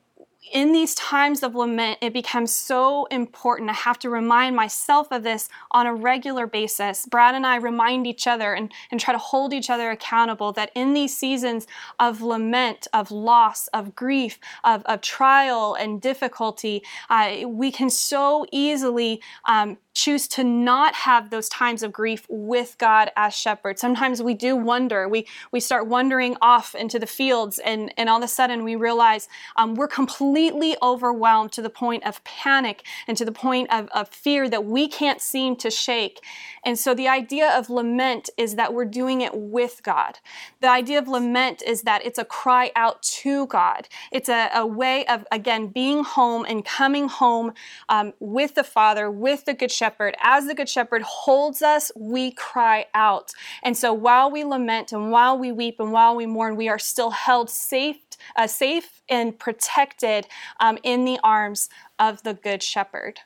in 0.52 0.72
these 0.72 0.94
times 0.94 1.42
of 1.42 1.54
lament, 1.54 1.98
it 2.00 2.12
becomes 2.12 2.54
so 2.54 3.04
important. 3.06 3.68
I 3.68 3.74
have 3.74 3.98
to 4.00 4.10
remind 4.10 4.56
myself 4.56 5.12
of 5.12 5.22
this 5.22 5.48
on 5.70 5.86
a 5.86 5.94
regular 5.94 6.46
basis. 6.46 7.04
Brad 7.06 7.34
and 7.34 7.46
I 7.46 7.56
remind 7.56 8.06
each 8.06 8.26
other 8.26 8.54
and, 8.54 8.72
and 8.90 8.98
try 8.98 9.12
to 9.12 9.18
hold 9.18 9.52
each 9.52 9.68
other 9.68 9.90
accountable 9.90 10.52
that 10.52 10.72
in 10.74 10.94
these 10.94 11.16
seasons 11.16 11.66
of 11.98 12.22
lament, 12.22 12.88
of 12.92 13.10
loss, 13.10 13.66
of 13.68 13.94
grief, 13.94 14.38
of, 14.64 14.82
of 14.84 15.02
trial 15.02 15.74
and 15.74 16.00
difficulty, 16.00 16.82
uh, 17.10 17.46
we 17.46 17.70
can 17.70 17.90
so 17.90 18.46
easily 18.50 19.20
um, 19.44 19.76
choose 19.92 20.26
to 20.28 20.44
not 20.44 20.94
have 20.94 21.30
those 21.30 21.48
times 21.48 21.82
of 21.82 21.92
grief 21.92 22.24
with 22.30 22.78
God 22.78 23.10
as 23.16 23.34
shepherd. 23.34 23.78
Sometimes 23.78 24.22
we 24.22 24.34
do 24.34 24.56
wonder. 24.56 25.08
We 25.08 25.26
we 25.52 25.60
start 25.60 25.86
wandering 25.86 26.36
off 26.40 26.74
into 26.74 26.98
the 26.98 27.06
fields, 27.06 27.58
and 27.58 27.92
and 27.96 28.08
all 28.08 28.18
of 28.18 28.24
a 28.24 28.28
sudden 28.28 28.62
we 28.62 28.76
realize 28.76 29.28
um, 29.56 29.74
we're 29.74 29.88
completely 29.88 30.29
completely 30.30 30.76
overwhelmed 30.80 31.50
to 31.50 31.60
the 31.60 31.68
point 31.68 32.06
of 32.06 32.22
panic 32.22 32.86
and 33.08 33.16
to 33.16 33.24
the 33.24 33.32
point 33.32 33.68
of, 33.72 33.88
of 33.88 34.08
fear 34.08 34.48
that 34.48 34.64
we 34.64 34.86
can't 34.86 35.20
seem 35.20 35.56
to 35.56 35.68
shake. 35.70 36.20
And 36.64 36.78
so 36.78 36.94
the 36.94 37.08
idea 37.08 37.50
of 37.58 37.68
lament 37.68 38.30
is 38.36 38.54
that 38.54 38.72
we're 38.72 38.84
doing 38.84 39.22
it 39.22 39.32
with 39.34 39.80
God. 39.82 40.20
The 40.60 40.68
idea 40.68 41.00
of 41.00 41.08
lament 41.08 41.62
is 41.66 41.82
that 41.82 42.04
it's 42.04 42.18
a 42.18 42.24
cry 42.24 42.70
out 42.76 43.02
to 43.02 43.48
God. 43.48 43.88
It's 44.12 44.28
a, 44.28 44.50
a 44.54 44.64
way 44.64 45.04
of, 45.06 45.26
again, 45.32 45.66
being 45.66 46.04
home 46.04 46.44
and 46.48 46.64
coming 46.64 47.08
home 47.08 47.52
um, 47.88 48.12
with 48.20 48.54
the 48.54 48.64
Father, 48.64 49.10
with 49.10 49.46
the 49.46 49.54
Good 49.54 49.72
Shepherd. 49.72 50.14
As 50.22 50.46
the 50.46 50.54
Good 50.54 50.68
Shepherd 50.68 51.02
holds 51.02 51.60
us, 51.60 51.90
we 51.96 52.30
cry 52.30 52.86
out. 52.94 53.32
And 53.64 53.76
so 53.76 53.92
while 53.92 54.30
we 54.30 54.44
lament 54.44 54.92
and 54.92 55.10
while 55.10 55.36
we 55.36 55.50
weep 55.50 55.80
and 55.80 55.90
while 55.90 56.14
we 56.14 56.26
mourn, 56.26 56.54
we 56.54 56.68
are 56.68 56.78
still 56.78 57.10
held 57.10 57.50
safe, 57.50 57.96
uh, 58.36 58.46
safe 58.46 59.02
and 59.08 59.38
protected 59.38 60.26
um, 60.60 60.78
in 60.82 61.04
the 61.04 61.18
arms 61.22 61.68
of 61.98 62.22
the 62.22 62.34
Good 62.34 62.62
Shepherd 62.62 63.20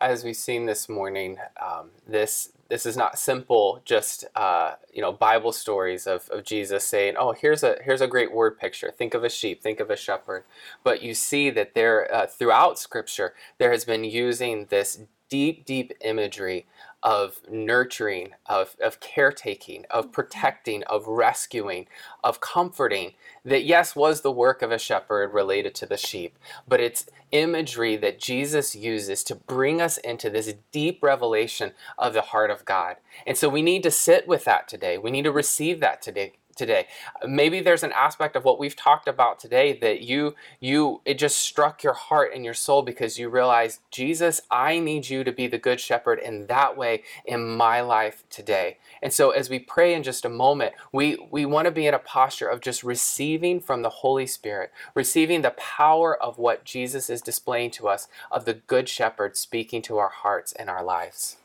as 0.00 0.24
we've 0.24 0.36
seen 0.36 0.66
this 0.66 0.88
morning, 0.88 1.38
um, 1.60 1.90
this 2.06 2.52
this 2.68 2.84
is 2.84 2.98
not 2.98 3.18
simple, 3.18 3.80
just 3.84 4.26
uh, 4.34 4.74
you 4.92 5.00
know 5.02 5.12
Bible 5.12 5.52
stories 5.52 6.06
of, 6.06 6.28
of 6.30 6.44
Jesus 6.44 6.84
saying, 6.84 7.14
"Oh, 7.18 7.32
here's 7.32 7.62
a 7.62 7.76
here's 7.82 8.00
a 8.00 8.06
great 8.06 8.32
word 8.32 8.58
picture. 8.58 8.90
Think 8.90 9.14
of 9.14 9.24
a 9.24 9.28
sheep. 9.28 9.62
Think 9.62 9.80
of 9.80 9.90
a 9.90 9.96
shepherd." 9.96 10.44
But 10.84 11.02
you 11.02 11.14
see 11.14 11.50
that 11.50 11.74
there 11.74 12.12
uh, 12.14 12.26
throughout 12.26 12.78
Scripture 12.78 13.34
there 13.58 13.72
has 13.72 13.84
been 13.84 14.04
using 14.04 14.66
this 14.66 15.00
deep, 15.28 15.64
deep 15.66 15.92
imagery 16.00 16.66
of 17.02 17.40
nurturing, 17.48 18.30
of, 18.46 18.76
of 18.82 19.00
caretaking, 19.00 19.84
of 19.90 20.06
mm-hmm. 20.06 20.12
protecting, 20.12 20.82
of 20.84 21.06
rescuing, 21.06 21.86
of 22.24 22.40
comforting, 22.40 23.12
that 23.44 23.64
yes, 23.64 23.94
was 23.94 24.20
the 24.20 24.32
work 24.32 24.62
of 24.62 24.72
a 24.72 24.78
shepherd 24.78 25.32
related 25.32 25.74
to 25.76 25.86
the 25.86 25.96
sheep, 25.96 26.38
but 26.66 26.80
it's 26.80 27.06
imagery 27.30 27.96
that 27.96 28.18
Jesus 28.18 28.74
uses 28.74 29.22
to 29.24 29.34
bring 29.34 29.80
us 29.80 29.98
into 29.98 30.30
this 30.30 30.54
deep 30.72 31.02
revelation 31.02 31.72
of 31.98 32.14
the 32.14 32.22
heart 32.22 32.50
of 32.50 32.64
God. 32.64 32.96
And 33.26 33.36
so 33.36 33.48
we 33.48 33.62
need 33.62 33.82
to 33.82 33.90
sit 33.90 34.26
with 34.26 34.44
that 34.44 34.66
today. 34.66 34.98
We 34.98 35.10
need 35.10 35.24
to 35.24 35.32
receive 35.32 35.80
that 35.80 36.02
today 36.02 36.32
today. 36.58 36.86
Maybe 37.26 37.60
there's 37.60 37.82
an 37.82 37.92
aspect 37.92 38.36
of 38.36 38.44
what 38.44 38.58
we've 38.58 38.76
talked 38.76 39.08
about 39.08 39.38
today 39.38 39.78
that 39.78 40.02
you 40.02 40.34
you 40.60 41.00
it 41.04 41.18
just 41.18 41.38
struck 41.38 41.82
your 41.82 41.94
heart 41.94 42.32
and 42.34 42.44
your 42.44 42.54
soul 42.54 42.82
because 42.82 43.18
you 43.18 43.28
realize, 43.28 43.80
Jesus, 43.90 44.42
I 44.50 44.78
need 44.78 45.08
you 45.08 45.24
to 45.24 45.32
be 45.32 45.46
the 45.46 45.58
good 45.58 45.80
shepherd 45.80 46.18
in 46.18 46.46
that 46.48 46.76
way 46.76 47.04
in 47.24 47.56
my 47.56 47.80
life 47.80 48.24
today. 48.28 48.78
And 49.00 49.12
so 49.12 49.30
as 49.30 49.48
we 49.48 49.58
pray 49.58 49.94
in 49.94 50.02
just 50.02 50.24
a 50.24 50.28
moment, 50.28 50.74
we 50.92 51.16
we 51.30 51.46
want 51.46 51.66
to 51.66 51.70
be 51.70 51.86
in 51.86 51.94
a 51.94 51.98
posture 51.98 52.48
of 52.48 52.60
just 52.60 52.82
receiving 52.84 53.60
from 53.60 53.82
the 53.82 53.90
Holy 53.90 54.26
Spirit, 54.26 54.72
receiving 54.94 55.42
the 55.42 55.50
power 55.50 56.20
of 56.20 56.38
what 56.38 56.64
Jesus 56.64 57.08
is 57.08 57.22
displaying 57.22 57.70
to 57.72 57.88
us 57.88 58.08
of 58.30 58.44
the 58.44 58.54
good 58.54 58.88
shepherd 58.88 59.36
speaking 59.36 59.82
to 59.82 59.98
our 59.98 60.08
hearts 60.08 60.52
and 60.52 60.68
our 60.68 60.84
lives. 60.84 61.36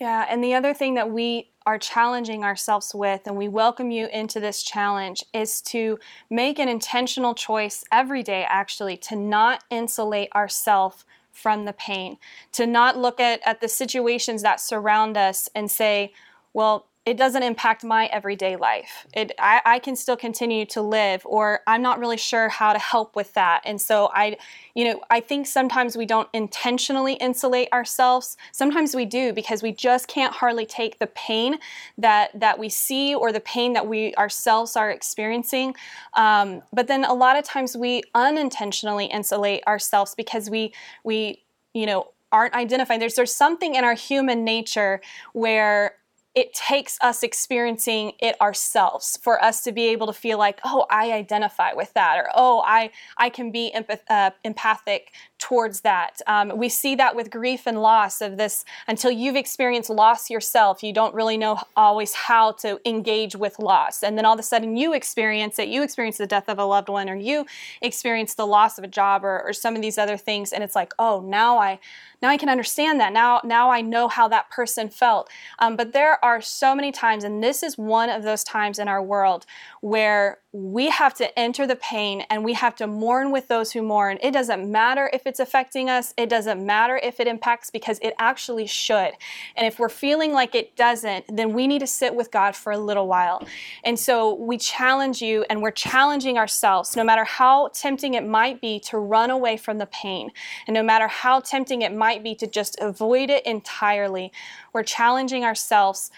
Yeah, 0.00 0.26
and 0.30 0.44
the 0.44 0.54
other 0.54 0.74
thing 0.74 0.94
that 0.94 1.10
we 1.10 1.50
are 1.66 1.78
challenging 1.78 2.44
ourselves 2.44 2.94
with, 2.94 3.22
and 3.26 3.36
we 3.36 3.48
welcome 3.48 3.90
you 3.90 4.06
into 4.06 4.38
this 4.38 4.62
challenge, 4.62 5.24
is 5.34 5.60
to 5.62 5.98
make 6.30 6.60
an 6.60 6.68
intentional 6.68 7.34
choice 7.34 7.84
every 7.90 8.22
day, 8.22 8.46
actually, 8.48 8.96
to 8.96 9.16
not 9.16 9.64
insulate 9.70 10.32
ourselves 10.34 11.04
from 11.32 11.64
the 11.64 11.72
pain, 11.72 12.16
to 12.52 12.66
not 12.66 12.96
look 12.96 13.18
at, 13.18 13.40
at 13.44 13.60
the 13.60 13.68
situations 13.68 14.42
that 14.42 14.60
surround 14.60 15.16
us 15.16 15.48
and 15.54 15.70
say, 15.70 16.12
well, 16.52 16.86
it 17.08 17.16
doesn't 17.16 17.42
impact 17.42 17.84
my 17.84 18.04
everyday 18.06 18.56
life. 18.56 19.06
It, 19.14 19.32
I, 19.38 19.62
I, 19.64 19.78
can 19.78 19.96
still 19.96 20.16
continue 20.16 20.66
to 20.66 20.82
live, 20.82 21.22
or 21.24 21.60
I'm 21.66 21.80
not 21.80 21.98
really 21.98 22.18
sure 22.18 22.50
how 22.50 22.74
to 22.74 22.78
help 22.78 23.16
with 23.16 23.32
that. 23.32 23.62
And 23.64 23.80
so 23.80 24.10
I, 24.12 24.36
you 24.74 24.84
know, 24.84 25.00
I 25.08 25.20
think 25.20 25.46
sometimes 25.46 25.96
we 25.96 26.04
don't 26.04 26.28
intentionally 26.34 27.14
insulate 27.14 27.72
ourselves. 27.72 28.36
Sometimes 28.52 28.94
we 28.94 29.06
do 29.06 29.32
because 29.32 29.62
we 29.62 29.72
just 29.72 30.06
can't 30.06 30.34
hardly 30.34 30.66
take 30.66 30.98
the 30.98 31.06
pain 31.06 31.58
that 31.96 32.38
that 32.38 32.58
we 32.58 32.68
see 32.68 33.14
or 33.14 33.32
the 33.32 33.40
pain 33.40 33.72
that 33.72 33.86
we 33.86 34.14
ourselves 34.16 34.76
are 34.76 34.90
experiencing. 34.90 35.74
Um, 36.12 36.60
but 36.74 36.88
then 36.88 37.06
a 37.06 37.14
lot 37.14 37.38
of 37.38 37.44
times 37.44 37.74
we 37.74 38.02
unintentionally 38.14 39.06
insulate 39.06 39.66
ourselves 39.66 40.14
because 40.14 40.50
we 40.50 40.74
we 41.04 41.42
you 41.72 41.86
know 41.86 42.08
aren't 42.30 42.54
identifying. 42.54 43.00
There's 43.00 43.14
there's 43.14 43.34
something 43.34 43.76
in 43.76 43.84
our 43.84 43.94
human 43.94 44.44
nature 44.44 45.00
where 45.32 45.94
it 46.38 46.54
takes 46.54 46.96
us 47.00 47.24
experiencing 47.24 48.12
it 48.20 48.40
ourselves 48.40 49.18
for 49.20 49.42
us 49.42 49.60
to 49.64 49.72
be 49.72 49.86
able 49.86 50.06
to 50.06 50.12
feel 50.12 50.38
like 50.38 50.60
oh 50.64 50.86
i 50.88 51.10
identify 51.10 51.72
with 51.72 51.92
that 51.94 52.16
or 52.16 52.30
oh 52.32 52.62
i 52.64 52.88
i 53.16 53.28
can 53.28 53.50
be 53.50 53.72
empath- 53.74 54.08
uh, 54.08 54.30
empathic 54.44 55.10
towards 55.38 55.80
that 55.80 56.20
um, 56.26 56.52
we 56.56 56.68
see 56.68 56.94
that 56.94 57.14
with 57.14 57.30
grief 57.30 57.66
and 57.66 57.80
loss 57.80 58.20
of 58.20 58.36
this 58.36 58.64
until 58.86 59.10
you've 59.10 59.36
experienced 59.36 59.90
loss 59.90 60.30
yourself 60.30 60.82
you 60.82 60.92
don't 60.92 61.14
really 61.14 61.36
know 61.36 61.58
always 61.76 62.12
how 62.14 62.52
to 62.52 62.80
engage 62.88 63.36
with 63.36 63.58
loss 63.58 64.02
and 64.02 64.18
then 64.18 64.24
all 64.24 64.34
of 64.34 64.40
a 64.40 64.42
sudden 64.42 64.76
you 64.76 64.92
experience 64.92 65.58
it 65.58 65.68
you 65.68 65.82
experience 65.82 66.18
the 66.18 66.26
death 66.26 66.48
of 66.48 66.58
a 66.58 66.64
loved 66.64 66.88
one 66.88 67.08
or 67.08 67.16
you 67.16 67.46
experience 67.82 68.34
the 68.34 68.46
loss 68.46 68.78
of 68.78 68.84
a 68.84 68.88
job 68.88 69.24
or, 69.24 69.42
or 69.42 69.52
some 69.52 69.76
of 69.76 69.82
these 69.82 69.98
other 69.98 70.16
things 70.16 70.52
and 70.52 70.64
it's 70.64 70.74
like 70.74 70.92
oh 70.98 71.20
now 71.20 71.58
i 71.58 71.78
now 72.20 72.30
I 72.30 72.36
can 72.36 72.48
understand 72.48 73.00
that. 73.00 73.12
Now, 73.12 73.40
now 73.44 73.70
I 73.70 73.80
know 73.80 74.08
how 74.08 74.28
that 74.28 74.50
person 74.50 74.88
felt. 74.88 75.30
Um, 75.58 75.76
but 75.76 75.92
there 75.92 76.22
are 76.24 76.40
so 76.40 76.74
many 76.74 76.90
times, 76.90 77.24
and 77.24 77.42
this 77.42 77.62
is 77.62 77.78
one 77.78 78.10
of 78.10 78.22
those 78.22 78.42
times 78.42 78.78
in 78.78 78.88
our 78.88 79.02
world 79.02 79.46
where 79.80 80.38
we 80.52 80.88
have 80.88 81.12
to 81.12 81.38
enter 81.38 81.66
the 81.66 81.76
pain 81.76 82.22
and 82.30 82.42
we 82.42 82.54
have 82.54 82.74
to 82.74 82.86
mourn 82.86 83.30
with 83.30 83.48
those 83.48 83.70
who 83.72 83.82
mourn. 83.82 84.16
It 84.22 84.30
doesn't 84.30 84.70
matter 84.70 85.10
if 85.12 85.26
it's 85.26 85.40
affecting 85.40 85.90
us, 85.90 86.14
it 86.16 86.30
doesn't 86.30 86.64
matter 86.64 86.98
if 87.02 87.20
it 87.20 87.26
impacts 87.26 87.70
because 87.70 87.98
it 88.00 88.14
actually 88.18 88.66
should. 88.66 89.12
And 89.56 89.66
if 89.66 89.78
we're 89.78 89.90
feeling 89.90 90.32
like 90.32 90.54
it 90.54 90.74
doesn't, 90.74 91.26
then 91.28 91.52
we 91.52 91.66
need 91.66 91.80
to 91.80 91.86
sit 91.86 92.14
with 92.14 92.30
God 92.30 92.56
for 92.56 92.72
a 92.72 92.78
little 92.78 93.06
while. 93.06 93.46
And 93.84 93.98
so 93.98 94.34
we 94.36 94.56
challenge 94.56 95.20
you 95.20 95.44
and 95.50 95.60
we're 95.60 95.70
challenging 95.70 96.38
ourselves, 96.38 96.96
no 96.96 97.04
matter 97.04 97.24
how 97.24 97.68
tempting 97.74 98.14
it 98.14 98.26
might 98.26 98.58
be 98.62 98.80
to 98.86 98.96
run 98.96 99.28
away 99.28 99.58
from 99.58 99.76
the 99.76 99.86
pain, 99.86 100.30
and 100.66 100.72
no 100.72 100.82
matter 100.82 101.08
how 101.08 101.40
tempting 101.40 101.82
it 101.82 101.94
might 101.94 102.22
be 102.22 102.34
to 102.36 102.46
just 102.46 102.78
avoid 102.80 103.28
it 103.28 103.44
entirely, 103.44 104.32
we're 104.72 104.82
challenging 104.82 105.44
ourselves 105.44 106.10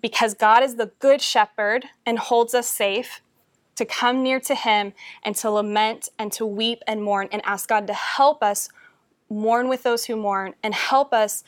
because 0.00 0.32
God 0.32 0.62
is 0.62 0.76
the 0.76 0.92
good 0.98 1.20
shepherd 1.20 1.84
and 2.06 2.18
holds 2.18 2.54
us 2.54 2.66
safe 2.66 3.20
to 3.80 3.86
come 3.86 4.22
near 4.22 4.38
to 4.38 4.54
Him 4.54 4.92
and 5.22 5.34
to 5.36 5.50
lament 5.50 6.10
and 6.18 6.30
to 6.32 6.44
weep 6.44 6.82
and 6.86 7.02
mourn 7.02 7.30
and 7.32 7.40
ask 7.46 7.66
God 7.66 7.86
to 7.86 7.94
help 7.94 8.42
us 8.42 8.68
mourn 9.30 9.70
with 9.70 9.84
those 9.84 10.04
who 10.04 10.16
mourn 10.16 10.54
and 10.62 10.74
help 10.74 11.14
us 11.14 11.42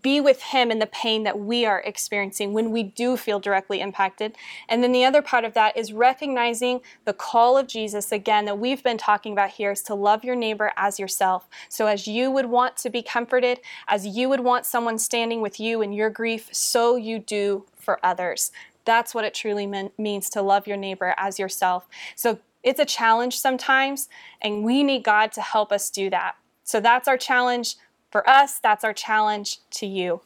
be 0.00 0.18
with 0.18 0.40
Him 0.40 0.70
in 0.70 0.78
the 0.78 0.86
pain 0.86 1.24
that 1.24 1.38
we 1.38 1.66
are 1.66 1.80
experiencing 1.80 2.54
when 2.54 2.70
we 2.70 2.82
do 2.82 3.18
feel 3.18 3.38
directly 3.38 3.82
impacted. 3.82 4.34
And 4.66 4.82
then 4.82 4.92
the 4.92 5.04
other 5.04 5.20
part 5.20 5.44
of 5.44 5.52
that 5.54 5.76
is 5.76 5.92
recognizing 5.92 6.80
the 7.04 7.12
call 7.12 7.58
of 7.58 7.66
Jesus, 7.66 8.10
again, 8.10 8.46
that 8.46 8.58
we've 8.58 8.82
been 8.82 8.96
talking 8.96 9.32
about 9.32 9.50
here, 9.50 9.72
is 9.72 9.82
to 9.82 9.94
love 9.94 10.24
your 10.24 10.36
neighbor 10.36 10.72
as 10.78 10.98
yourself. 10.98 11.46
So, 11.68 11.86
as 11.86 12.08
you 12.08 12.30
would 12.30 12.46
want 12.46 12.78
to 12.78 12.88
be 12.88 13.02
comforted, 13.02 13.60
as 13.86 14.06
you 14.06 14.30
would 14.30 14.40
want 14.40 14.64
someone 14.64 14.98
standing 14.98 15.42
with 15.42 15.60
you 15.60 15.82
in 15.82 15.92
your 15.92 16.08
grief, 16.08 16.48
so 16.50 16.96
you 16.96 17.18
do 17.18 17.66
for 17.76 18.00
others. 18.02 18.50
That's 18.84 19.14
what 19.14 19.24
it 19.24 19.34
truly 19.34 19.66
mean, 19.66 19.90
means 19.98 20.28
to 20.30 20.42
love 20.42 20.66
your 20.66 20.76
neighbor 20.76 21.14
as 21.16 21.38
yourself. 21.38 21.86
So 22.16 22.38
it's 22.62 22.80
a 22.80 22.84
challenge 22.84 23.38
sometimes, 23.38 24.08
and 24.40 24.64
we 24.64 24.82
need 24.82 25.04
God 25.04 25.32
to 25.32 25.40
help 25.40 25.70
us 25.70 25.90
do 25.90 26.10
that. 26.10 26.36
So 26.64 26.80
that's 26.80 27.06
our 27.06 27.18
challenge 27.18 27.76
for 28.10 28.28
us, 28.28 28.58
that's 28.58 28.84
our 28.84 28.92
challenge 28.92 29.58
to 29.72 29.86
you. 29.86 30.20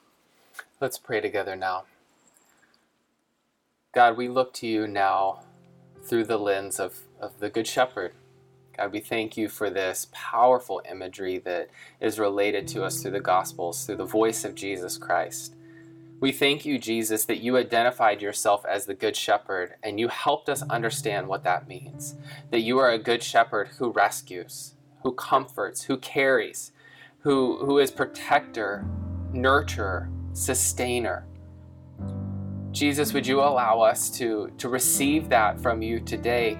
Let's 0.81 0.99
pray 0.99 1.21
together 1.21 1.57
now. 1.57 1.85
God, 3.95 4.17
we 4.17 4.29
look 4.29 4.53
to 4.55 4.67
you 4.67 4.87
now 4.87 5.41
through 6.05 6.25
the 6.25 6.39
lens 6.39 6.79
of, 6.79 6.99
of 7.21 7.41
the 7.41 7.49
Good 7.49 7.67
Shepherd. 7.67 8.13
God, 8.77 8.93
we 8.93 9.01
thank 9.01 9.37
you 9.37 9.49
for 9.49 9.71
this 9.71 10.07
powerful 10.13 10.83
imagery 10.89 11.39
that 11.39 11.71
is 12.01 12.19
related 12.19 12.69
to 12.69 12.85
us 12.85 13.03
through 13.03 13.13
the 13.13 13.21
Gospels, 13.21 13.85
through 13.85 13.97
the 13.97 14.05
voice 14.05 14.45
of 14.45 14.55
Jesus 14.55 14.99
Christ. 14.99 15.55
We 16.21 16.33
thank 16.33 16.67
you, 16.67 16.81
Jesus, 16.81 17.25
that 17.27 17.43
you 17.43 17.57
identified 17.57 18.21
yourself 18.21 18.67
as 18.67 18.87
the 18.87 18.95
Good 18.95 19.15
Shepherd 19.15 19.75
and 19.85 20.01
you 20.01 20.09
helped 20.09 20.49
us 20.49 20.65
understand 20.69 21.29
what 21.29 21.45
that 21.45 21.69
means. 21.69 22.17
That 22.51 22.63
you 22.63 22.79
are 22.79 22.91
a 22.91 22.99
Good 22.99 23.23
Shepherd 23.23 23.69
who 23.79 23.93
rescues, 23.93 24.75
who 25.05 25.13
comforts, 25.13 25.85
who 25.85 25.97
carries, 25.97 26.73
who, 27.21 27.65
who 27.65 27.79
is 27.79 27.93
protector, 27.93 28.85
nurturer, 29.33 30.11
sustainer. 30.33 31.25
Jesus, 32.73 33.13
would 33.13 33.27
you 33.27 33.41
allow 33.41 33.81
us 33.81 34.11
to, 34.19 34.51
to 34.59 34.69
receive 34.69 35.29
that 35.29 35.61
from 35.61 35.83
you 35.83 36.01
today? 36.01 36.59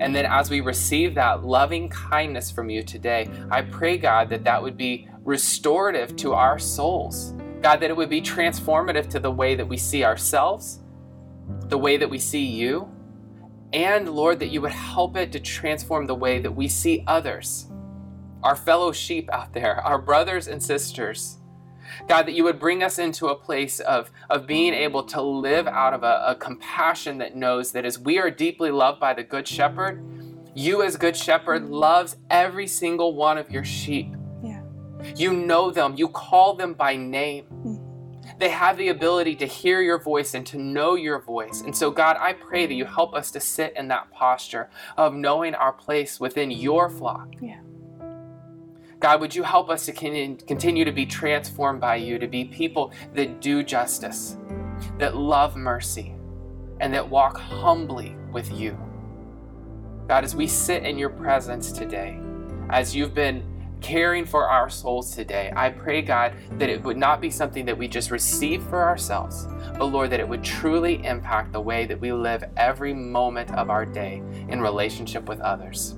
And 0.00 0.14
then 0.14 0.26
as 0.26 0.50
we 0.50 0.60
receive 0.60 1.14
that 1.14 1.44
loving 1.44 1.88
kindness 1.88 2.50
from 2.50 2.68
you 2.68 2.82
today, 2.82 3.30
I 3.50 3.62
pray, 3.62 3.96
God, 3.96 4.28
that 4.28 4.44
that 4.44 4.62
would 4.62 4.76
be 4.76 5.08
restorative 5.24 6.14
to 6.16 6.34
our 6.34 6.58
souls 6.58 7.32
God, 7.68 7.80
that 7.80 7.90
it 7.90 7.96
would 7.98 8.08
be 8.08 8.22
transformative 8.22 9.10
to 9.10 9.20
the 9.20 9.30
way 9.30 9.54
that 9.54 9.68
we 9.68 9.76
see 9.76 10.02
ourselves, 10.02 10.80
the 11.66 11.76
way 11.76 11.98
that 11.98 12.08
we 12.08 12.18
see 12.18 12.42
you, 12.42 12.90
and 13.74 14.08
Lord, 14.08 14.38
that 14.38 14.46
you 14.46 14.62
would 14.62 14.72
help 14.72 15.18
it 15.18 15.32
to 15.32 15.38
transform 15.38 16.06
the 16.06 16.14
way 16.14 16.38
that 16.38 16.50
we 16.50 16.66
see 16.66 17.04
others. 17.06 17.66
our 18.42 18.56
fellow 18.56 18.92
sheep 18.92 19.28
out 19.32 19.52
there, 19.52 19.76
our 19.82 19.98
brothers 19.98 20.48
and 20.48 20.62
sisters. 20.62 21.40
God, 22.08 22.26
that 22.26 22.32
you 22.32 22.44
would 22.44 22.58
bring 22.58 22.82
us 22.82 22.98
into 22.98 23.26
a 23.26 23.36
place 23.36 23.80
of, 23.80 24.10
of 24.30 24.46
being 24.46 24.72
able 24.72 25.02
to 25.04 25.20
live 25.20 25.66
out 25.66 25.92
of 25.92 26.04
a, 26.04 26.24
a 26.28 26.34
compassion 26.36 27.18
that 27.18 27.36
knows 27.36 27.72
that 27.72 27.84
as 27.84 27.98
we 27.98 28.18
are 28.18 28.30
deeply 28.30 28.70
loved 28.70 29.00
by 29.00 29.12
the 29.12 29.24
Good 29.24 29.46
Shepherd, 29.46 30.02
you, 30.54 30.82
as 30.82 30.96
Good 30.96 31.16
Shepherd, 31.16 31.68
loves 31.68 32.16
every 32.30 32.66
single 32.66 33.14
one 33.14 33.36
of 33.36 33.50
your 33.50 33.64
sheep. 33.64 34.14
You 35.14 35.32
know 35.32 35.70
them, 35.70 35.94
you 35.96 36.08
call 36.08 36.54
them 36.54 36.74
by 36.74 36.96
name. 36.96 37.44
Mm. 37.64 38.38
They 38.38 38.50
have 38.50 38.76
the 38.76 38.88
ability 38.88 39.36
to 39.36 39.46
hear 39.46 39.80
your 39.80 39.98
voice 39.98 40.34
and 40.34 40.46
to 40.46 40.58
know 40.58 40.94
your 40.94 41.20
voice. 41.20 41.62
And 41.62 41.76
so, 41.76 41.90
God, 41.90 42.16
I 42.20 42.34
pray 42.34 42.66
that 42.66 42.74
you 42.74 42.84
help 42.84 43.14
us 43.14 43.30
to 43.32 43.40
sit 43.40 43.74
in 43.76 43.88
that 43.88 44.10
posture 44.12 44.70
of 44.96 45.14
knowing 45.14 45.54
our 45.54 45.72
place 45.72 46.20
within 46.20 46.50
your 46.50 46.88
flock. 46.88 47.34
Yeah. 47.40 47.60
God, 49.00 49.20
would 49.20 49.34
you 49.34 49.44
help 49.44 49.70
us 49.70 49.86
to 49.86 49.92
continue 49.92 50.84
to 50.84 50.92
be 50.92 51.06
transformed 51.06 51.80
by 51.80 51.96
you, 51.96 52.18
to 52.18 52.26
be 52.26 52.44
people 52.44 52.92
that 53.14 53.40
do 53.40 53.62
justice, 53.62 54.36
that 54.98 55.16
love 55.16 55.56
mercy, 55.56 56.14
and 56.80 56.92
that 56.94 57.08
walk 57.08 57.38
humbly 57.38 58.16
with 58.32 58.52
you. 58.52 58.78
God, 60.08 60.24
as 60.24 60.34
we 60.34 60.46
sit 60.46 60.84
in 60.84 60.98
your 60.98 61.10
presence 61.10 61.70
today, 61.70 62.18
as 62.70 62.94
you've 62.94 63.14
been 63.14 63.44
caring 63.80 64.24
for 64.24 64.48
our 64.48 64.68
souls 64.68 65.14
today, 65.14 65.52
I 65.54 65.70
pray, 65.70 66.02
God, 66.02 66.34
that 66.58 66.68
it 66.68 66.82
would 66.82 66.96
not 66.96 67.20
be 67.20 67.30
something 67.30 67.64
that 67.66 67.76
we 67.76 67.88
just 67.88 68.10
receive 68.10 68.62
for 68.64 68.82
ourselves, 68.82 69.46
but 69.78 69.86
Lord, 69.86 70.10
that 70.10 70.20
it 70.20 70.28
would 70.28 70.42
truly 70.42 71.04
impact 71.04 71.52
the 71.52 71.60
way 71.60 71.86
that 71.86 72.00
we 72.00 72.12
live 72.12 72.44
every 72.56 72.94
moment 72.94 73.52
of 73.54 73.70
our 73.70 73.84
day 73.84 74.22
in 74.48 74.60
relationship 74.60 75.28
with 75.28 75.40
others. 75.40 75.96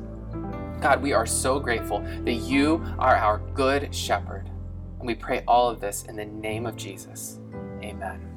God, 0.80 1.02
we 1.02 1.12
are 1.12 1.26
so 1.26 1.60
grateful 1.60 2.00
that 2.24 2.32
you 2.32 2.82
are 2.98 3.16
our 3.16 3.38
good 3.54 3.94
shepherd. 3.94 4.50
And 4.98 5.06
we 5.06 5.14
pray 5.14 5.42
all 5.46 5.68
of 5.68 5.80
this 5.80 6.04
in 6.04 6.16
the 6.16 6.24
name 6.24 6.66
of 6.66 6.76
Jesus. 6.76 7.38
Amen. 7.82 8.29